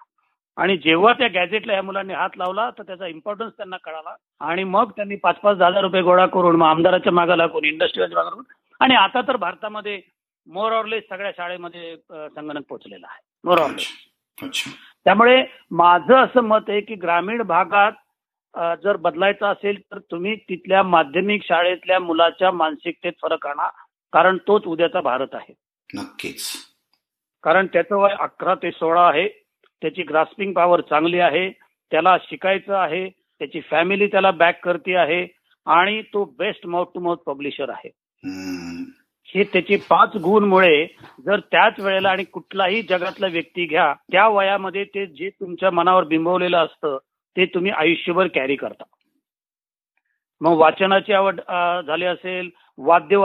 आणि 0.56 0.76
जेव्हा 0.84 1.12
त्या 1.12 1.28
गॅजेटला 1.28 1.72
या 1.72 1.82
मुलांनी 1.82 2.14
हात 2.14 2.36
लावला 2.38 2.68
तर 2.78 2.82
त्याचा 2.82 3.06
इम्पॉर्टन्स 3.06 3.52
त्यांना 3.56 3.76
कळाला. 3.84 4.14
आणि 4.40 4.64
मग 4.64 4.90
त्यांनी 4.96 5.16
पाच 5.16 5.40
पाच 5.40 5.56
हजार 5.56 5.82
रुपये 5.82 6.02
गोळा 6.02 6.26
करून 6.26 6.56
मग 6.56 6.66
आमदाराच्या 6.66 7.12
मागाला 7.12 7.46
कोण 7.46 7.64
इंडस्ट्रीच्या 7.64 8.22
मागाला 8.22 8.42
आणि 8.80 8.94
आता 8.94 9.20
तर 9.28 9.36
भारतामध्ये 9.36 10.00
मोर 10.46 10.72
ऑरलेस 10.72 11.02
सगळ्या 11.10 11.30
शाळेमध्ये 11.36 11.96
संगणक 11.96 12.62
पोहोचलेला 12.68 13.06
आहे. 13.10 13.20
मोर 13.44 13.58
ऑरलेस 13.58 14.64
त्यामुळे 15.06 15.42
माझं 15.70 16.14
असं 16.14 16.40
मत 16.44 16.68
आहे 16.68 16.80
की 16.80 16.94
ग्रामीण 16.94 17.42
भागात 17.42 17.92
जर 18.84 18.96
बदलायचं 18.96 19.46
असेल 19.46 19.80
तर 19.82 19.98
तुम्ही 20.10 20.34
तिथल्या 20.48 20.82
माध्यमिक 20.82 21.42
शाळेतल्या 21.44 21.98
मुलाच्या 22.00 22.50
मानसिकतेत 22.50 23.12
फरक 23.22 23.46
आणा. 23.46 23.68
कारण 24.12 24.36
तोच 24.36 24.62
उद्याचा 24.66 25.00
भारत 25.00 25.28
आहे. 25.32 25.54
नक्कीच. 25.94 26.42
कारण 27.42 27.66
त्याचं 27.66 27.96
वय 27.96 28.14
अकरा 28.18 28.54
ते 28.54 28.70
सोळा 28.70 29.08
आहे. 29.08 29.28
त्याची 29.82 30.02
ग्रास्पिंग 30.02 30.52
पॉवर 30.52 30.80
चांगली 30.80 31.18
आहे. 31.18 31.50
त्याला 31.90 32.16
शिकायचं 32.18 32.74
आहे. 32.74 33.08
त्याची 33.08 33.60
फॅमिली 33.60 34.06
त्याला 34.06 34.30
बॅक 34.30 34.64
करते 34.64 34.96
आहे. 34.96 35.26
आणि 35.66 36.02
तो 36.02 36.24
best 36.24 36.66
mouth 36.66 36.86
to 36.94 37.00
mouth 37.00 37.16
publisher 37.16 37.70
आहे. 37.70 37.90
हे 39.28 39.44
त्याची 39.44 39.76
पाच 39.76 40.16
गुणमुळे 40.16 40.86
जर 41.26 41.38
त्याच 41.38 41.80
वेळेला 41.80 42.10
आणि 42.10 42.24
कुठलाही 42.24 42.82
जगातला 42.82 43.26
व्यक्ती 43.26 43.66
घ्या 43.66 43.94
त्या 44.12 44.28
वयामध्ये 44.28 44.84
ते 44.84 45.06
जे 45.06 45.30
तुमच्या 45.30 45.70
मनावर 45.70 46.04
बिंबवलेलं 46.04 46.58
असतं 46.58 46.98
ते 47.36 47.46
तुम्ही 47.46 47.70
आयुष्यभर 47.70 48.26
कॅरी 48.26 48.56
करता. 48.56 48.84
मग 50.40 50.56
वाचनाची 50.56 51.12
आवड 51.12 51.40
झाली 51.86 52.04
असेल 52.04 52.50
वाद्य 52.78 53.16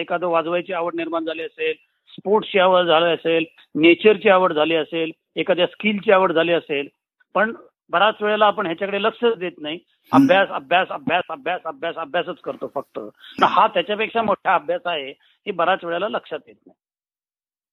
एखादं 0.00 0.26
वाजवायची 0.26 0.72
आवड 0.72 0.94
निर्माण 0.94 1.24
झाली 1.24 1.42
असेल 1.42 1.74
स्पोर्ट्सची 2.08 2.58
आवड 2.58 2.86
झाली 2.86 3.12
असेल 3.12 3.44
नेचरची 3.74 4.28
आवड 4.28 4.52
झाली 4.52 4.74
असेल 4.74 5.12
एखाद्या 5.36 5.66
स्किलची 5.66 6.12
आवड 6.12 6.32
झाली 6.32 6.52
असेल 6.52 6.88
पण 7.34 7.52
बऱ्याच 7.90 8.14
वेळेला 8.20 8.46
आपण 8.46 8.66
ह्याच्याकडे 8.66 9.02
लक्षच 9.02 9.36
देत 9.38 9.52
नाही. 9.58 9.78
अभ्यास 10.12 10.48
अभ्यास 10.48 10.88
अभ्यास 10.90 11.24
अभ्यास 11.30 11.60
अभ्यास 11.64 11.96
अभ्यासच 11.96 12.40
करतो 12.40 12.70
फक्त. 12.74 12.98
हा 13.44 13.66
त्याच्यापेक्षा 13.66 14.22
मोठा 14.22 14.54
अभ्यास 14.54 14.80
आहे 14.86 15.10
हे 15.46 15.50
बऱ्याच 15.50 15.84
वेळेला 15.84 16.08
लक्षात 16.08 16.38
येत 16.46 16.54
नाही. 16.66 16.74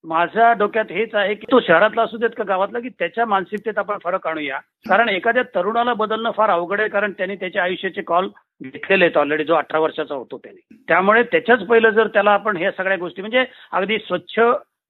माझ्या 0.04 0.52
डोक्यात 0.54 0.92
हेच 0.92 1.16
आहे 1.16 1.34
की 1.36 1.46
तो 1.52 1.60
शहरातला 1.62 2.02
असू 2.02 2.18
देत 2.18 2.30
का 2.38 2.44
गावातला 2.48 2.80
की 2.80 2.90
त्याच्या 2.90 3.26
मानसिकतेत 3.26 3.78
आपण 3.78 3.98
फरक 4.04 4.28
आणूया. 4.28 4.60
कारण 4.90 5.10
एखाद्या 5.10 5.44
तरुणाला 5.56 5.94
बदलणं 5.94 6.32
फार 6.38 6.50
अवघड 6.50 6.80
आहे 6.80 6.90
कारण 6.90 7.12
त्यांनी 7.12 7.36
त्याच्या 7.36 7.64
आयुष्याचे 7.64 8.02
कॉल 8.02 8.28
घेतलेले 8.62 9.06
आहेत 9.06 9.18
ऑलरेडी 9.18 9.44
जो 9.44 9.56
अठरा 9.56 9.80
वर्षाचा 9.80 10.16
होतो 10.16 10.38
त्याने. 10.38 10.60
त्यामुळे 10.88 11.24
त्याच्याच 11.24 11.66
पहिलं 11.68 11.90
जर 11.90 12.08
त्याला 12.08 12.32
आपण 12.32 12.58
हे 12.58 12.72
सगळ्या 12.78 12.98
गोष्टी 12.98 13.22
म्हणजे 13.22 13.46
अगदी 13.72 13.98
स्वच्छ 14.00 14.40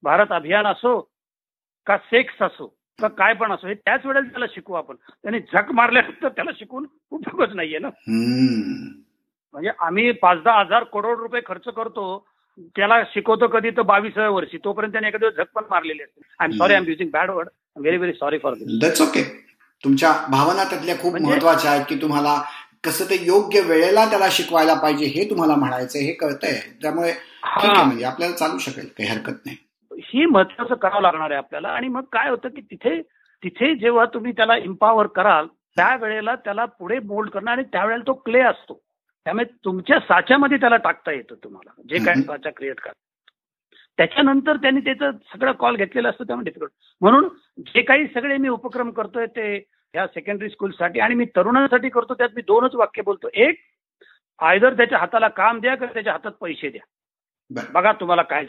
भारत 0.02 0.32
अभियान 0.32 0.66
असो 0.66 0.98
का 1.86 1.96
सेक्स 1.96 2.42
असो 2.42 2.66
का 2.98 3.08
काय 3.08 3.34
पण 3.34 3.52
असो 3.52 3.66
हे 3.66 3.74
त्याच 3.74 4.06
वेळेला 4.06 4.28
त्याला 4.28 4.46
शिकू 4.54 4.74
आपण. 4.74 4.94
त्यांनी 5.22 5.38
झक 5.40 5.70
मारल्यानंतर 5.72 6.28
त्याला 6.28 6.50
शिकून 6.58 6.86
उपयोगच 7.12 7.54
नाहीये 7.54 7.78
ना. 7.78 7.88
म्हणजे 9.54 9.70
आम्ही 9.80 10.10
पाच 10.12 10.42
दहा 10.42 10.60
हजार 10.60 10.84
करोड 10.84 11.18
रुपये 11.18 11.40
खर्च 11.46 11.68
करतो 11.76 12.04
त्याला 12.76 13.02
शिकवतो 13.14 13.46
कधी 13.48 13.70
तर 13.76 13.82
बावीसाव्या 13.82 14.30
वर्षी. 14.30 14.58
तोपर्यंत 14.64 14.92
त्याने 14.92 15.08
एखाद्या 15.08 15.30
झक 15.30 15.50
पण 15.54 15.64
मारलेली 15.70 16.02
असते. 16.02 16.20
I 16.40 16.46
am 16.46 16.56
sorry 16.58 16.74
I 16.74 16.80
am 16.80 16.88
using 16.88 17.10
bad 17.12 17.30
word 17.30 17.48
very 17.76 17.96
very 17.96 18.12
sorry 18.12 18.38
for 18.38 18.54
this 18.54 19.00
okay 19.02 19.22
तुमच्या 19.84 20.12
भावना 20.30 20.64
त्यातल्या 20.64 20.94
खूप 20.94 21.10
म्हणजे 21.10 21.30
महत्त्वाच्या 21.30 21.70
आहेत 21.70 21.84
की 21.88 21.94
तुम्हाला 22.02 22.34
कसं 22.84 23.04
ते 23.04 23.16
योग्य 23.26 23.60
वेळेला 23.60 24.04
त्याला 24.10 24.26
शिकवायला 24.30 24.74
पाहिजे 24.74 25.06
हे 25.06 25.28
तुम्हाला 25.30 25.54
म्हणायचं 25.56 25.98
हे 25.98 26.12
कळतंय. 26.12 26.58
त्यामुळे 26.82 27.12
म्हणजे 27.44 28.04
आपल्याला 28.04 28.34
चालू 28.34 28.58
शकेल 28.58 28.86
काही 28.98 29.08
हरकत 29.08 29.46
नाही. 29.46 29.56
ही 30.04 30.26
महत्वाचं 30.26 30.74
करावं 30.74 31.02
लागणार 31.02 31.30
आहे 31.30 31.38
आपल्याला. 31.38 31.68
आणि 31.68 31.88
मग 31.88 32.04
काय 32.12 32.28
होतं 32.30 32.48
की 32.48 32.60
तिथे 32.60 33.00
तिथे 33.42 33.74
जेव्हा 33.74 34.04
तुम्ही 34.04 34.32
त्याला 34.32 34.56
इम्पावर 34.56 35.06
कराल 35.06 35.46
त्यावेळेला 35.76 36.34
त्याला 36.34 36.64
पुढे 36.78 36.98
मोल्ड 36.98 37.30
करणं 37.30 37.50
आणि 37.50 37.62
त्यावेळेला 37.62 38.02
तो 38.06 38.12
क्ले 38.24 38.40
असतो. 38.40 38.80
त्यामुळे 39.30 39.44
तुमच्या 39.64 39.98
साच्यामध्ये 40.00 40.56
त्याला 40.58 40.76
टाकता 40.76 41.12
येतं 41.12 41.34
तुम्हाला 41.34 41.82
जे 41.88 41.98
काय 42.04 42.14
साचा 42.14 42.50
क्रिएट 42.50 42.80
करा 42.80 42.92
त्याच्यानंतर 43.98 44.56
त्यांनी 44.56 44.80
त्याचं 44.80 45.10
सगळं 45.32 45.52
कॉल 45.52 45.76
घेतलेलं 45.76 46.08
असतं 46.08 46.24
त्यामुळे 46.24 46.44
डिफिकल्ट 46.44 46.72
म्हणून 47.00 47.28
जे 47.66 47.82
काही 47.82 48.06
सगळे 48.06 48.36
मी 48.36 48.48
उपक्रम 48.48 48.90
करतोय 48.90 49.26
ते 49.26 49.54
ह्या 49.94 50.06
सेकंडरी 50.06 50.48
स्कूलसाठी 50.48 51.00
आणि 51.00 51.14
मी 51.14 51.24
तरुणांसाठी 51.36 51.88
करतो 51.88 52.14
त्यात 52.14 52.28
मी 52.36 52.42
दोनच 52.42 52.74
वाक्य 52.74 53.02
बोलतो. 53.02 53.28
एक 53.34 53.60
आयदर 54.38 54.76
त्याच्या 54.76 54.98
हाताला 54.98 55.28
काम 55.28 55.60
द्या 55.60 55.74
किंवा 55.74 55.92
त्याच्या 55.92 56.12
हातात 56.12 56.32
पैसे 56.40 56.70
द्या. 56.70 57.62
बघा 57.72 57.92
तुम्हाला 57.92 58.22
काय 58.22 58.46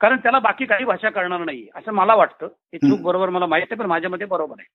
कारण 0.00 0.16
त्याला 0.16 0.38
बाकी 0.38 0.66
काही 0.66 0.84
भाषा 0.84 1.10
कळणार 1.10 1.44
नाही 1.44 1.66
असं 1.74 1.92
मला 1.92 2.14
वाटतं. 2.14 2.46
हे 2.46 2.78
चूक 2.78 3.00
बरोबर 3.00 3.28
मला 3.28 3.46
माहिती 3.46 3.68
आहे 3.70 3.80
पण 3.80 3.86
माझ्यामध्ये 3.86 4.26
बरोबर 4.26 4.54
आहे. 4.58 4.66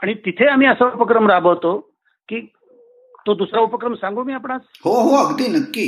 आणि 0.00 0.14
तिथे 0.14 0.46
आम्ही 0.46 0.66
असा 0.66 0.84
उपक्रम 0.84 1.30
राबवतो 1.30 1.78
की 2.28 2.46
तो 3.26 3.34
दुसरा 3.34 3.60
उपक्रम 3.60 3.94
सांगू 4.00 4.22
मी 4.24 4.32
आपण 4.32 4.50
हो 4.84 4.92
हो 5.02 5.16
अगदी 5.16 5.46
नक्की. 5.48 5.86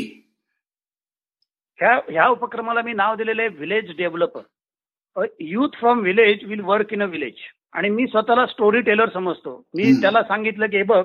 ह्या 1.78 1.94
ह्या 2.08 2.26
उपक्रमाला 2.28 2.82
मी 2.82 2.92
नाव 2.94 3.14
दिलेलं 3.16 3.42
आहे 3.42 3.50
village 3.58 3.96
developer 3.96 5.26
youth 5.40 5.76
from 5.78 6.00
village 6.02 6.44
will 6.48 6.60
work 6.64 6.92
in 6.92 7.02
a 7.02 7.06
village 7.06 7.34
आणि 7.72 7.88
मी 7.90 8.06
स्वतःला 8.06 8.46
स्टोरी 8.46 8.80
टेलर 8.80 9.08
समजतो. 9.14 9.56
मी 9.74 9.92
त्याला 10.00 10.22
सांगितलं 10.22 10.66
की 10.66 10.82
बघ 10.82 11.02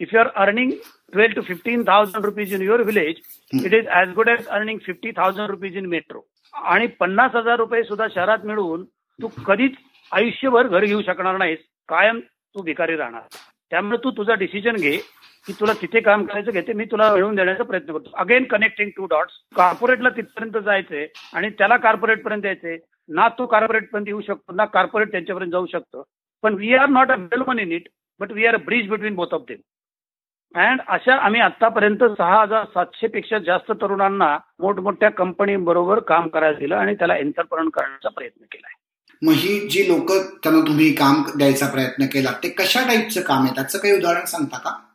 if 0.00 0.14
you 0.14 0.20
are 0.20 0.28
earning 0.42 0.70
twelve 1.12 1.34
to 1.34 1.42
fifteen 1.48 1.82
thousand 1.86 2.24
rupees 2.24 2.54
in 2.54 2.62
your 2.62 2.82
village 2.86 3.20
it 3.64 3.74
is 3.74 3.88
as 3.88 4.12
good 4.14 4.28
as 4.28 4.46
earning 4.46 4.78
fifty 4.86 5.10
thousand 5.16 5.50
rupees 5.50 5.76
in 5.76 5.86
metro 5.86 6.24
आणि 6.54 6.86
पन्नास 7.00 7.34
हजार 7.34 7.58
रुपये 7.58 7.82
सुद्धा 7.84 8.06
शहरात 8.14 8.44
मिळवून 8.46 8.84
तू 9.18 9.28
कधीच 9.46 9.72
आयुष्यभर 10.12 10.66
घर 10.68 10.84
घेऊ 10.84 11.02
शकणार 11.02 11.36
नाहीस. 11.36 11.58
कायम 11.88 12.20
तू 12.20 12.62
भिकारी 12.62 12.96
राहणार. 12.96 13.22
त्यामुळे 13.72 13.98
तू 14.04 14.10
तुझा 14.16 14.34
डिसिजन 14.34 14.76
घे. 14.76 14.96
की 15.46 15.52
तुला 15.52 15.72
तिथे 15.72 16.00
काम 16.00 16.24
करायचं 16.24 16.50
घेते 16.50 16.72
मी 16.72 16.84
तुला 16.84 17.12
मिळवून 17.14 17.34
देण्याचा 17.34 17.64
प्रयत्न 17.64 17.92
करतो. 17.92 18.10
अगेन 18.16 18.44
कनेक्टिंग 18.44 18.90
टू 18.96 19.06
डॉट्स 19.06 19.34
कॉर्पोरेटला 19.56 20.08
तिथपर्यंत 20.08 20.56
जायचंय 20.64 21.06
आणि 21.34 21.50
त्याला 21.50 21.76
कॉर्पोरेट 21.76 22.22
पर्यंत 22.24 22.44
यायचंय. 22.44 22.78
ना 23.08 23.28
तो 23.28 23.46
कॉर्पोरेट 23.46 23.90
पर्यंत 23.90 24.08
येऊ 24.08 24.20
शकतो 24.20 24.54
ना 24.54 24.64
कॉर्पोरेट 24.64 25.10
त्यांच्यापर्यंत 25.12 25.52
जाऊ 25.52 25.66
शकतो. 25.66 26.02
पण 26.42 26.54
we 26.54 26.74
are 26.74 26.88
not 26.88 27.10
a 27.10 27.16
one 27.46 27.58
in 27.58 27.72
it 27.72 27.88
but 28.20 28.32
we 28.32 28.46
are 28.46 28.54
a 28.54 28.58
bridge 28.64 28.88
between 28.90 29.14
both 29.14 29.34
of 29.34 29.42
them 29.48 29.58
and 30.54 30.80
अशा 30.88 31.14
आम्ही 31.16 31.40
आतापर्यंत 31.40 32.04
सहा 32.18 32.40
हजार 32.42 32.64
सातशे 32.64 33.06
पेक्षा 33.06 33.38
जास्त 33.38 33.72
तरुणांना 33.72 34.38
मोठमोठ्या 34.60 35.08
कंपनीबरोबर 35.10 35.98
काम 35.98 36.28
करायला 36.28 36.58
दिलं 36.58 36.76
आणि 36.76 36.94
त्याला 36.94 37.16
एंटरप्रन 37.16 37.68
करण्याचा 37.68 38.08
प्रयत्न 38.08 38.44
केला 38.44 38.66
आहे. 38.66 38.82
मग 39.22 39.32
ही 39.32 39.68
जी 39.68 39.88
लोक 39.88 40.12
त्यांना 40.44 40.60
तुम्ही 40.60 40.92
काम 40.94 41.22
द्यायचा 41.38 41.66
प्रयत्न 41.66 42.06
केला 42.06 42.32
ते 42.42 42.48
कशा 42.48 42.80
टाईपचं 42.80 43.20
काम 43.20 43.42
आहे? 43.42 43.54
त्याचं 43.54 43.78
काही 43.78 43.94
उदाहरण 43.94 44.24
सांगता 44.24 44.58
का? 44.58 44.93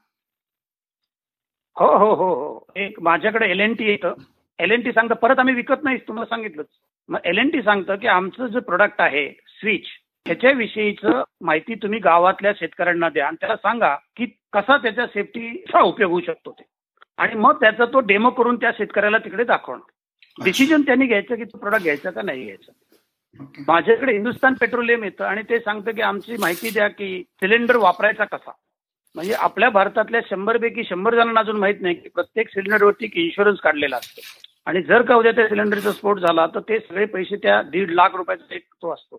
हो 1.80 1.98
हो 1.98 2.16
हो 2.16 2.34
हो. 2.34 2.66
एक 2.76 3.02
माझ्याकडे 3.02 3.52
एल 3.52 3.60
एन 3.60 3.74
टी 3.74 3.86
येतं. 3.86 4.14
एल 4.60 4.72
एन 4.72 4.82
टी 4.82 4.92
सांगतं 4.92 5.16
परत 5.16 5.40
आम्ही 5.40 5.54
विकत 5.54 5.84
नाही 5.84 5.98
तुम्हाला 5.98 6.36
सांगितलंच. 6.36 6.66
मग 7.10 7.20
एल 7.24 7.38
एन 7.38 7.50
टी 7.50 7.62
सांगतं 7.62 7.96
की 7.96 8.08
आमचं 8.08 8.48
जे 8.48 8.60
प्रोडक्ट 8.60 9.02
आहे 9.02 9.30
स्विच 9.30 9.84
त्याच्याविषयीचं 10.26 11.24
माहिती 11.42 11.76
तुम्ही 11.76 12.00
गावातल्या 12.00 12.52
शेतकऱ्यांना 12.60 13.10
द्या 13.10 13.28
आणि 13.28 13.36
त्याला 13.40 13.56
सांगा 13.56 13.96
की 13.96 14.26
कसा 14.54 14.78
त्याच्या 14.78 15.08
सेफ्टीचा 15.08 15.82
उपयोग 15.82 16.12
होऊ 16.12 16.22
शकतो 16.22 16.52
ते. 16.52 16.64
आणि 17.18 17.36
मग 17.36 17.62
त्याचा 17.62 17.86
तो 17.86 18.00
डेमो 18.00 18.30
करून 18.30 18.56
त्या 18.56 18.72
शेतकऱ्याला 18.72 19.18
तिकडे 19.18 19.44
दाखवणं. 19.44 19.82
डिसिजन 20.44 20.82
त्यांनी 20.82 21.06
घ्यायचं 21.06 21.36
की 21.36 21.44
तो 21.44 21.58
प्रोडक्ट 21.58 21.84
घ्यायचा 21.84 22.12
का 22.12 22.22
नाही 22.22 22.44
घ्यायचा. 22.44 22.72
माझ्याकडे 23.68 24.14
हिंदुस्तान 24.14 24.54
पेट्रोलियम 24.54 25.04
येतं 25.04 25.26
आणि 25.26 25.42
ते 25.42 25.60
सांगतं 25.60 25.92
की 25.92 26.02
आमची 26.02 26.36
माहिती 26.40 26.70
द्या 26.70 26.88
की 26.88 27.24
सिलेंडर 27.24 27.76
वापरायचा 27.76 28.26
कसा. 28.26 28.52
म्हणजे 29.16 29.34
आपल्या 29.34 29.70
भारतातल्या 29.70 30.22
शंभर 30.30 30.58
पैकी 30.58 30.84
शंभर 30.84 31.16
जणांना 31.16 31.40
अजून 31.40 31.58
माहीत 31.58 31.76
नाही 31.82 31.96
की 31.96 32.10
प्रत्येक 32.10 32.50
सिलेंडरवरती 32.50 33.12
इन्शुरन्स 33.14 33.60
काढलेला 33.60 33.96
असतो. 33.96 34.22
आणि 34.66 34.82
जर 34.82 35.02
का 35.02 35.16
उद्या 35.16 35.32
त्या 35.32 35.48
सिलेंडरचा 35.48 35.92
स्फोट 35.92 36.20
झाला 36.20 36.48
तर 36.48 36.60
ते 36.60 36.80
सगळे 36.80 37.06
पैसे 37.06 37.36
त्या 37.36 37.62
दीड 37.62 37.92
लाख 37.92 38.10
रुपयाचा 38.14 38.56
एक 38.56 38.66
तो 38.82 38.94
असतो. 38.94 39.18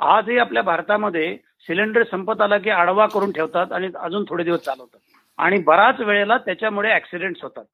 आजही 0.00 0.38
आपल्या 0.38 0.62
भारतामध्ये 0.62 1.36
सिलेंडर 1.36 2.02
संपत 2.02 2.40
आला 2.40 2.58
की 2.58 2.70
आडवा 2.70 3.06
करून 3.06 3.32
ठेवतात 3.32 3.72
आणि 3.72 3.88
अजून 3.94 4.24
थोडे 4.28 4.44
दिवस 4.44 4.60
चालवतात. 4.60 4.98
आणि 5.38 5.58
बराच 5.58 6.00
वेळेला 6.00 6.38
त्याच्यामुळे 6.38 6.94
ऍक्सिडेंट्स 6.94 7.42
होतात. 7.42 7.64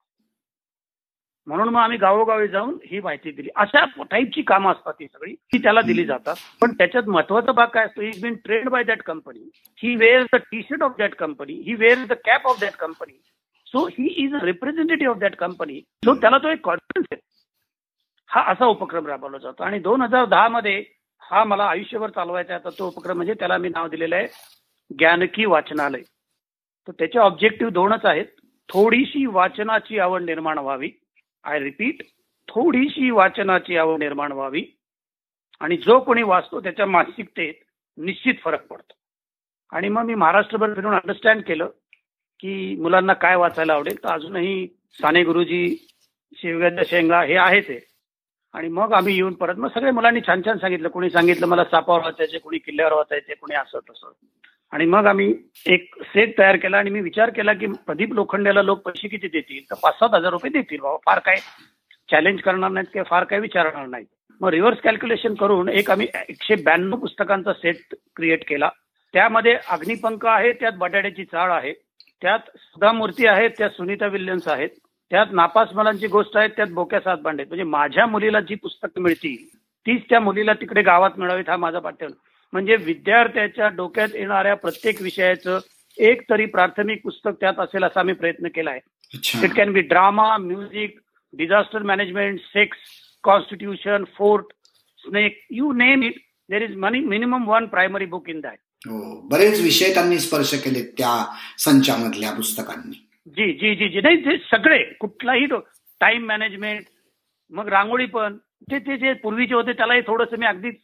म्हणून 1.47 1.68
मग 1.68 1.80
आम्ही 1.80 1.99
गावोगावी 1.99 2.49
जाऊन 2.49 2.76
ही 2.86 3.01
माहिती 3.01 3.30
दिली. 3.30 3.49
अशा 3.57 3.84
टाईपची 4.11 4.42
कामं 4.42 4.72
असतात 4.72 4.94
ही 5.01 5.07
सगळी 5.07 5.34
ती 5.53 5.59
त्याला 5.62 5.80
दिली 5.80 6.05
जातात. 6.05 6.36
पण 6.61 6.72
त्याच्यात 6.78 7.09
महत्त्वाचा 7.09 7.53
भाग 7.53 7.66
काय 7.74 7.84
असतो 7.84 8.03
is 8.03 8.20
been 8.22 8.34
trained 8.44 8.68
by 8.68 8.84
that 8.84 9.03
company 9.03 9.49
he 9.82 9.94
wear 9.97 10.22
the 10.32 10.36
T 10.51 10.62
shirt 10.62 10.82
of 10.82 10.97
that 10.99 11.14
company 11.14 11.55
he 11.66 11.74
wear 11.74 12.05
the 12.09 12.12
cap 12.24 12.47
of 12.47 12.61
that 12.61 12.76
company 12.80 13.12
so 13.66 13.86
he 13.88 14.07
is 14.24 14.34
a 14.34 14.44
representative 14.44 15.14
of 15.14 15.20
that 15.20 15.34
company 15.36 15.80
so 16.05 16.14
त्याला 16.20 16.38
तो 16.38 16.49
एक 16.49 16.61
कॉन्फिडन्स 16.64 17.07
आहे. 17.12 17.20
हा 18.30 18.42
असा 18.53 18.66
उपक्रम 18.66 19.07
राबवला 19.07 19.38
जातो. 19.38 19.62
आणि 19.64 19.78
दोन 19.78 20.03
हजार 20.03 20.24
दहा 20.24 20.49
मध्ये 20.49 20.82
हा 21.22 21.44
मला 21.44 21.64
आयुष्यभर 21.64 22.11
चालवायचा 22.11 22.55
आहे. 22.55 22.78
तो 22.78 22.86
उपक्रम 22.86 23.16
म्हणजे 23.16 23.34
त्याला 23.34 23.57
मी 23.59 23.68
नाव 23.68 23.88
दिलेलं 23.88 24.16
आहे 24.16 24.26
ज्ञानकी 24.90 25.44
वाचनालय. 25.44 26.03
तर 26.88 26.92
त्याचे 26.99 27.18
ऑब्जेक्टिव्ह 27.18 27.72
दोनच 27.72 28.05
आहेत. 28.05 28.26
थोडीशी 28.68 29.26
वाचनाची 29.26 29.99
आवड 29.99 30.22
निर्माण 30.22 30.59
व्हावी. 30.59 30.90
आय 31.47 31.59
रिपीट 31.59 32.03
थोडीशी 32.49 33.11
वाचनाची 33.11 33.76
आवड 33.76 33.99
निर्माण 33.99 34.32
व्हावी 34.32 34.64
आणि 35.61 35.76
जो 35.76 35.99
कोणी 36.01 36.22
वाचतो 36.22 36.61
त्याच्या 36.61 36.86
मानसिकतेत 36.86 37.55
निश्चित 37.99 38.34
फरक 38.44 38.66
पडतो. 38.66 38.94
आणि 39.72 39.88
मग 39.88 40.05
मी 40.05 40.14
महाराष्ट्रभर 40.14 40.74
फिरून 40.74 40.94
अंडरस्टँड 40.94 41.42
केलं 41.42 41.66
की 42.40 42.76
मुलांना 42.76 43.12
काय 43.12 43.36
वाचायला 43.36 43.74
आवडेल 43.74 44.03
तर 44.05 44.09
अजूनही 44.09 44.66
साने 45.01 45.22
गुरुजी 45.24 45.76
शिवगद्य 46.36 46.84
शेंगा 46.84 47.22
हे 47.22 47.36
आहे 47.36 47.61
ते 47.61 47.78
आणि 48.55 48.68
मग 48.68 48.92
आम्ही 48.92 49.14
येऊन 49.16 49.34
परत 49.34 49.57
मग 49.57 49.68
सगळ्या 49.68 49.92
मुलांनी 49.92 50.20
छान 50.20 50.42
छान 50.47 50.59
सांगितलं. 50.59 50.88
कोणी 50.88 51.11
सांगितलं 51.11 51.47
मला 51.47 51.64
सापावर 51.64 52.01
वाचायचे 52.01 52.38
कोणी 52.38 52.59
किल्ल्यावर 52.59 52.92
वाचायचे 52.92 53.34
कोणी 53.34 53.55
असं 53.55 53.78
तसं. 53.90 54.12
आणि 54.72 54.84
मग 54.86 55.06
आम्ही 55.06 55.32
एक 55.66 55.94
सेट 56.04 56.36
तयार 56.38 56.56
केला 56.56 56.78
आणि 56.78 56.90
मी 56.90 57.00
विचार 57.00 57.30
केला 57.30 57.52
की 57.52 57.66
प्रदीप 57.86 58.12
लोखंडेला 58.14 58.62
लोक 58.62 58.82
पैसे 58.84 59.08
किती 59.08 59.28
देतील? 59.28 59.62
तर 59.70 59.74
पाच 59.82 59.94
सात 59.94 60.14
हजार 60.14 60.30
रुपये 60.32 60.50
देतील. 60.52 60.80
बाबा 60.80 60.96
फार 61.06 61.18
काय 61.18 61.36
चॅलेंज 62.08 62.40
करणार 62.40 62.70
नाहीत 62.70 62.88
किंवा 62.92 63.08
फार 63.10 63.24
काय 63.24 63.40
विचारणार 63.40 63.86
नाहीत. 63.86 64.06
मग 64.40 64.48
रिव्हर्स 64.48 64.80
कॅल्क्युलेशन 64.80 65.34
करून 65.34 65.68
एक 65.68 65.90
आम्ही 65.90 66.06
एकशे 66.28 66.54
ब्याण्णव 66.62 66.96
पुस्तकांचा 66.96 67.52
सेट 67.52 67.94
क्रिएट 68.16 68.44
केला. 68.48 68.68
त्यामध्ये 69.14 69.56
अग्निपंख 69.70 70.26
आहे 70.26 70.52
त्यात 70.52 70.72
बटाट्याची 70.72 71.24
चाळ 71.24 71.50
आहे 71.52 71.72
त्यात 72.22 72.50
सुधा 72.56 72.90
मूर्ती 72.92 73.26
आहेत 73.26 73.50
त्यात 73.58 73.70
सुनीता 73.70 74.06
विल्यम्स 74.06 74.48
आहेत 74.48 74.68
त्यात 75.10 75.26
नापास 75.32 75.72
मुलांची 75.74 76.06
गोष्ट 76.06 76.36
आहे 76.36 76.48
त्यात 76.48 76.68
बोक्या 76.68 77.00
सात 77.00 77.18
बांडे 77.18 77.44
म्हणजे 77.44 77.64
माझ्या 77.64 78.06
मुलीला 78.06 78.40
जी 78.40 78.54
पुस्तकं 78.54 79.02
मिळतील 79.02 79.44
तीच 79.86 80.02
त्या 80.08 80.20
मुलीला 80.20 80.52
तिकडे 80.52 80.82
गावात 80.82 81.18
मिळावीत 81.18 81.48
हा 81.48 81.56
माझा 81.56 81.78
पाठ्य 81.78 82.06
म्हणजे 82.53 82.76
विद्यार्थ्याच्या 82.76 83.68
डोक्यात 83.76 84.14
येणाऱ्या 84.14 84.55
प्रत्येक 84.57 85.03
विषयाचं 85.03 85.59
एक 85.99 86.22
तरी 86.30 86.47
प्राथमिक 86.47 87.03
पुस्तक 87.03 87.40
त्यात 87.40 87.59
असेल 87.59 87.84
असा 87.84 88.01
आम्ही 88.01 88.14
प्रयत्न 88.14 88.49
केला 88.55 88.70
आहे. 88.70 88.80
It 89.44 89.55
can 89.57 89.72
be 89.72 89.80
drama 89.80 90.36
music 90.36 90.99
disaster 91.34 91.82
management 91.82 92.38
sex 92.40 92.78
constitution 93.24 94.05
fort 94.16 94.53
snake 95.05 95.40
you 95.51 95.72
name 95.72 96.03
it 96.03 96.18
there 96.51 96.62
is 96.62 96.76
many 96.76 97.01
minimum 97.01 97.49
one 97.49 97.66
primary 97.66 98.07
book 98.07 98.28
in 98.30 98.40
that 98.40 98.59
बरेच 99.30 99.61
विषय 99.61 99.92
त्यांनी 99.94 100.18
स्पर्श 100.18 100.53
केले 100.64 100.82
त्या 100.99 101.14
संचामधल्या 101.59 102.32
पुस्तकांनी. 102.32 103.03
जी 103.36 103.53
जी 103.53 103.74
जी 103.74 103.88
जी. 103.88 104.01
नाही 104.01 104.24
ते 104.24 104.36
सगळे 104.51 104.82
कुठलाही 105.01 105.47
टाइम 106.01 106.26
मॅनेजमेंट 106.26 106.84
मग 107.53 107.68
रांगोळी 107.68 108.07
पण 108.07 108.36
ते 108.70 108.78
ते 108.78 108.97
जे 108.97 109.12
पूर्वीचे 109.22 109.55
होते 109.55 109.72
त्यालाही 109.72 110.01
थोडंसं 110.07 110.38
मी 110.38 110.47
अगदीच 110.47 110.76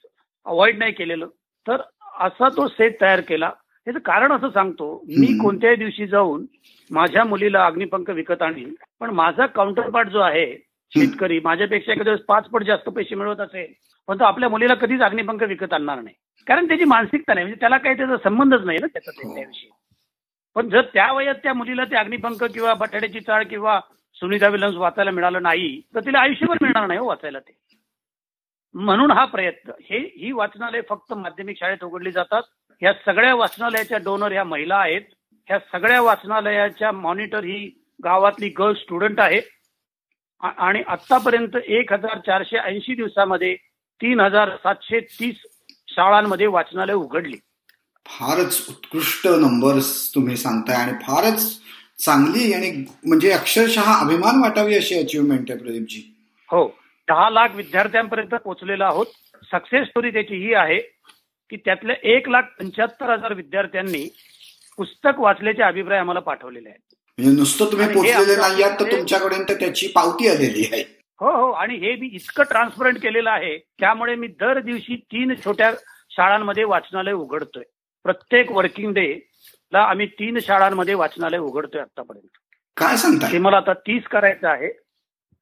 अवॉइड 0.46 0.78
नाही 0.78 0.92
केलेलं. 0.92 1.28
तर 1.66 1.82
असा 2.20 2.48
तो 2.48 2.66
सेट 2.68 3.00
तयार 3.00 3.20
केला. 3.20 3.50
याचं 3.86 3.98
कारण 3.98 4.32
असं 4.32 4.50
सांगतो 4.50 4.92
मी 5.18 5.26
कोणत्याही 5.38 5.76
दिवशी 5.76 6.06
जाऊन 6.06 6.44
माझ्या 6.90 7.24
मुलीला 7.24 7.64
अग्निपंख 7.66 8.10
विकत 8.10 8.42
आणीन. 8.42 8.72
पण 9.00 9.10
माझा 9.10 9.46
काउंटर 9.46 9.88
पार्ट 9.90 10.08
जो 10.08 10.18
आहे 10.20 10.46
शेतकरी 10.92 11.38
माझ्यापेक्षा 11.44 11.92
एखाद्या 11.92 12.14
पाच 12.28 12.48
पट 12.48 12.62
जास्त 12.62 12.88
पैसे 12.88 13.14
मिळवत 13.14 13.40
असेल 13.40 13.72
पण 14.08 14.18
तो 14.18 14.24
आपल्या 14.24 14.48
मुलीला 14.48 14.74
कधीच 14.74 15.00
अग्निपंख 15.00 15.42
विकत 15.42 15.72
आणणार 15.72 16.00
नाही. 16.00 16.14
कारण 16.46 16.68
त्याची 16.68 16.84
मानसिकता 16.84 17.34
नाही 17.34 17.44
म्हणजे 17.44 17.60
त्याला 17.60 17.78
काही 17.78 17.96
त्याचा 17.96 18.16
संबंधच 18.24 18.64
नाही 18.64 18.78
ना 18.78 18.86
त्याचा 18.86 19.10
त्याविषयी 19.10 19.70
पण 20.56 20.68
जर 20.68 20.80
त्या 20.94 21.12
वयात 21.12 21.34
त्या 21.42 21.52
मुलीला 21.54 21.84
ते 21.84 21.96
अग्निपंख 21.96 22.42
किंवा 22.44 22.74
बटाट्याची 22.74 23.20
चाळ 23.20 23.42
किंवा 23.44 23.78
सुनीता 24.16 24.48
विलन्स 24.48 24.76
वाचायला 24.76 25.10
मिळालं 25.10 25.42
नाही 25.42 25.80
तर 25.94 26.00
तिला 26.00 26.18
आयुष्यभर 26.18 26.56
मिळणार 26.60 26.86
नाही 26.86 26.98
हो 27.00 27.06
वाचायला 27.06 27.38
ते. 27.38 27.52
म्हणून 28.74 29.10
हा 29.10 29.24
प्रयत्न. 29.24 29.70
हे 29.70 29.98
ही 29.98 30.32
वाचनालय 30.32 30.80
फक्त 30.88 31.12
माध्यमिक 31.12 31.58
शाळेत 31.58 31.84
उघडली 31.84 32.10
जातात. 32.10 32.42
ह्या 32.80 32.92
सगळ्या 32.92 33.34
वाचनालयाच्या 33.34 33.98
डोनर 33.98 34.32
ह्या 34.32 34.44
महिला 34.44 34.76
आहेत. 34.76 35.00
ह्या 35.46 35.58
सगळ्या 35.58 36.00
वाचनालयाच्या 36.02 36.92
मॉनिटर 36.92 37.44
ही 37.44 37.84
गावातली 38.04 38.48
गर्ल 38.48 38.74
स्टुडंट 38.74 39.20
आहे. 39.20 39.40
आणि 40.40 40.82
आतापर्यंत 40.86 41.56
एक 41.56 41.92
हजार 41.92 42.18
चारशे 42.18 42.56
ऐंशी 42.56 42.94
दिवसामध्ये 42.94 43.56
तीन 44.02 44.20
हजार 44.20 44.56
सातशे 44.56 45.00
तीस 45.00 45.34
शाळांमध्ये 45.88 46.46
वाचनालय 46.46 46.92
उघडली. 46.92 47.36
फारच 48.06 48.66
उत्कृष्ट 48.68 49.26
नंबर्स 49.26 50.14
तुम्ही 50.14 50.36
सांगताय 50.36 50.76
आणि 50.76 50.92
फारच 50.92 51.60
चांगली 51.98 52.52
आणि 52.52 52.84
म्हणजे 53.06 53.30
अक्षरशः 53.30 54.00
अभिमान 54.00 54.40
वाटावी 54.40 54.74
अशी 54.74 54.94
अचिव्हमेंट 54.94 55.50
आहे 55.50 55.58
प्रदीपजी. 55.58 56.14
हो. 56.50 56.81
दहा 57.08 57.30
लाख 57.30 57.48
विद्यार्थ्यांपर्यंत 57.54 58.34
पोहोचलेलो 58.34 58.84
आहोत. 58.84 59.06
सक्सेस 59.52 59.88
स्टोरी 59.88 60.10
त्याची 60.10 60.34
ही 60.34 60.54
आहे 60.54 60.78
की 61.50 61.56
त्यातल्या 61.56 61.96
एक 62.02 62.28
लाख 62.28 62.42
पंच्याहत्तर 62.58 63.10
हजार 63.10 63.32
विद्यार्थ्यांनी 63.34 64.08
पुस्तक 64.76 65.18
वाचल्याचे 65.18 65.62
अभिप्राय 65.62 65.98
आम्हाला 65.98 66.20
पाठवलेले 66.20 66.68
आहेत. 66.68 66.94
म्हणजे 67.18 67.36
नुसतं 67.38 67.64
तुम्ही 67.72 67.86
पोहोचलेले 67.94 68.36
नाही 68.36 68.62
तर 68.80 68.92
तुमच्याकडे 68.92 69.54
त्याची 69.54 69.86
पावती 69.86 70.28
आलेली 70.28 70.68
आहे. 70.72 70.82
हो 71.20 71.30
हो. 71.30 71.50
आणि 71.50 71.74
हे 71.74 71.94
मी 71.96 72.06
इतकं 72.06 72.42
ट्रान्सपरंट 72.42 73.02
केलेलं 73.02 73.30
आहे. 73.30 73.58
त्यामुळे 73.58 74.14
मी 74.14 74.26
दर 74.26 74.58
दिवशी 74.58 74.96
तीन 74.96 75.34
छोट्या 75.44 75.72
शाळांमध्ये 76.10 76.64
वाचनालय 76.64 77.12
उघडतोय. 77.12 77.62
प्रत्येक 78.04 78.52
वर्किंग 78.52 78.92
डे 78.92 79.28
ला 79.72 79.82
आम्ही 79.82 80.06
तीन 80.06 80.38
शाळांमध्ये 80.38 80.94
वाचनालय 80.94 81.38
उघडतोय 81.38 81.80
आतापर्यंत. 81.80 82.28
काय 82.76 82.96
सांगता 82.96 83.26
हे 83.26 83.38
मला 83.38 83.56
आता 83.56 83.72
तीस 83.72 84.04
करायचं 84.04 84.48
आहे. 84.48 84.68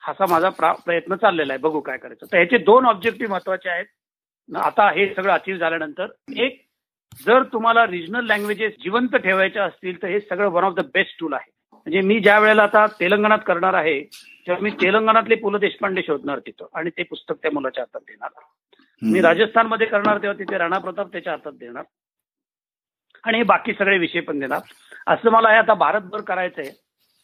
असा 0.02 0.26
माझा 0.30 0.48
प्रयत्न 0.84 1.14
चाललेला 1.14 1.52
आहे. 1.52 1.60
बघू 1.62 1.80
काय 1.80 1.98
करायचं. 1.98 2.26
तर 2.26 2.36
ह्याचे 2.36 2.58
दोन 2.58 2.86
ऑब्जेक्टिव्ह 2.86 3.32
महत्त्वाचे 3.32 3.68
आहेत. 3.68 3.86
आता 4.48 4.88
हे 4.90 5.06
सगळं 5.14 5.32
अचीव 5.32 5.56
झाल्यानंतर 5.56 6.06
एक 6.36 6.60
जर 7.26 7.42
तुम्हाला 7.42 7.86
रिजनल 7.86 8.26
लँग्वेजेस 8.26 8.72
जिवंत 8.82 9.14
ठेवायच्या 9.16 9.64
असतील 9.64 10.02
तर 10.02 10.08
हे 10.08 10.20
सगळं 10.20 10.48
one 10.48 10.64
of 10.64 10.74
the 10.74 10.84
best 10.94 11.18
tool 11.20 11.32
आहे. 11.32 11.50
म्हणजे 11.72 12.00
मी 12.00 12.18
ज्या 12.20 12.38
वेळेला 12.38 12.62
आता 12.62 12.86
तेलंगणात 13.00 13.38
करणार 13.46 13.74
आहे 13.74 14.00
तेव्हा 14.46 14.62
मी 14.62 14.70
तेलंगणातले 14.70 15.34
पु 15.34 15.50
ल 15.50 15.56
देशपांडे 15.56 16.02
शोधणार 16.06 16.38
तिथं 16.38 16.66
आणि 16.74 16.90
ते 16.90 17.02
पुस्तक 17.02 17.34
त्या 17.42 17.50
मुलाच्या 17.50 17.84
हातात 17.84 18.00
देणार. 18.00 18.30
मी 19.02 19.20
राजस्थानमध्ये 19.20 19.86
करणार 19.86 20.18
तेव्हा 20.22 20.38
तिथे 20.38 20.58
राणा 20.58 20.78
प्रताप 20.78 21.12
त्याच्या 21.12 21.32
हातात 21.32 21.52
देणार. 21.52 21.84
आणि 23.24 23.38
हे 23.38 23.42
बाकी 23.42 23.72
सगळे 23.72 23.98
विषय 23.98 24.20
पण 24.20 24.38
देणार. 24.38 24.60
असं 25.06 25.30
मला 25.30 25.50
हे 25.50 25.56
आता 25.56 25.74
भारतभर 25.74 26.20
करायचंय. 26.20 26.70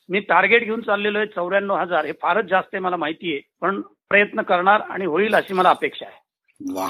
मी 0.08 0.20
टार्गेट 0.20 0.64
घेऊन 0.64 0.80
चाललेलो 0.80 1.18
आहे 1.18 1.26
चौऱ्याण्णव 1.26 1.76
हजार. 1.76 2.04
हे 2.04 2.12
फारच 2.12 2.44
जास्त 2.44 2.68
आहे 2.72 2.82
मला 2.82 2.96
माहिती 2.96 3.32
आहे. 3.32 3.40
पण 3.60 3.80
प्रयत्न 4.10 4.42
करणार 4.42 4.80
आणि 4.80 5.06
होईल 5.06 5.34
अशी 5.34 5.54
मला 5.54 5.70
अपेक्षा 5.70 6.06
आहे. 6.06 6.72
वा 6.74 6.86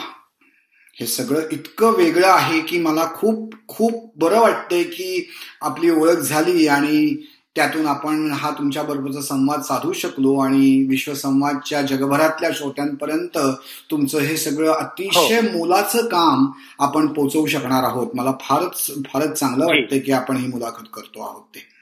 हे 0.97 1.07
सगळं 1.07 1.49
इतकं 1.53 1.93
वेगळं 1.93 2.27
आहे 2.27 2.61
की 2.61 2.79
मला 2.79 3.07
खूप 3.15 3.55
खूप 3.69 4.13
बरं 4.19 4.41
वाटतंय 4.41 4.83
की 4.83 5.31
आपली 5.61 5.91
ओळख 5.91 6.19
झाली 6.19 6.67
आणि 6.69 7.17
त्यातून 7.57 7.87
आपण 7.87 8.31
हा 8.33 8.51
तुमच्या 8.51 8.83
बरोबरचा 8.83 9.21
संवाद 9.21 9.61
साधू 9.61 9.93
शकलो 9.93 10.37
आणि 10.39 10.87
विश्वसंवादच्या 10.89 11.83
जगभरातल्या 11.83 12.51
श्रोत्यांपर्यंत 12.55 13.39
तुमचं 13.91 14.19
हे 14.19 14.37
सगळं 14.37 14.73
अतिशय 14.73 15.41
हो. 15.41 15.59
मोलाचं 15.59 16.07
काम 16.09 16.47
आपण 16.79 17.07
पोचवू 17.07 17.47
शकणार 17.47 17.85
आहोत. 17.85 18.07
मला 18.15 18.33
फारच 18.41 18.91
फारच 19.07 19.39
चांगलं 19.39 19.67
वाटतंय 19.67 19.99
की 19.99 20.13
आपण 20.13 20.37
ही 20.37 20.47
मुलाखत 20.47 20.89
करतो 20.95 21.23
आहोत 21.23 21.43
ते. 21.55 21.76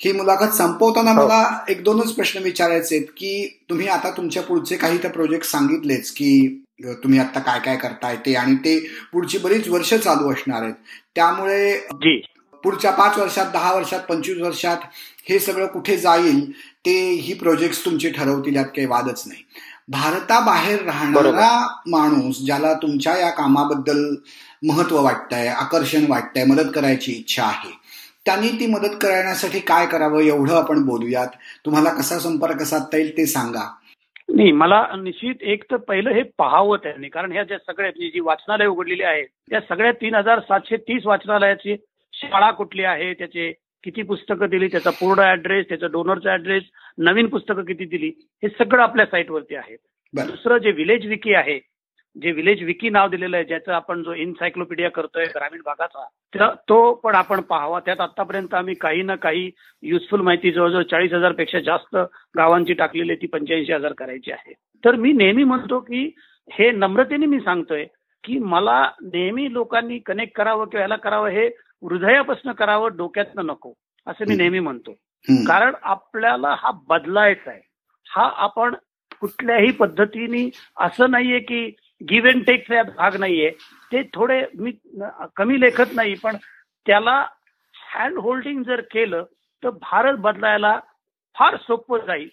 ही 0.00 0.12
मुलाखत 0.12 0.54
संपवताना 0.54 1.12
हो. 1.12 1.16
मला 1.18 1.64
एक 1.68 1.82
दोनच 1.84 2.12
प्रश्न 2.12 2.42
विचारायचे 2.42 2.96
आहेत 2.96 3.06
की 3.16 3.46
तुम्ही 3.70 3.88
आता 3.88 4.10
तुमच्या 4.16 4.42
पुढचे 4.42 4.76
काही 4.76 4.98
त्या 4.98 5.10
प्रोजेक्ट 5.10 5.46
सांगितलेच 5.46 6.10
की 6.10 6.60
तुम्ही 7.04 7.18
आता 7.18 7.40
काय 7.40 7.58
काय 7.60 7.76
करताय 7.76 8.16
ते 8.26 8.34
आणि 8.34 8.54
ते 8.56 8.78
पुढची 9.12 9.38
बरीच 9.38 9.68
वर्ष 9.68 9.92
चालू 9.94 10.32
असणार 10.32 10.62
आहेत. 10.62 10.74
त्यामुळे 11.14 11.76
पुढच्या 12.64 12.90
पाच 12.90 13.18
वर्षात 13.18 13.46
दहा 13.52 13.72
वर्षात 13.74 14.00
पंचवीस 14.00 14.38
वर्षात 14.38 14.76
हे 15.28 15.38
सगळं 15.38 15.66
कुठे 15.66 15.96
जाईल 15.96 16.40
ते 16.86 16.98
ही 17.16 17.34
प्रोजेक्ट 17.34 17.84
तुमचे 17.84 18.10
ठरवतील 18.10 18.56
यात 18.56 18.64
काही 18.66 18.86
वादच 18.86 19.22
नाही. 19.26 19.42
भारताबाहेर 19.88 20.82
राहणारा 20.82 21.50
माणूस 21.86 22.38
ज्याला 22.44 22.72
तुमच्या 22.74 23.16
या 23.16 23.30
कामाबद्दल 23.30 24.04
महत्त्व 24.62 25.00
वाटतंय 25.02 25.48
आकर्षण 25.48 26.04
वाटतंय 26.08 26.44
मदत 26.44 26.70
करायची 26.74 27.12
इच्छा 27.12 27.44
आहे 27.44 27.70
त्यांनी 28.26 28.48
ती 28.60 28.66
मदत 28.66 28.94
करण्यासाठी 29.02 29.60
काय 29.60 29.86
करावं 29.86 30.20
एवढं 30.20 30.54
आपण 30.54 30.84
बोलूयात. 30.86 31.28
तुम्हाला 31.64 31.90
कसा 31.90 32.18
संपर्क 32.18 32.62
साधता 32.62 32.96
येईल 32.96 33.16
ते 33.16 33.26
सांगा. 33.26 33.64
नाही 34.28 34.52
मला 34.52 34.80
निश्चित 34.96 35.42
एक 35.42 35.64
तर 35.70 35.76
पहिलं 35.88 36.10
हे 36.10 36.22
पाहावं 36.38 36.76
त्यांनी 36.76 37.08
कारण 37.08 37.32
ह्या 37.32 37.42
ज्या 37.42 37.58
सगळ्या 37.58 37.90
जी 37.90 38.20
वाचनालय 38.20 38.66
उघडलेली 38.66 39.02
आहेत 39.02 39.26
त्या 39.50 39.60
सगळ्या 39.60 39.92
तीन 39.92 40.14
हजार 40.14 40.40
सातशे 40.40 40.76
तीस 40.76 41.06
वाचनालयाची 41.06 41.76
शाळा 42.14 42.50
कुठली 42.50 42.84
आहे 42.84 43.12
त्याचे 43.14 43.50
किती 43.84 44.02
पुस्तकं 44.02 44.48
दिली 44.48 44.68
त्याचा 44.68 44.90
पूर्ण 44.90 45.22
ऍड्रेस 45.22 45.66
त्याचा 45.68 45.86
डोनरचा 45.86 46.32
ऍड्रेस 46.34 46.62
नवीन 46.98 47.26
पुस्तकं 47.26 47.64
किती 47.64 47.84
दिली 47.84 48.08
हे 48.42 48.48
सगळं 48.48 48.82
आपल्या 48.82 49.06
साईटवरती 49.06 49.54
आहे. 49.54 49.76
दुसरं 50.14 50.58
जे 50.58 50.70
विलेज 50.70 51.06
विकी 51.06 51.34
आहे 51.34 51.58
जे 52.22 52.32
विलेज 52.32 52.62
विकी 52.62 52.90
नाव 52.90 53.08
दिलेलं 53.08 53.36
आहे 53.36 53.44
ज्याचं 53.44 53.72
आपण 53.72 54.02
जो 54.02 54.12
इन्सायक्लोपीडिया 54.14 54.90
करतोय 54.90 55.24
ग्रामीण 55.34 55.60
भागाचा 55.64 56.54
तो 56.68 56.92
पण 56.94 57.14
आपण 57.14 57.40
पाहावा. 57.40 57.80
त्यात 57.80 58.00
आतापर्यंत 58.00 58.54
आम्ही 58.54 58.74
काही 58.74 59.02
ना 59.02 59.14
काही 59.16 59.50
युजफुल 59.82 60.20
माहिती 60.20 60.52
जवळजवळ 60.52 60.82
चाळीस 60.82 61.12
हजारपेक्षा 61.12 61.60
जास्त 61.60 61.96
गावांची 62.36 62.72
टाकलेली 62.74 63.14
ती 63.14 63.26
पंच्याऐंशी 63.26 63.72
हजार 63.72 63.92
करायची 63.92 64.32
आहे. 64.32 64.52
तर 64.84 64.94
मी 64.94 65.12
नेहमी 65.12 65.44
म्हणतो 65.44 65.80
की 65.80 66.08
हे 66.52 66.70
नम्रतेने 66.70 67.26
मी 67.26 67.40
सांगतोय 67.40 67.84
की 68.24 68.38
मला 68.38 68.82
नेहमी 69.02 69.52
लोकांनी 69.52 69.98
कनेक्ट 69.98 70.36
करावं 70.36 70.64
किंवा 70.64 70.80
ह्याला 70.80 70.96
करावं 70.96 71.28
हे 71.28 71.46
हृदयापासून 71.82 72.52
करावं 72.52 72.96
डोक्यातनं 72.96 73.46
नको 73.46 73.72
असं 74.06 74.24
मी 74.28 74.36
नेहमी 74.36 74.60
म्हणतो. 74.60 74.92
कारण 75.48 75.74
आपल्याला 75.82 76.54
हा 76.58 76.70
बदलायचा 76.88 77.50
आहे. 77.50 77.60
हा 78.06 78.30
आपण 78.36 78.74
कुठल्याही 79.20 79.70
पद्धतीने 79.70 80.48
असं 80.80 81.10
नाहीये 81.10 81.38
की 81.40 81.70
गिव्ह 82.00 82.30
अँड 82.30 82.44
टेकचा 82.46 82.82
भाग 82.82 83.16
नाहीये. 83.16 83.50
ते 83.92 84.02
थोडे 84.14 84.42
मी 84.58 84.72
कमी 85.36 85.60
लेखत 85.60 85.94
नाही 85.94 86.14
पण 86.22 86.36
त्याला 86.86 87.24
हँड 87.74 88.18
होल्डिंग 88.18 88.62
जर 88.64 88.80
केलं 88.90 89.24
तर 89.62 89.70
भारत 89.82 90.16
बदलायला 90.18 90.78
फार 91.36 91.56
सोपं 91.56 92.06
जाईल. 92.06 92.28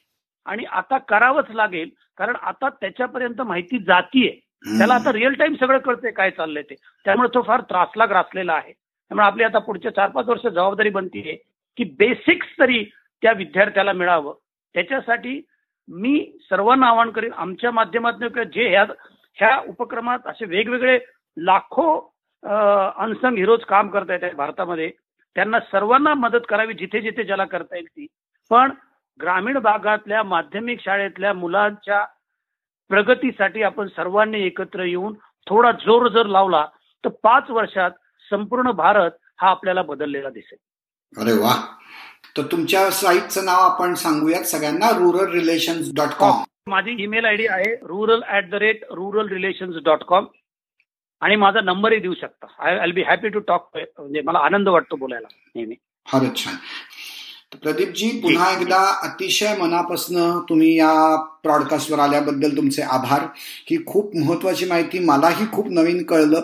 आणि 0.45 0.63
आता 0.65 0.97
करावंच 0.97 1.49
लागेल 1.49 1.89
कारण 2.17 2.35
आता 2.41 2.69
त्याच्यापर्यंत 2.69 3.41
माहिती 3.41 3.77
जातीये. 3.77 4.31
त्याला 4.77 4.93
आता 4.93 5.11
रिअल 5.13 5.33
टाइम 5.33 5.53
सगळं 5.59 5.77
कळतंय 5.77 6.11
काय 6.11 6.31
चाललंय 6.31 6.63
ते. 6.63 6.75
त्यामुळे 7.05 7.29
तो 7.33 7.41
फार 7.41 7.61
त्रासला 7.61 8.05
ग्रासलेला 8.05 8.53
आहे. 8.53 8.71
त्यामुळे 8.71 9.25
आपली 9.27 9.43
आता 9.43 9.59
पुढच्या 9.59 9.91
चार 9.95 10.09
पाच 10.09 10.27
वर्ष 10.27 10.45
जबाबदारी 10.45 10.89
बनतीये 10.89 11.35
की 11.77 11.83
बेसिक्स 11.99 12.47
तरी 12.59 12.83
त्या 13.21 13.31
विद्यार्थ्याला 13.31 13.93
मिळावं. 13.93 14.33
त्याच्यासाठी 14.75 15.41
मी 15.87 16.31
सर्वांना 16.49 16.87
आवाहन 16.87 17.09
करेन 17.11 17.33
आमच्या 17.33 17.71
माध्यमातून 17.71 18.43
जे 18.53 18.69
ह्या 18.69 18.85
ह्या 19.33 19.59
उपक्रमात 19.67 20.19
असे 20.25 20.45
वेगवेगळे 20.45 20.99
लाखो 21.37 21.97
अनसंग 22.97 23.37
हिरोज 23.37 23.63
काम 23.63 23.89
करता 23.89 24.13
येत 24.13 24.33
भारतामध्ये. 24.35 24.91
त्यांना 25.35 25.59
सर्वांना 25.59 26.13
मदत 26.13 26.45
करावी 26.49 26.73
जिथे 26.73 27.01
जिथे 27.01 27.23
ज्याला 27.23 27.45
करता 27.45 27.75
येईल 27.75 27.87
ती. 27.87 28.07
पण 28.49 28.71
ग्रामीण 29.21 29.57
भागातल्या 29.57 30.23
माध्यमिक 30.23 30.79
शाळेतल्या 30.83 31.33
मुलांच्या 31.33 32.05
प्रगतीसाठी 32.89 33.63
आपण 33.63 33.87
सर्वांनी 33.87 34.41
एकत्र 34.43 34.83
येऊन 34.83 35.13
थोडा 35.47 35.71
जोर 35.71 36.07
जर 36.07 36.25
लावला 36.25 36.65
तर 37.05 37.09
पाच 37.23 37.49
वर्षात 37.49 37.91
संपूर्ण 38.29 38.71
भारत 38.71 39.11
हा 39.41 39.49
आपल्याला 39.49 39.81
बदललेला 39.81 40.29
दिसेल. 40.29 40.57
अरे 41.21 41.33
वा. 41.33 41.53
तर 42.37 42.41
तुमच्या 42.41 42.89
साईटचं 42.91 43.45
नाव 43.45 43.59
आपण 43.59 43.93
सांगूयात 43.93 44.43
सगळ्यांना 44.43 44.89
रुरल 44.89 45.31
रिलेशन्स 45.31 45.91
डॉट 45.95 46.13
कॉम 46.19 46.43
माझी 46.67 47.03
ईमेल 47.03 47.25
आय 47.25 47.35
डी 47.35 47.45
आहे 47.47 47.75
rural 47.75 48.21
at 48.29 48.49
the 48.49 48.53
rate 48.53 48.83
rural 48.91 49.27
relations 49.27 49.75
dot 49.85 50.03
com 50.03 50.25
आणि 51.21 51.35
माझा 51.35 51.61
नंबरही 51.61 51.99
देऊ 51.99 52.13
शकता. 52.21 52.47
I 52.59 52.77
I 52.77 52.91
be 52.91 53.01
happy 53.01 53.29
to 53.29 53.39
talk 53.39 53.69
म्हणजे 53.75 54.21
मला 54.21 54.39
आनंद 54.39 54.67
वाटतो 54.67 54.95
बोलायला 54.95 55.27
नेहमी. 55.55 55.75
फारच 56.05 56.37
छान. 56.37 56.55
प्रदीपजी 57.63 58.09
पुन्हा 58.09 58.51
एकदा 58.51 58.79
अतिशय 59.03 59.55
मनापासून 59.57 60.39
तुम्ही 60.49 60.77
या 60.77 61.15
ब्रॉडकास्टवर 61.43 61.99
आल्याबद्दल 61.99 62.57
तुमचे 62.57 62.81
आभार. 62.81 63.21
ही 63.69 63.85
खूप 63.85 64.15
महत्वाची 64.15 64.65
माहिती 64.65 64.99
मलाही 64.99 65.45
खूप 65.51 65.67
नवीन 65.69 66.03
कळलं. 66.03 66.41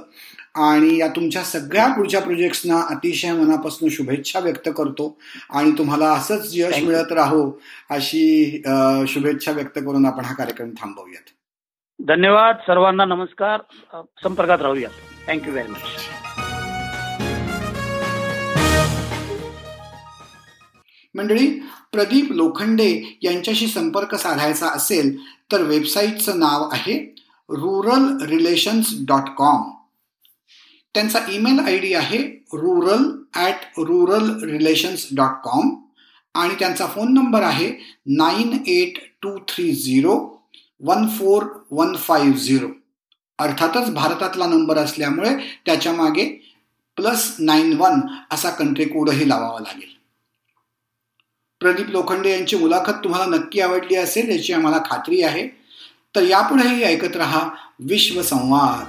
आणि 0.57 0.97
या 0.97 1.07
तुमच्या 1.07 1.43
सगळ्या 1.43 1.87
पुढच्या 1.87 2.21
प्रोजेक्ट्सना 2.21 2.81
अतिशय 2.89 3.31
मनापासून 3.31 3.89
शुभेच्छा 3.89 4.39
व्यक्त 4.39 4.69
करतो. 4.77 5.17
आणि 5.49 5.71
तुम्हाला 5.77 6.11
असंच 6.11 6.49
यश 6.53 6.83
मिळत 6.83 7.11
राहो 7.11 7.49
अशी 7.89 8.61
शुभेच्छा 9.07 9.51
व्यक्त 9.51 9.77
करून 9.77 10.05
आपण 10.05 10.25
हा 10.25 10.33
कार्यक्रम 10.33 10.69
थांबवूयात. 10.69 11.29
धन्यवाद. 11.99 12.55
सर्वांना 12.57 13.05
नमस्कार. 13.05 13.61
संपर्कात 14.23 14.61
राहूयात. 14.61 14.91
थँक्यू 15.27 15.51
व्हेरी 15.53 15.71
मच 15.71 15.77
मंडळी 21.15 21.47
प्रदीप 21.91 22.31
लोखंडे 22.31 23.19
यांच्याशी 23.21 23.67
संपर्क 23.67 24.15
साधायचा 24.15 24.67
असेल 24.67 25.17
तर 25.51 25.61
वेबसाईटचं 25.61 26.39
नाव 26.39 26.69
आहे 26.71 26.97
रुरल 27.49 28.25
रिलेशन्स 28.25 28.87
डॉट 29.07 29.29
कॉम 29.37 29.61
त्यांचा 30.95 31.19
ईमेल 31.31 31.59
आय 31.59 31.77
डी 31.77 31.93
आहे 31.93 32.17
rural 32.53 33.03
at 33.35 33.65
rural 33.77 34.29
relations 34.43 35.07
dot 35.15 35.41
com 35.43 35.69
आणि 36.35 36.55
त्यांचा 36.59 36.85
फोन 36.85 37.13
नंबर 37.13 37.41
आहे 37.41 37.69
nine 38.17 38.57
eight 38.67 38.97
two 39.21 39.37
three 39.47 39.71
zero 39.73 40.15
one 40.81 41.07
four 41.07 41.43
one 41.71 41.95
five 41.95 42.37
zero. 42.37 42.67
अर्थातच 43.39 43.89
भारतातला 43.93 44.45
नंबर 44.47 44.77
असल्यामुळे 44.77 45.29
त्याच्यामागे 45.65 46.25
प्लस 46.97 47.35
नाईन 47.39 47.73
वन 47.77 47.99
असा 48.31 48.49
कंट्री 48.49 48.85
कोडही 48.85 49.29
लावावा 49.29 49.59
लागेल. 49.59 49.89
प्रदीप 51.61 51.89
लोखंडे 51.89 52.31
यांची 52.31 52.57
मुलाखत 52.57 53.03
तुम्हाला 53.03 53.25
नक्की 53.37 53.59
आवडली 53.61 53.95
असेल 53.95 54.29
याची 54.29 54.53
आम्हाला 54.53 54.79
खात्री 54.85 55.21
आहे. 55.21 55.47
तर 56.15 56.23
यापुढेही 56.23 56.83
ऐकत 56.83 57.15
रहा 57.15 57.47
विश्वसंवाद 57.79 58.85